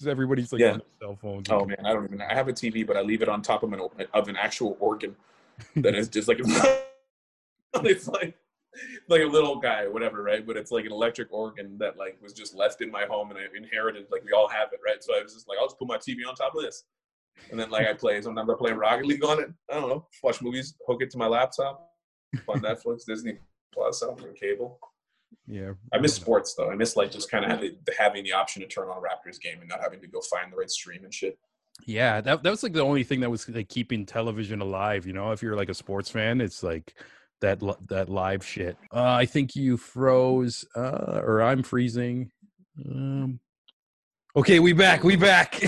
everybody's 0.06 0.52
like 0.52 0.60
Yeah. 0.60 0.72
on 0.72 0.78
their 0.78 0.86
cell 1.00 1.16
phones. 1.16 1.48
Oh 1.50 1.64
man, 1.64 1.78
I 1.84 1.92
don't 1.92 2.04
even. 2.04 2.20
I 2.22 2.34
have 2.34 2.48
a 2.48 2.52
TV, 2.52 2.86
but 2.86 2.96
I 2.96 3.00
leave 3.02 3.22
it 3.22 3.28
on 3.28 3.42
top 3.42 3.62
of 3.62 3.72
an 3.72 3.80
of 4.14 4.28
an 4.28 4.36
actual 4.36 4.76
organ 4.80 5.16
that 5.76 5.94
is 5.94 6.08
just 6.08 6.28
like 6.28 6.38
it's 7.74 8.06
like 8.06 8.36
like 9.08 9.22
a 9.22 9.26
little 9.26 9.56
guy, 9.56 9.88
whatever, 9.88 10.22
right? 10.22 10.46
But 10.46 10.56
it's 10.56 10.70
like 10.70 10.84
an 10.84 10.92
electric 10.92 11.32
organ 11.32 11.76
that 11.78 11.96
like 11.96 12.18
was 12.22 12.32
just 12.32 12.54
left 12.54 12.80
in 12.80 12.90
my 12.90 13.06
home 13.06 13.30
and 13.30 13.38
I 13.38 13.42
inherited. 13.56 14.06
Like 14.10 14.24
we 14.24 14.32
all 14.32 14.48
have 14.48 14.68
it, 14.72 14.80
right? 14.84 15.02
So 15.02 15.16
I 15.18 15.22
was 15.22 15.34
just 15.34 15.48
like, 15.48 15.58
I'll 15.58 15.66
just 15.66 15.78
put 15.78 15.88
my 15.88 15.96
TV 15.96 16.18
on 16.28 16.34
top 16.34 16.54
of 16.54 16.62
this, 16.62 16.84
and 17.50 17.58
then 17.58 17.70
like 17.70 17.86
I 17.86 17.94
play. 17.94 18.20
Sometimes 18.22 18.48
I 18.50 18.54
play 18.54 18.72
Rocket 18.72 19.06
League 19.06 19.24
on 19.24 19.40
it. 19.40 19.48
I 19.70 19.74
don't 19.74 19.88
know, 19.88 20.06
watch 20.22 20.40
movies, 20.42 20.74
hook 20.86 21.02
it 21.02 21.10
to 21.10 21.18
my 21.18 21.26
laptop 21.26 21.90
on 22.46 22.60
Netflix, 22.60 23.04
Disney 23.06 23.38
Plus, 23.72 24.02
I 24.02 24.06
don't 24.06 24.20
on 24.20 24.34
cable. 24.34 24.78
yeah. 25.46 25.72
I 25.92 25.98
miss 25.98 26.14
sports 26.14 26.54
though. 26.54 26.70
I 26.70 26.74
miss 26.74 26.96
like 26.96 27.10
just 27.10 27.30
kind 27.30 27.44
of 27.44 27.50
having, 27.50 27.76
having 27.98 28.24
the 28.24 28.32
option 28.32 28.62
to 28.62 28.68
turn 28.68 28.88
on 28.88 28.98
a 28.98 29.00
Raptors 29.00 29.40
game 29.40 29.60
and 29.60 29.68
not 29.68 29.80
having 29.80 30.00
to 30.00 30.06
go 30.06 30.20
find 30.20 30.52
the 30.52 30.56
right 30.56 30.70
stream 30.70 31.04
and 31.04 31.12
shit. 31.12 31.38
Yeah, 31.86 32.20
that 32.22 32.42
that 32.42 32.50
was 32.50 32.62
like 32.64 32.72
the 32.72 32.82
only 32.82 33.04
thing 33.04 33.20
that 33.20 33.30
was 33.30 33.48
like 33.48 33.68
keeping 33.68 34.04
television 34.04 34.60
alive. 34.60 35.06
You 35.06 35.12
know, 35.12 35.30
if 35.30 35.42
you're 35.42 35.54
like 35.56 35.68
a 35.68 35.74
sports 35.74 36.10
fan, 36.10 36.40
it's 36.40 36.62
like 36.64 36.92
that 37.40 37.60
that 37.88 38.08
live 38.08 38.44
shit. 38.44 38.76
Uh, 38.92 39.12
I 39.12 39.26
think 39.26 39.54
you 39.54 39.76
froze, 39.76 40.64
uh, 40.74 41.20
or 41.22 41.40
I'm 41.40 41.62
freezing. 41.62 42.32
Um, 42.84 43.38
okay, 44.34 44.58
we 44.58 44.72
back. 44.72 45.04
We 45.04 45.14
back. 45.14 45.62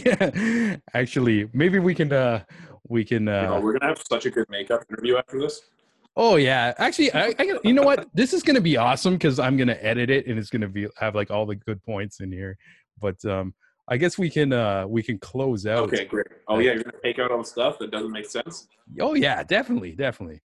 Actually, 0.94 1.48
maybe 1.52 1.78
we 1.78 1.94
can. 1.94 2.12
uh 2.12 2.42
We 2.88 3.04
can. 3.04 3.24
You 3.26 3.32
know, 3.32 3.54
uh 3.54 3.60
we're 3.60 3.78
gonna 3.78 3.92
have 3.94 4.02
such 4.10 4.26
a 4.26 4.30
good 4.30 4.48
makeup 4.50 4.82
interview 4.90 5.16
after 5.16 5.38
this. 5.38 5.62
Oh 6.22 6.36
yeah, 6.36 6.74
actually, 6.76 7.10
I, 7.14 7.34
I 7.38 7.58
you 7.64 7.72
know 7.72 7.82
what? 7.82 8.06
This 8.12 8.34
is 8.34 8.42
gonna 8.42 8.60
be 8.60 8.76
awesome 8.76 9.14
because 9.14 9.38
I'm 9.38 9.56
gonna 9.56 9.78
edit 9.80 10.10
it 10.10 10.26
and 10.26 10.38
it's 10.38 10.50
gonna 10.50 10.68
be 10.68 10.86
have 10.98 11.14
like 11.14 11.30
all 11.30 11.46
the 11.46 11.54
good 11.54 11.82
points 11.82 12.20
in 12.20 12.30
here. 12.30 12.58
But 13.00 13.24
um, 13.24 13.54
I 13.88 13.96
guess 13.96 14.18
we 14.18 14.28
can 14.28 14.52
uh 14.52 14.86
we 14.86 15.02
can 15.02 15.18
close 15.18 15.64
out. 15.64 15.84
Okay, 15.84 16.04
great. 16.04 16.26
Oh 16.46 16.58
yeah, 16.58 16.72
you're 16.74 16.82
gonna 16.82 16.98
take 17.02 17.18
out 17.18 17.30
all 17.30 17.38
the 17.38 17.44
stuff 17.44 17.78
that 17.78 17.90
doesn't 17.90 18.12
make 18.12 18.26
sense. 18.26 18.68
Oh 19.00 19.14
yeah, 19.14 19.42
definitely, 19.42 19.92
definitely. 19.92 20.42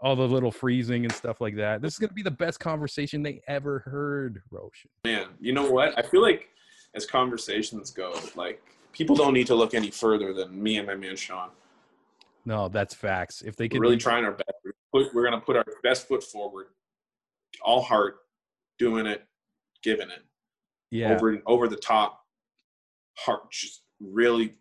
All 0.00 0.16
the 0.16 0.26
little 0.26 0.50
freezing 0.50 1.04
and 1.04 1.12
stuff 1.12 1.40
like 1.40 1.54
that. 1.54 1.80
This 1.80 1.92
is 1.92 2.00
gonna 2.00 2.12
be 2.12 2.22
the 2.22 2.32
best 2.32 2.58
conversation 2.58 3.22
they 3.22 3.42
ever 3.46 3.78
heard, 3.78 4.42
Roshan. 4.50 4.90
Man, 5.04 5.28
you 5.38 5.52
know 5.52 5.70
what? 5.70 5.96
I 5.96 6.02
feel 6.02 6.20
like 6.20 6.48
as 6.96 7.06
conversations 7.06 7.92
go, 7.92 8.18
like 8.34 8.60
people 8.90 9.14
don't 9.14 9.34
need 9.34 9.46
to 9.46 9.54
look 9.54 9.72
any 9.72 9.92
further 9.92 10.32
than 10.32 10.60
me 10.60 10.78
and 10.78 10.86
my 10.88 10.96
man 10.96 11.14
Sean. 11.14 11.50
No, 12.46 12.68
that's 12.68 12.94
facts. 12.94 13.42
If 13.42 13.56
they 13.56 13.68
could 13.68 13.80
really 13.80 13.96
trying 13.96 14.24
our 14.24 14.32
best. 14.32 14.50
We're 14.64 15.04
put- 15.04 15.14
we're 15.14 15.24
gonna 15.24 15.40
put 15.40 15.56
our 15.56 15.64
best 15.82 16.08
foot 16.08 16.22
forward, 16.22 16.66
all 17.62 17.82
heart, 17.82 18.16
doing 18.78 19.06
it, 19.06 19.24
giving 19.82 20.10
it, 20.10 20.22
yeah, 20.90 21.14
over 21.14 21.40
over 21.46 21.68
the 21.68 21.76
top, 21.76 22.20
heart, 23.18 23.50
just 23.50 23.82
really 24.00 24.54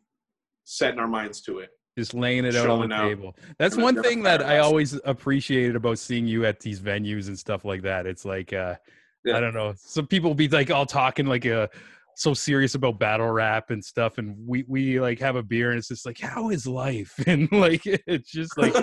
setting 0.64 1.00
our 1.00 1.08
minds 1.08 1.42
to 1.42 1.60
it. 1.60 1.70
just 1.98 2.14
laying 2.14 2.44
it 2.46 2.56
out 2.56 2.70
on 2.70 2.90
the 2.90 2.96
out. 2.96 3.04
table. 3.04 3.36
That's 3.60 3.76
one 3.78 4.02
thing 4.02 4.24
that 4.24 4.42
I 4.42 4.60
always 4.60 5.00
appreciated 5.06 5.76
about 5.76 6.00
seeing 6.00 6.26
you 6.26 6.44
at 6.46 6.60
these 6.60 6.80
venues 6.80 7.28
and 7.28 7.38
stuff 7.38 7.66
like 7.66 7.82
that. 7.84 8.08
It's 8.08 8.26
like 8.26 8.52
uh 8.54 8.76
Yeah. 9.26 9.38
I 9.38 9.40
don't 9.40 9.54
know. 9.54 9.74
Some 9.78 10.08
people 10.08 10.34
be 10.34 10.48
like 10.48 10.72
all 10.72 10.86
talking 10.88 11.26
like 11.28 11.46
uh 11.46 11.68
so 12.16 12.34
serious 12.34 12.76
about 12.76 13.00
battle 13.00 13.30
rap 13.30 13.70
and 13.70 13.84
stuff 13.84 14.18
and 14.18 14.36
we 14.46 14.64
we 14.68 15.00
like 15.00 15.20
have 15.20 15.36
a 15.36 15.44
beer 15.44 15.72
and 15.72 15.80
it's 15.80 15.88
just 15.88 16.06
like 16.06 16.20
how 16.20 16.50
is 16.50 16.68
life? 16.68 17.14
And 17.28 17.52
like 17.52 17.82
it's 17.86 18.32
just 18.32 18.58
like 18.58 18.74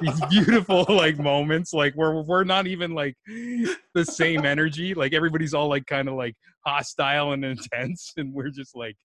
these 0.00 0.20
beautiful 0.30 0.86
like 0.88 1.18
moments 1.18 1.72
like 1.72 1.94
where 1.94 2.22
we're 2.22 2.44
not 2.44 2.66
even 2.66 2.94
like 2.94 3.16
the 3.26 4.04
same 4.04 4.44
energy 4.44 4.94
like 4.94 5.12
everybody's 5.12 5.54
all 5.54 5.68
like 5.68 5.86
kind 5.86 6.08
of 6.08 6.14
like 6.14 6.34
hostile 6.66 7.32
and 7.32 7.44
intense 7.54 8.12
and 8.16 8.32
we're 8.32 8.50
just 8.50 8.76
like 8.76 8.96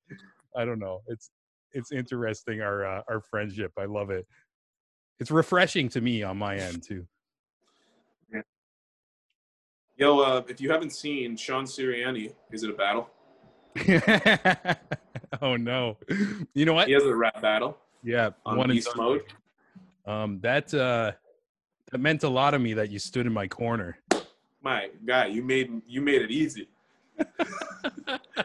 i 0.55 0.63
don't 0.63 0.79
know 0.79 1.01
it's 1.07 1.29
it's 1.73 1.91
interesting 1.91 2.61
our 2.61 2.85
uh, 2.85 3.01
our 3.09 3.21
friendship 3.21 3.71
i 3.77 3.85
love 3.85 4.09
it. 4.09 4.25
It's 5.19 5.31
refreshing 5.31 5.89
to 5.89 6.01
me 6.01 6.23
on 6.23 6.37
my 6.37 6.57
end 6.57 6.83
too. 6.83 7.07
Yo, 9.97 10.19
uh, 10.19 10.43
if 10.49 10.59
you 10.59 10.69
haven't 10.69 10.89
seen 10.89 11.37
Sean 11.37 11.63
Sirianni, 11.63 12.33
is 12.51 12.63
it 12.63 12.69
a 12.69 12.73
battle? 12.73 13.09
oh 15.41 15.55
no 15.57 15.97
you 16.53 16.65
know 16.65 16.73
what 16.73 16.87
He 16.87 16.93
has 16.93 17.03
a 17.03 17.15
rap 17.15 17.41
battle 17.41 17.77
yeah 18.03 18.29
on 18.45 18.57
one 18.57 18.69
Beast. 18.69 18.89
Mode. 18.95 19.21
um 20.05 20.39
that 20.41 20.73
uh 20.73 21.11
that 21.91 21.97
meant 21.99 22.23
a 22.23 22.29
lot 22.29 22.53
of 22.53 22.61
me 22.61 22.73
that 22.73 22.89
you 22.89 22.99
stood 22.99 23.25
in 23.25 23.33
my 23.33 23.47
corner 23.47 23.97
My 24.61 24.89
guy, 25.05 25.27
you 25.27 25.43
made 25.43 25.81
you 25.85 26.01
made 26.01 26.21
it 26.23 26.31
easy. 26.31 26.67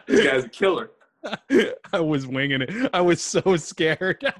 This 0.07 0.23
guy's 0.25 0.43
a 0.45 0.49
killer. 0.49 0.91
I 1.93 1.99
was 1.99 2.27
winging 2.27 2.61
it. 2.61 2.89
I 2.93 3.01
was 3.01 3.21
so 3.21 3.55
scared. 3.57 4.23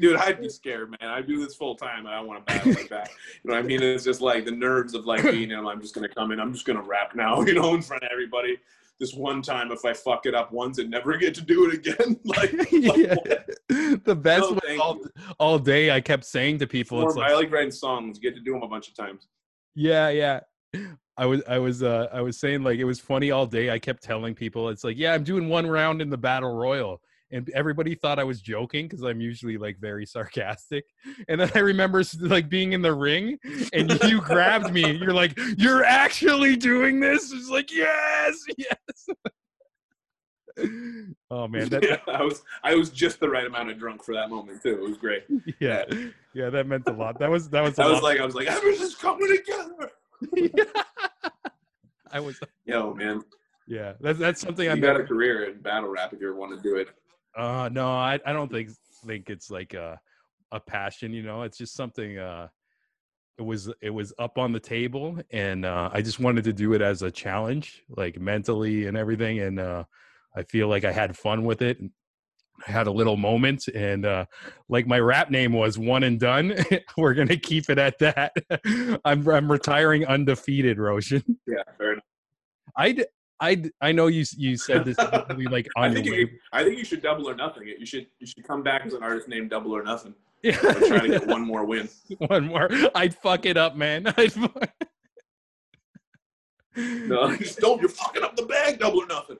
Dude, 0.00 0.16
I'd 0.16 0.40
be 0.40 0.48
scared, 0.48 0.90
man. 0.90 1.10
I 1.10 1.22
do 1.22 1.44
this 1.44 1.54
full 1.54 1.76
time. 1.76 2.06
I 2.06 2.16
don't 2.16 2.26
want 2.26 2.46
to 2.46 2.52
battle 2.52 2.72
like 2.72 2.88
that. 2.88 3.10
You 3.42 3.50
know 3.50 3.56
what 3.56 3.64
I 3.64 3.66
mean? 3.66 3.82
It's 3.82 4.04
just 4.04 4.20
like 4.20 4.44
the 4.44 4.50
nerves 4.50 4.94
of 4.94 5.06
like 5.06 5.22
being 5.22 5.50
him. 5.50 5.66
I'm 5.66 5.80
just 5.80 5.94
gonna 5.94 6.08
come 6.08 6.32
in. 6.32 6.40
I'm 6.40 6.52
just 6.52 6.66
gonna 6.66 6.82
rap 6.82 7.14
now. 7.14 7.40
You 7.46 7.54
know, 7.54 7.74
in 7.74 7.82
front 7.82 8.02
of 8.02 8.08
everybody. 8.12 8.58
this 8.98 9.14
one 9.14 9.42
time 9.42 9.70
if 9.70 9.84
I 9.84 9.92
fuck 9.92 10.26
it 10.26 10.34
up 10.34 10.52
once 10.52 10.78
and 10.78 10.90
never 10.90 11.16
get 11.16 11.34
to 11.36 11.42
do 11.42 11.68
it 11.70 11.74
again. 11.74 12.18
like, 12.24 12.52
yeah. 12.72 13.14
the 14.04 14.16
best 14.16 14.50
No, 14.50 14.80
all, 14.80 15.00
all 15.38 15.58
day 15.58 15.90
I 15.90 16.00
kept 16.00 16.24
saying 16.24 16.58
to 16.58 16.66
people, 16.66 17.00
More- 17.00 17.08
it's 17.10 17.16
like, 17.16 17.30
I 17.30 17.34
like 17.34 17.50
writing 17.50 17.70
songs. 17.70 18.18
You 18.20 18.30
get 18.30 18.36
to 18.36 18.42
do 18.42 18.52
them 18.52 18.62
a 18.62 18.68
bunch 18.68 18.88
of 18.88 18.96
times. 18.96 19.28
Yeah, 19.74 20.08
yeah. 20.08 20.40
I 21.16 21.26
was 21.26 21.42
I 21.48 21.58
was 21.58 21.82
uh 21.82 22.08
I 22.12 22.20
was 22.20 22.40
saying 22.40 22.62
like 22.62 22.78
it 22.78 22.84
was 22.84 22.98
funny 22.98 23.30
all 23.30 23.46
day. 23.46 23.70
I 23.70 23.78
kept 23.78 24.02
telling 24.02 24.34
people 24.34 24.68
it's 24.68 24.82
like, 24.82 24.96
yeah, 24.98 25.12
I'm 25.12 25.22
doing 25.22 25.48
one 25.48 25.66
round 25.66 26.02
in 26.02 26.10
the 26.10 26.18
battle 26.18 26.54
royal. 26.54 27.00
And 27.34 27.50
everybody 27.50 27.96
thought 27.96 28.20
I 28.20 28.24
was 28.24 28.40
joking 28.40 28.86
because 28.86 29.02
I'm 29.02 29.20
usually 29.20 29.58
like 29.58 29.78
very 29.80 30.06
sarcastic. 30.06 30.84
And 31.28 31.40
then 31.40 31.50
I 31.54 31.58
remember 31.58 32.04
like 32.20 32.48
being 32.48 32.74
in 32.74 32.80
the 32.80 32.94
ring 32.94 33.38
and 33.72 34.00
you 34.04 34.20
grabbed 34.20 34.72
me. 34.72 34.92
You're 34.92 35.12
like, 35.12 35.36
You're 35.58 35.84
actually 35.84 36.54
doing 36.54 37.00
this? 37.00 37.32
It's 37.32 37.50
like, 37.50 37.72
yes, 37.72 38.38
yes. 38.56 39.08
oh 41.32 41.48
man, 41.48 41.68
that, 41.70 41.82
yeah, 41.82 41.96
I 42.06 42.22
was 42.22 42.44
I 42.62 42.76
was 42.76 42.90
just 42.90 43.18
the 43.18 43.28
right 43.28 43.44
amount 43.44 43.68
of 43.68 43.78
drunk 43.78 44.04
for 44.04 44.14
that 44.14 44.30
moment 44.30 44.62
too. 44.62 44.74
It 44.74 44.80
was 44.80 44.96
great. 44.96 45.24
yeah. 45.58 45.82
Yeah, 46.34 46.50
that 46.50 46.68
meant 46.68 46.88
a 46.88 46.92
lot. 46.92 47.18
That 47.18 47.30
was 47.30 47.50
that 47.50 47.64
was 47.64 47.78
I 47.80 47.86
was 47.86 47.94
lot. 47.94 48.04
like 48.04 48.20
I 48.20 48.24
was 48.24 48.36
like 48.36 48.46
everything's 48.46 48.94
coming 48.94 49.36
together. 49.36 49.90
I 52.12 52.20
was 52.20 52.38
Yo, 52.64 52.94
man, 52.94 53.22
yeah. 53.66 53.94
That's 54.00 54.20
that's 54.20 54.40
something 54.40 54.70
I'm 54.70 54.76
you 54.76 54.82
got 54.82 55.00
a 55.00 55.04
career 55.04 55.50
in 55.50 55.60
battle 55.60 55.88
rap 55.88 56.12
if 56.12 56.20
you 56.20 56.28
ever 56.28 56.36
want 56.36 56.56
to 56.56 56.62
do 56.62 56.76
it. 56.76 56.88
Uh 57.36 57.68
no, 57.72 57.88
I 57.88 58.18
I 58.24 58.32
don't 58.32 58.50
think 58.50 58.70
think 59.06 59.30
it's 59.30 59.50
like 59.50 59.74
a 59.74 60.00
a 60.52 60.60
passion, 60.60 61.12
you 61.12 61.22
know. 61.22 61.42
It's 61.42 61.58
just 61.58 61.74
something 61.74 62.18
uh 62.18 62.48
it 63.38 63.42
was 63.42 63.70
it 63.82 63.90
was 63.90 64.12
up 64.18 64.38
on 64.38 64.52
the 64.52 64.60
table 64.60 65.18
and 65.32 65.64
uh 65.64 65.90
I 65.92 66.02
just 66.02 66.20
wanted 66.20 66.44
to 66.44 66.52
do 66.52 66.74
it 66.74 66.82
as 66.82 67.02
a 67.02 67.10
challenge, 67.10 67.82
like 67.88 68.20
mentally 68.20 68.86
and 68.86 68.96
everything 68.96 69.40
and 69.40 69.58
uh 69.58 69.84
I 70.36 70.42
feel 70.44 70.68
like 70.68 70.84
I 70.84 70.92
had 70.92 71.16
fun 71.16 71.44
with 71.44 71.62
it. 71.62 71.78
I 72.66 72.70
had 72.70 72.86
a 72.86 72.92
little 72.92 73.16
moment 73.16 73.66
and 73.74 74.06
uh 74.06 74.26
like 74.68 74.86
my 74.86 75.00
rap 75.00 75.30
name 75.30 75.52
was 75.52 75.76
one 75.76 76.04
and 76.04 76.20
done. 76.20 76.54
We're 76.96 77.14
going 77.14 77.28
to 77.28 77.36
keep 77.36 77.68
it 77.68 77.78
at 77.78 77.98
that. 77.98 78.32
I'm 79.04 79.28
I'm 79.28 79.50
retiring 79.50 80.06
undefeated, 80.06 80.78
Roshan. 80.78 81.24
Yeah, 81.46 81.62
fair 81.78 81.94
enough. 81.94 82.04
I 82.76 83.04
I 83.40 83.64
I 83.80 83.92
know 83.92 84.06
you 84.06 84.24
you 84.36 84.56
said 84.56 84.84
this 84.84 84.96
really 85.30 85.44
like 85.46 85.68
I 85.76 85.86
on 85.86 85.94
think 85.94 86.06
your 86.06 86.14
you, 86.14 86.26
way. 86.26 86.32
I 86.52 86.62
think 86.64 86.78
you 86.78 86.84
should 86.84 87.02
double 87.02 87.28
or 87.28 87.34
nothing. 87.34 87.64
You 87.66 87.84
should 87.86 88.06
you 88.20 88.26
should 88.26 88.44
come 88.46 88.62
back 88.62 88.82
as 88.86 88.94
an 88.94 89.02
artist 89.02 89.28
named 89.28 89.50
Double 89.50 89.74
or 89.74 89.82
Nothing 89.82 90.14
Yeah. 90.42 90.56
try 90.58 91.00
to 91.00 91.08
get 91.08 91.26
one 91.26 91.42
more 91.46 91.64
win. 91.64 91.88
one 92.28 92.46
more. 92.46 92.68
I'd 92.94 93.14
fuck 93.14 93.44
it 93.46 93.56
up, 93.56 93.74
man. 93.76 94.06
I'd 94.16 94.32
fuck... 94.32 94.70
No, 96.76 97.36
just 97.36 97.58
don't. 97.60 97.80
You're 97.80 97.88
fucking 97.88 98.22
up 98.22 98.36
the 98.36 98.46
bag. 98.46 98.78
Double 98.80 99.02
or 99.02 99.06
nothing. 99.06 99.36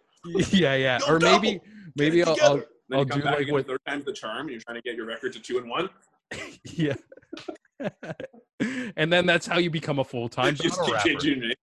yeah, 0.53 0.75
yeah. 0.77 0.99
Go 1.01 1.15
Or 1.15 1.19
maybe, 1.19 1.55
double. 1.55 1.65
maybe 1.97 2.21
it 2.21 2.29
I'll. 2.29 2.37
I'll, 2.43 2.57
Then 2.57 2.65
I'll 2.93 2.99
you 3.01 3.07
come 3.07 3.19
do 3.21 3.25
back 3.25 3.39
like 3.39 3.53
what- 3.53 3.67
third 3.67 3.81
time's 3.89 4.05
the 4.05 4.13
charm, 4.13 4.41
and 4.43 4.51
you're 4.51 4.61
trying 4.61 4.77
to 4.77 4.83
get 4.83 4.95
your 4.97 5.07
record 5.07 5.33
to 5.35 5.41
two 5.41 5.59
and 5.59 5.69
one. 5.69 5.89
yeah. 6.65 6.95
and 8.97 9.13
then 9.13 9.27
that's 9.27 9.47
how 9.47 9.59
you 9.59 9.69
become 9.71 9.99
a 9.99 10.05
full 10.05 10.29
time 10.29 10.55
Just 10.55 10.71
battle 10.79 10.85
keep 10.87 10.95
rapper. 10.95 11.09
changing 11.09 11.39
your 11.39 11.47
name. 11.49 11.55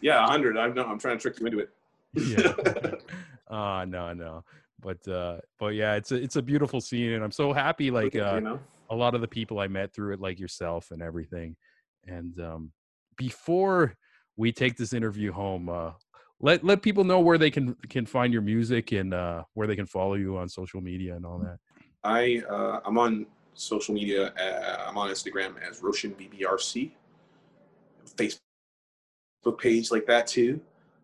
Yeah, 0.00 0.26
hundred. 0.26 0.56
I 0.56 0.68
know. 0.68 0.84
I'm 0.84 0.98
trying 0.98 1.18
to 1.18 1.22
trick 1.22 1.38
you 1.40 1.46
into 1.46 1.58
it. 1.58 1.70
Yeah. 2.14 2.94
Ah, 3.48 3.84
no, 3.84 4.12
no. 4.12 4.44
But 4.80 5.06
uh, 5.08 5.38
but 5.58 5.74
yeah, 5.74 5.94
it's 5.94 6.12
a 6.12 6.16
it's 6.16 6.36
a 6.36 6.42
beautiful 6.42 6.80
scene, 6.80 7.12
and 7.12 7.22
I'm 7.22 7.30
so 7.30 7.52
happy. 7.52 7.90
Like 7.90 8.16
uh, 8.16 8.34
you 8.34 8.40
know. 8.40 8.60
a 8.90 8.94
lot 8.96 9.14
of 9.14 9.20
the 9.20 9.28
people 9.28 9.60
I 9.60 9.68
met 9.68 9.94
through 9.94 10.14
it, 10.14 10.20
like 10.20 10.38
yourself 10.38 10.90
and 10.90 11.00
everything. 11.00 11.56
And 12.06 12.38
um, 12.40 12.72
before 13.16 13.96
we 14.36 14.52
take 14.52 14.76
this 14.76 14.92
interview 14.92 15.32
home, 15.32 15.68
uh, 15.68 15.92
let 16.40 16.64
let 16.64 16.82
people 16.82 17.04
know 17.04 17.20
where 17.20 17.38
they 17.38 17.50
can 17.50 17.74
can 17.88 18.04
find 18.04 18.32
your 18.32 18.42
music 18.42 18.92
and 18.92 19.14
uh, 19.14 19.44
where 19.54 19.66
they 19.66 19.76
can 19.76 19.86
follow 19.86 20.14
you 20.14 20.36
on 20.36 20.48
social 20.48 20.80
media 20.80 21.16
and 21.16 21.24
all 21.24 21.38
that. 21.38 21.58
I 22.04 22.42
uh, 22.48 22.80
I'm 22.84 22.98
on 22.98 23.26
social 23.54 23.94
media. 23.94 24.32
Uh, 24.34 24.88
I'm 24.88 24.98
on 24.98 25.08
Instagram 25.08 25.54
as 25.68 25.82
Roshan 25.82 26.14
BBRC, 26.14 26.90
Facebook 28.16 28.45
page 29.52 29.90
like 29.90 30.06
that 30.06 30.26
too, 30.26 30.60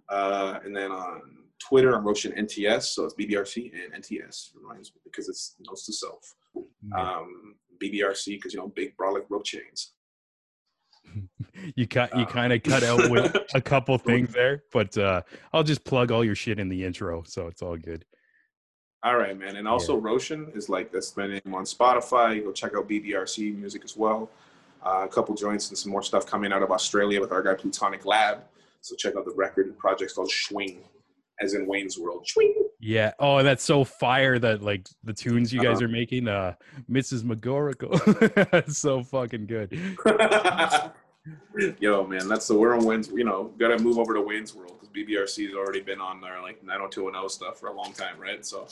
uh, 0.09 0.59
and 0.65 0.75
then 0.75 0.91
on 0.91 1.23
Twitter 1.59 1.95
I'm 1.95 2.05
Roshan 2.05 2.33
NTS. 2.33 2.85
So 2.95 3.05
it's 3.05 3.15
BBRC 3.15 3.73
and 3.73 4.03
NTS 4.03 4.51
reminds 4.55 4.93
me 4.95 5.01
because 5.05 5.29
it's 5.29 5.57
notes 5.67 5.87
to 5.87 5.93
self. 5.93 6.35
Um, 6.97 7.55
BBRC 7.83 8.27
because 8.27 8.55
you 8.55 8.61
know 8.61 8.69
big 8.69 8.97
brolic 8.97 9.25
rope 9.29 9.45
chains. 9.45 9.93
you 11.77 11.87
cut 11.87 12.15
you 12.17 12.23
uh, 12.23 12.27
kind 12.27 12.53
of 12.53 12.63
cut 12.63 12.83
out 12.83 13.11
with 13.11 13.37
a 13.55 13.61
couple 13.61 13.97
things 13.99 14.33
there, 14.33 14.63
but 14.73 14.97
uh, 14.99 15.23
I'll 15.53 15.63
just 15.63 15.85
plug 15.85 16.13
all 16.13 16.25
your 16.25 16.35
shit 16.35 16.59
in 16.59 16.69
the 16.69 16.85
intro, 16.85 17.23
so 17.27 17.47
it's 17.49 17.63
all 17.63 17.77
good. 17.77 18.05
All 19.05 19.17
right, 19.17 19.37
man. 19.37 19.57
And 19.57 19.67
also, 19.67 19.97
Roshan 19.97 20.53
is 20.55 20.69
like 20.69 20.93
that's 20.93 21.17
my 21.17 21.27
name 21.27 21.55
on 21.55 21.65
Spotify. 21.65 22.37
You 22.37 22.45
go 22.45 22.53
check 22.53 22.73
out 22.77 22.89
BBRC 22.89 23.57
music 23.57 23.83
as 23.85 23.97
well. 23.97 24.31
Uh, 24.85 25.03
a 25.05 25.09
couple 25.09 25.35
joints 25.35 25.69
and 25.69 25.79
some 25.79 25.93
more 25.93 26.03
stuff 26.03 26.27
coming 26.27 26.53
out 26.53 26.63
of 26.63 26.71
Australia 26.73 27.21
with 27.21 27.31
our 27.31 27.43
guy 27.43 27.55
Plutonic 27.55 28.05
Lab. 28.05 28.39
So 28.81 28.97
check 28.97 29.15
out 29.17 29.25
the 29.25 29.33
record 29.35 29.67
and 29.67 29.79
project's 29.79 30.15
called 30.15 30.29
Schwing, 30.31 30.79
as 31.41 31.55
in 31.55 31.67
Wayne's 31.69 31.99
World. 31.99 32.27
Schwing. 32.27 32.53
Yeah. 32.81 33.13
Oh, 33.21 33.45
that's 33.45 33.63
so 33.63 33.85
fire 33.85 34.41
that 34.41 34.61
like 34.61 34.89
the 35.05 35.13
tunes 35.13 35.53
you 35.53 35.63
guys 35.63 35.77
Uh-huh. 35.77 35.85
are 35.85 35.89
making. 35.89 36.27
Uh, 36.27 36.55
Mrs. 36.91 37.23
It's 38.67 38.79
so 38.79 39.05
fucking 39.05 39.47
good. 39.47 39.71
Yo, 41.79 42.05
man, 42.05 42.27
that's 42.27 42.49
the 42.49 42.55
we're 42.59 42.75
on 42.77 42.85
Wayne's. 42.85 43.09
You 43.09 43.23
know, 43.25 43.53
gotta 43.59 43.79
move 43.79 43.99
over 43.99 44.13
to 44.15 44.21
Wayne's 44.21 44.53
World 44.55 44.81
because 44.81 44.89
BBRC 44.89 45.47
has 45.47 45.55
already 45.55 45.81
been 45.81 46.01
on 46.01 46.21
their 46.21 46.43
like 46.43 46.61
90210 46.65 47.29
stuff 47.29 47.61
for 47.61 47.69
a 47.69 47.73
long 47.73 47.93
time, 47.93 48.19
right? 48.19 48.45
So 48.45 48.67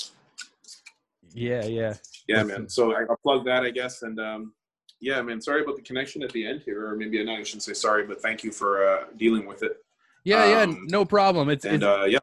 Yeah, 1.32 1.64
yeah. 1.66 1.94
yeah, 2.26 2.42
man. 2.42 2.68
So 2.68 2.92
I- 2.96 3.04
I'll 3.08 3.16
plug 3.22 3.44
that, 3.44 3.62
I 3.62 3.70
guess. 3.70 4.02
And 4.02 4.18
um, 4.18 4.52
yeah, 5.00 5.22
man. 5.22 5.40
Sorry 5.40 5.62
about 5.62 5.76
the 5.76 5.82
connection 5.82 6.22
at 6.22 6.30
the 6.32 6.46
end 6.46 6.62
here, 6.64 6.86
or 6.86 6.96
maybe 6.96 7.20
I 7.20 7.42
shouldn't 7.42 7.62
say 7.62 7.72
sorry, 7.72 8.06
but 8.06 8.20
thank 8.20 8.44
you 8.44 8.52
for 8.52 8.86
uh, 8.86 9.04
dealing 9.16 9.46
with 9.46 9.62
it. 9.62 9.76
Yeah, 10.24 10.44
yeah, 10.44 10.62
Um, 10.62 10.86
no 10.88 11.04
problem. 11.04 11.48
It's, 11.48 11.64
And 11.64 11.76
it's 11.76 11.84
uh, 11.84 12.04
yeah, 12.04 12.18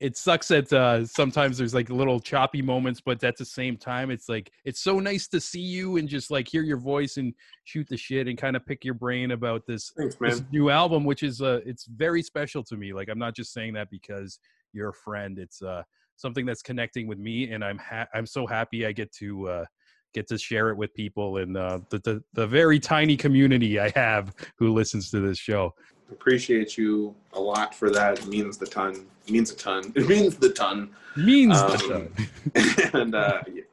it 0.00 0.16
sucks 0.16 0.48
that 0.48 0.72
uh, 0.72 1.04
sometimes 1.04 1.58
there's 1.58 1.74
like 1.74 1.90
little 1.90 2.18
choppy 2.18 2.62
moments, 2.62 3.02
but 3.02 3.22
at 3.22 3.36
the 3.36 3.44
same 3.44 3.76
time, 3.76 4.10
it's 4.10 4.30
like 4.30 4.50
it's 4.64 4.80
so 4.80 4.98
nice 4.98 5.28
to 5.28 5.38
see 5.40 5.60
you 5.60 5.98
and 5.98 6.08
just 6.08 6.30
like 6.30 6.48
hear 6.48 6.62
your 6.62 6.78
voice 6.78 7.18
and 7.18 7.34
shoot 7.64 7.86
the 7.88 7.98
shit 7.98 8.26
and 8.26 8.38
kind 8.38 8.56
of 8.56 8.64
pick 8.64 8.82
your 8.82 8.94
brain 8.94 9.32
about 9.32 9.66
this 9.66 9.92
thanks, 9.98 10.16
this 10.18 10.42
new 10.50 10.70
album, 10.70 11.04
which 11.04 11.22
is 11.22 11.42
uh, 11.42 11.60
it's 11.66 11.84
very 11.84 12.22
special 12.22 12.64
to 12.64 12.76
me. 12.76 12.94
Like 12.94 13.10
I'm 13.10 13.18
not 13.18 13.36
just 13.36 13.52
saying 13.52 13.74
that 13.74 13.90
because 13.90 14.38
you're 14.72 14.88
a 14.88 14.94
friend. 14.94 15.38
It's 15.38 15.60
uh, 15.60 15.82
something 16.16 16.46
that's 16.46 16.62
connecting 16.62 17.06
with 17.06 17.18
me, 17.18 17.52
and 17.52 17.62
I'm 17.62 17.78
ha- 17.78 18.08
I'm 18.14 18.26
so 18.26 18.46
happy 18.46 18.86
I 18.86 18.92
get 18.92 19.12
to 19.16 19.48
uh, 19.48 19.64
get 20.12 20.28
to 20.28 20.38
share 20.38 20.70
it 20.70 20.76
with 20.76 20.92
people 20.94 21.38
and 21.38 21.56
uh, 21.56 21.80
the, 21.90 21.98
the 22.00 22.22
the 22.32 22.46
very 22.46 22.78
tiny 22.78 23.16
community 23.16 23.78
I 23.78 23.90
have 23.94 24.34
who 24.56 24.72
listens 24.72 25.10
to 25.10 25.20
this 25.20 25.38
show. 25.38 25.74
Appreciate 26.10 26.76
you 26.76 27.14
a 27.34 27.40
lot 27.40 27.74
for 27.74 27.90
that. 27.90 28.18
It 28.18 28.26
means 28.26 28.58
the 28.58 28.66
ton. 28.66 29.06
It 29.26 29.32
means 29.32 29.52
a 29.52 29.56
ton. 29.56 29.92
It 29.94 30.08
means 30.08 30.36
the 30.36 30.50
ton. 30.50 30.90
Means 31.16 31.56
Um, 31.56 32.08
the 32.54 32.90
and 32.94 33.14
uh, 33.14 33.42
you 33.46 33.64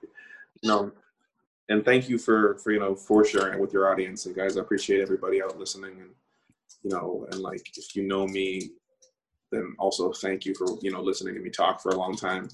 know, 0.64 0.92
and 1.70 1.84
thank 1.84 2.10
you 2.10 2.18
for 2.18 2.58
for 2.60 2.72
you 2.72 2.80
know 2.80 2.96
for 2.96 3.26
sharing 3.26 3.56
it 3.56 3.60
with 3.60 3.74
your 3.74 3.92
audience 3.92 4.26
and 4.26 4.36
guys. 4.36 4.58
I 4.58 4.62
appreciate 4.62 5.02
everybody 5.02 5.42
out 5.42 5.58
listening 5.58 6.00
and 6.02 6.12
you 6.84 6.92
know 6.92 7.28
and 7.32 7.42
like 7.42 7.78
if 7.78 7.96
you 7.96 8.08
know 8.08 8.28
me, 8.28 8.70
then 9.52 9.76
also 9.80 10.12
thank 10.12 10.46
you 10.46 10.54
for 10.54 10.68
you 10.82 10.92
know 10.92 11.02
listening 11.02 11.34
to 11.34 11.40
me 11.40 11.50
talk 11.50 11.82
for 11.82 11.90
a 11.90 11.96
long 11.96 12.16
time. 12.16 12.50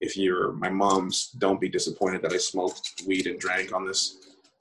If 0.00 0.16
you're 0.16 0.52
my 0.52 0.68
mom's, 0.68 1.30
don't 1.38 1.60
be 1.60 1.68
disappointed 1.68 2.22
that 2.22 2.32
I 2.32 2.36
smoked 2.36 3.02
weed 3.06 3.26
and 3.26 3.40
drank 3.40 3.72
on 3.72 3.86
this. 3.86 4.18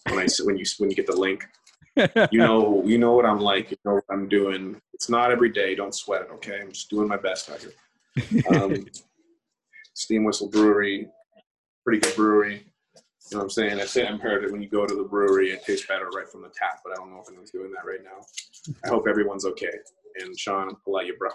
When 0.09 0.19
I 0.19 0.27
when 0.43 0.57
you 0.57 0.65
when 0.77 0.89
you 0.89 0.95
get 0.95 1.07
the 1.07 1.15
link, 1.15 1.47
you 2.31 2.39
know 2.39 2.83
you 2.85 2.97
know 2.97 3.13
what 3.13 3.25
I'm 3.25 3.39
like. 3.39 3.71
You 3.71 3.77
know 3.85 3.95
what 3.95 4.05
I'm 4.09 4.29
doing. 4.29 4.79
It's 4.93 5.09
not 5.09 5.31
every 5.31 5.49
day. 5.49 5.75
Don't 5.75 5.93
sweat 5.93 6.21
it. 6.21 6.29
Okay, 6.35 6.59
I'm 6.61 6.71
just 6.71 6.89
doing 6.89 7.07
my 7.07 7.17
best 7.17 7.49
out 7.49 7.59
here. 7.59 8.43
Um, 8.61 8.85
Steam 9.93 10.23
Whistle 10.23 10.49
Brewery, 10.49 11.07
pretty 11.83 11.99
good 11.99 12.15
brewery. 12.15 12.65
You 13.31 13.37
know 13.37 13.39
what 13.39 13.43
I'm 13.45 13.49
saying? 13.49 13.79
I 13.79 13.85
say 13.85 14.05
I'm 14.05 14.19
heard 14.19 14.43
it 14.43 14.51
when 14.51 14.61
you 14.61 14.69
go 14.69 14.85
to 14.85 14.93
the 14.93 15.03
brewery, 15.03 15.49
it 15.49 15.65
tastes 15.65 15.87
better 15.87 16.09
right 16.09 16.29
from 16.29 16.43
the 16.43 16.49
tap, 16.49 16.81
but 16.83 16.93
I 16.93 16.95
don't 16.95 17.09
know 17.09 17.21
if 17.21 17.27
anyone's 17.27 17.49
doing 17.49 17.71
that 17.71 17.85
right 17.85 18.03
now. 18.03 18.23
I 18.83 18.87
hope 18.89 19.07
everyone's 19.07 19.45
okay. 19.45 19.71
And 20.21 20.37
Sean, 20.37 20.69
I'll 20.69 20.93
let 20.93 21.07
you, 21.07 21.15
bro. 21.17 21.29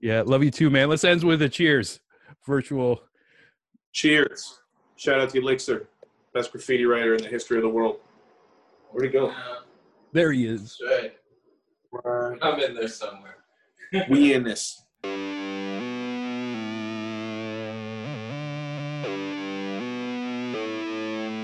yeah, 0.00 0.22
love 0.24 0.44
you 0.44 0.52
too, 0.52 0.70
man. 0.70 0.88
Let's 0.88 1.04
end 1.04 1.24
with 1.24 1.42
a 1.42 1.48
cheers. 1.48 2.00
Virtual. 2.46 3.02
Cheers. 3.92 4.60
Shout 4.96 5.20
out 5.20 5.30
to 5.30 5.40
Elicser, 5.40 5.86
best 6.32 6.52
graffiti 6.52 6.84
writer 6.84 7.14
in 7.14 7.22
the 7.22 7.28
history 7.28 7.58
of 7.58 7.62
the 7.62 7.68
world. 7.68 8.00
Where'd 8.90 9.06
he 9.06 9.12
go? 9.12 9.34
There 10.12 10.32
he 10.32 10.46
is. 10.46 10.78
Right. 10.86 12.38
I'm 12.42 12.58
in 12.60 12.74
there 12.74 12.88
somewhere. 12.88 13.36
We 14.08 14.32
in 14.32 14.42
this. 14.42 14.82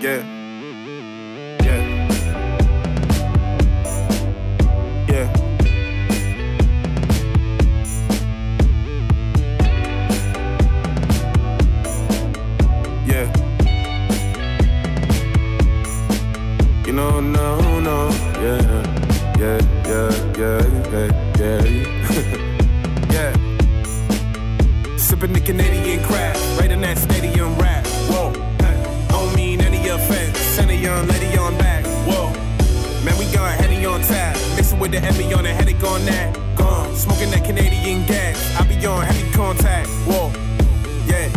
Yeah. 0.00 0.16
Yeah. 0.22 0.37
Yeah. 25.18 25.24
Sipping 25.24 25.32
the 25.32 25.40
Canadian 25.40 26.02
craft, 26.04 26.60
right 26.60 26.70
in 26.70 26.80
that 26.80 26.98
stadium 26.98 27.56
rap. 27.58 27.86
Whoa, 28.08 28.32
don't 29.08 29.34
mean 29.34 29.60
any 29.60 29.88
offense. 29.88 30.38
Send 30.38 30.70
a 30.70 30.76
young 30.76 31.06
lady 31.08 31.36
on 31.36 31.56
back. 31.58 31.84
Whoa, 32.06 32.30
man, 33.04 33.18
we 33.18 33.26
got 33.32 33.58
Henny 33.58 33.84
on 33.84 34.00
tap. 34.02 34.36
Mixing 34.56 34.78
with 34.78 34.92
the 34.92 34.98
Emmy 34.98 35.32
on 35.34 35.44
the 35.44 35.50
headache 35.52 35.82
on 35.82 36.04
that. 36.06 36.36
Gone, 36.56 36.94
smoking 36.94 37.30
that 37.30 37.44
Canadian 37.44 38.06
gas. 38.06 38.36
I 38.60 38.66
be 38.66 38.86
on 38.86 39.04
heavy 39.04 39.30
contact. 39.32 39.88
Whoa, 40.06 40.32
yeah. 41.06 41.28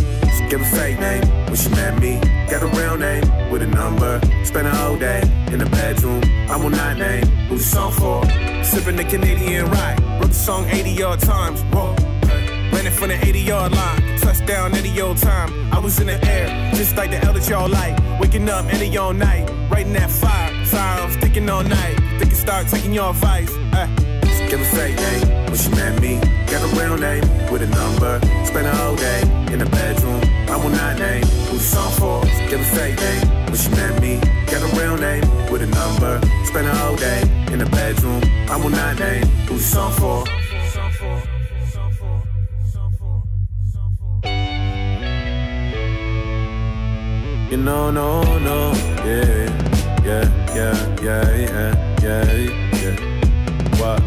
Give 0.49 0.61
a 0.61 0.65
fake 0.65 0.99
name 0.99 1.23
when 1.45 1.55
she 1.55 1.69
met 1.69 1.97
me. 2.01 2.19
Got 2.49 2.63
a 2.63 2.67
real 2.77 2.97
name 2.97 3.23
with 3.49 3.61
a 3.61 3.67
number. 3.67 4.19
Spent 4.43 4.67
a 4.67 4.71
whole 4.71 4.97
day 4.97 5.21
in 5.47 5.59
the 5.59 5.65
bedroom. 5.67 6.21
I 6.49 6.57
will 6.57 6.69
not 6.69 6.97
name 6.97 7.25
who 7.47 7.57
the 7.57 7.63
song 7.63 7.93
for. 7.93 8.25
Sipping 8.63 8.97
the 8.97 9.05
Canadian 9.05 9.71
ride. 9.71 9.99
Wrote 10.19 10.27
the 10.27 10.33
song 10.33 10.67
80 10.69 11.03
odd 11.03 11.19
times. 11.21 11.61
Whoa. 11.73 12.00
It 12.85 12.93
from 12.93 13.09
the 13.09 13.25
80 13.25 13.39
yard 13.41 13.71
line. 13.73 14.19
Touchdown 14.19 14.73
any 14.73 14.99
old 14.99 15.17
time. 15.17 15.49
I 15.71 15.77
was 15.77 15.99
in 15.99 16.07
the 16.07 16.19
air, 16.27 16.71
just 16.73 16.97
like 16.97 17.11
the 17.11 17.23
elders 17.23 17.47
y'all 17.47 17.69
like. 17.69 17.95
Waking 18.19 18.49
up 18.49 18.65
any 18.73 18.97
all 18.97 19.13
night. 19.13 19.47
Writing 19.69 19.93
that 19.93 20.09
fire. 20.09 20.51
I'm 20.73 21.11
sticking 21.11 21.47
all 21.49 21.63
night. 21.63 21.95
Thinking 22.17 22.37
start 22.37 22.67
taking 22.67 22.93
your 22.93 23.11
advice. 23.11 23.51
Uh. 23.73 23.87
Give 24.49 24.59
a 24.59 24.65
fake 24.65 24.97
name 24.97 25.45
when 25.45 25.55
she 25.55 25.69
met 25.69 26.01
me. 26.01 26.19
Got 26.51 26.61
a 26.61 26.75
real 26.75 26.97
name 26.97 27.23
with 27.51 27.61
a 27.61 27.67
number. 27.67 28.19
Spent 28.45 28.67
a 28.67 28.75
whole 28.75 28.95
day 28.95 29.21
in 29.53 29.59
the 29.59 29.65
bedroom. 29.65 30.19
I 30.49 30.57
will 30.57 30.71
not 30.71 30.99
name 30.99 31.23
who 31.23 31.57
the 31.57 31.63
song 31.63 31.91
for. 31.93 32.21
Give 32.49 32.59
a 32.59 32.75
fake 32.75 32.97
name 32.99 33.45
when 33.45 33.55
she 33.55 33.69
met 33.69 34.01
me. 34.01 34.19
Got 34.51 34.63
a 34.63 34.75
real 34.75 34.97
name 34.97 35.23
with 35.49 35.61
a 35.61 35.67
number. 35.67 36.19
Spent 36.43 36.67
a 36.67 36.75
whole 36.75 36.97
day 36.97 37.21
in 37.51 37.59
the 37.59 37.65
bedroom. 37.67 38.21
I 38.49 38.57
will 38.57 38.71
not 38.71 38.99
name 38.99 39.25
who 39.47 39.55
the 39.57 39.63
song 39.63 39.93
for. 39.93 40.40
Know, 47.61 47.91
no, 47.91 48.23
no, 48.39 48.73
yeah, 49.05 49.45
yeah, 50.03 50.55
yeah, 50.55 50.95
yeah, 50.99 51.35
yeah, 51.37 51.75
yeah, 52.01 52.25
yeah. 52.73 52.95
What? 53.77 54.01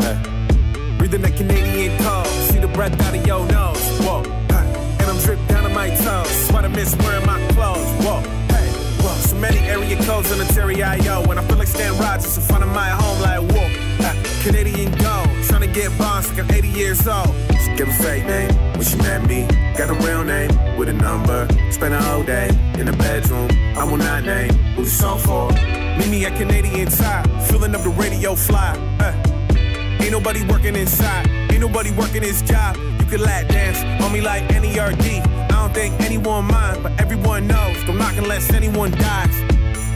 Hey. 0.00 0.96
Breathing 0.96 1.20
that 1.20 1.36
Canadian 1.36 2.02
cold, 2.02 2.26
see 2.48 2.58
the 2.58 2.68
breath 2.68 2.98
out 3.02 3.14
of 3.14 3.26
your 3.26 3.46
nose. 3.48 3.76
Whoa, 4.00 4.22
hey. 4.22 4.96
and 5.00 5.02
I'm 5.02 5.18
dripped 5.18 5.46
down 5.48 5.64
to 5.64 5.68
my 5.68 5.90
toes. 5.96 6.50
Why 6.50 6.62
I 6.62 6.68
miss 6.68 6.96
wearing 6.96 7.26
my 7.26 7.38
clothes. 7.48 7.84
Whoa, 8.02 8.20
hey, 8.56 8.70
whoa. 9.02 9.14
So 9.16 9.36
many 9.36 9.58
area 9.68 10.02
codes 10.04 10.32
on 10.32 10.38
the 10.38 10.46
Terry 10.46 10.82
I.O. 10.82 11.28
When 11.28 11.36
I 11.38 11.46
feel 11.46 11.58
like 11.58 11.68
Stan 11.68 11.92
Rogers 11.98 12.38
in 12.38 12.42
front 12.44 12.64
of 12.64 12.70
my 12.70 12.88
home, 12.88 13.20
like 13.20 13.42
whoa. 13.52 13.68
Hey. 14.02 14.16
Canadian 14.42 14.90
gold, 14.92 15.27
trying 15.48 15.62
to 15.62 15.80
get 15.80 15.96
bonds 15.98 16.28
like 16.30 16.38
I'm 16.38 16.50
80 16.50 16.68
years 16.68 17.08
old. 17.08 17.34
She 17.64 17.74
give 17.74 17.88
a 17.88 17.92
fake 17.92 18.26
name 18.26 18.54
when 18.74 18.82
she 18.82 18.96
met 18.98 19.26
me. 19.26 19.46
Got 19.76 19.90
a 19.90 19.94
real 20.06 20.22
name 20.22 20.50
with 20.76 20.88
a 20.88 20.92
number. 20.92 21.48
Spent 21.72 21.94
a 21.94 22.00
whole 22.00 22.22
day 22.22 22.48
in 22.78 22.86
the 22.86 22.92
bedroom. 22.92 23.48
I 23.76 23.84
will 23.84 23.96
not 23.96 24.24
name 24.24 24.52
who 24.76 24.84
the 24.84 24.90
song 24.90 25.18
for. 25.18 25.50
Meet 25.98 26.08
me 26.08 26.24
at 26.26 26.36
Canadian 26.36 26.88
Tire, 26.88 27.24
filling 27.48 27.74
up 27.74 27.82
the 27.82 27.90
radio 27.90 28.34
fly. 28.34 28.76
Uh. 29.00 29.14
Ain't 30.00 30.12
nobody 30.12 30.44
working 30.44 30.76
inside, 30.76 31.28
ain't 31.50 31.60
nobody 31.60 31.90
working 31.90 32.22
his 32.22 32.40
job. 32.42 32.76
You 32.76 33.06
can 33.06 33.20
lap 33.22 33.48
dance 33.48 33.78
on 34.02 34.12
me 34.12 34.20
like 34.20 34.44
NERD. 34.48 35.26
I 35.26 35.48
don't 35.48 35.74
think 35.74 36.00
anyone 36.00 36.44
mind, 36.44 36.82
but 36.82 37.00
everyone 37.00 37.48
knows. 37.48 37.76
Don't 37.84 37.98
knock 37.98 38.16
unless 38.16 38.52
anyone 38.52 38.92
dies. 38.92 39.34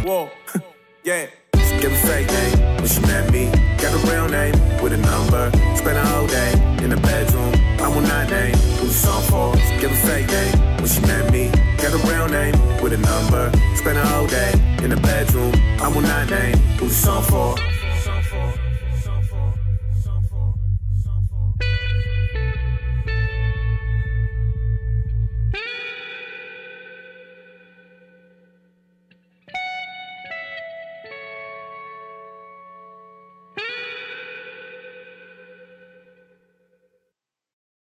Whoa, 0.04 0.30
yeah. 1.04 1.26
She 1.54 1.78
give 1.80 1.92
a 1.92 1.96
fake 2.06 2.28
name 2.28 2.76
when 2.76 2.88
she 2.88 3.00
met 3.02 3.30
me. 3.30 3.61
Got 3.82 3.94
a 3.94 4.12
real 4.12 4.28
name 4.28 4.54
with 4.80 4.92
a 4.92 4.96
number. 4.96 5.50
Spend 5.74 5.98
a 5.98 6.06
whole 6.06 6.28
day 6.28 6.52
in 6.84 6.90
the 6.90 6.96
bedroom. 6.98 7.52
I 7.80 7.88
will 7.88 8.00
not 8.00 8.30
name 8.30 8.54
who 8.78 8.86
the 8.86 8.92
song 8.92 9.22
for. 9.24 9.56
Give 9.80 9.90
a 9.90 9.96
fake 10.06 10.28
name 10.28 10.76
when 10.76 10.86
she 10.86 11.00
met 11.00 11.32
me. 11.32 11.50
Got 11.78 11.92
a 11.92 11.98
real 12.06 12.28
name 12.28 12.54
with 12.80 12.92
a 12.92 12.98
number. 12.98 13.50
Spent 13.74 13.98
a 13.98 14.06
whole 14.06 14.28
day 14.28 14.52
in 14.84 14.90
the 14.90 15.00
bedroom. 15.02 15.52
I 15.80 15.88
will 15.88 16.02
not 16.02 16.30
name 16.30 16.58
who 16.78 16.86
the 16.86 16.94
song 16.94 17.24
for. 17.24 17.71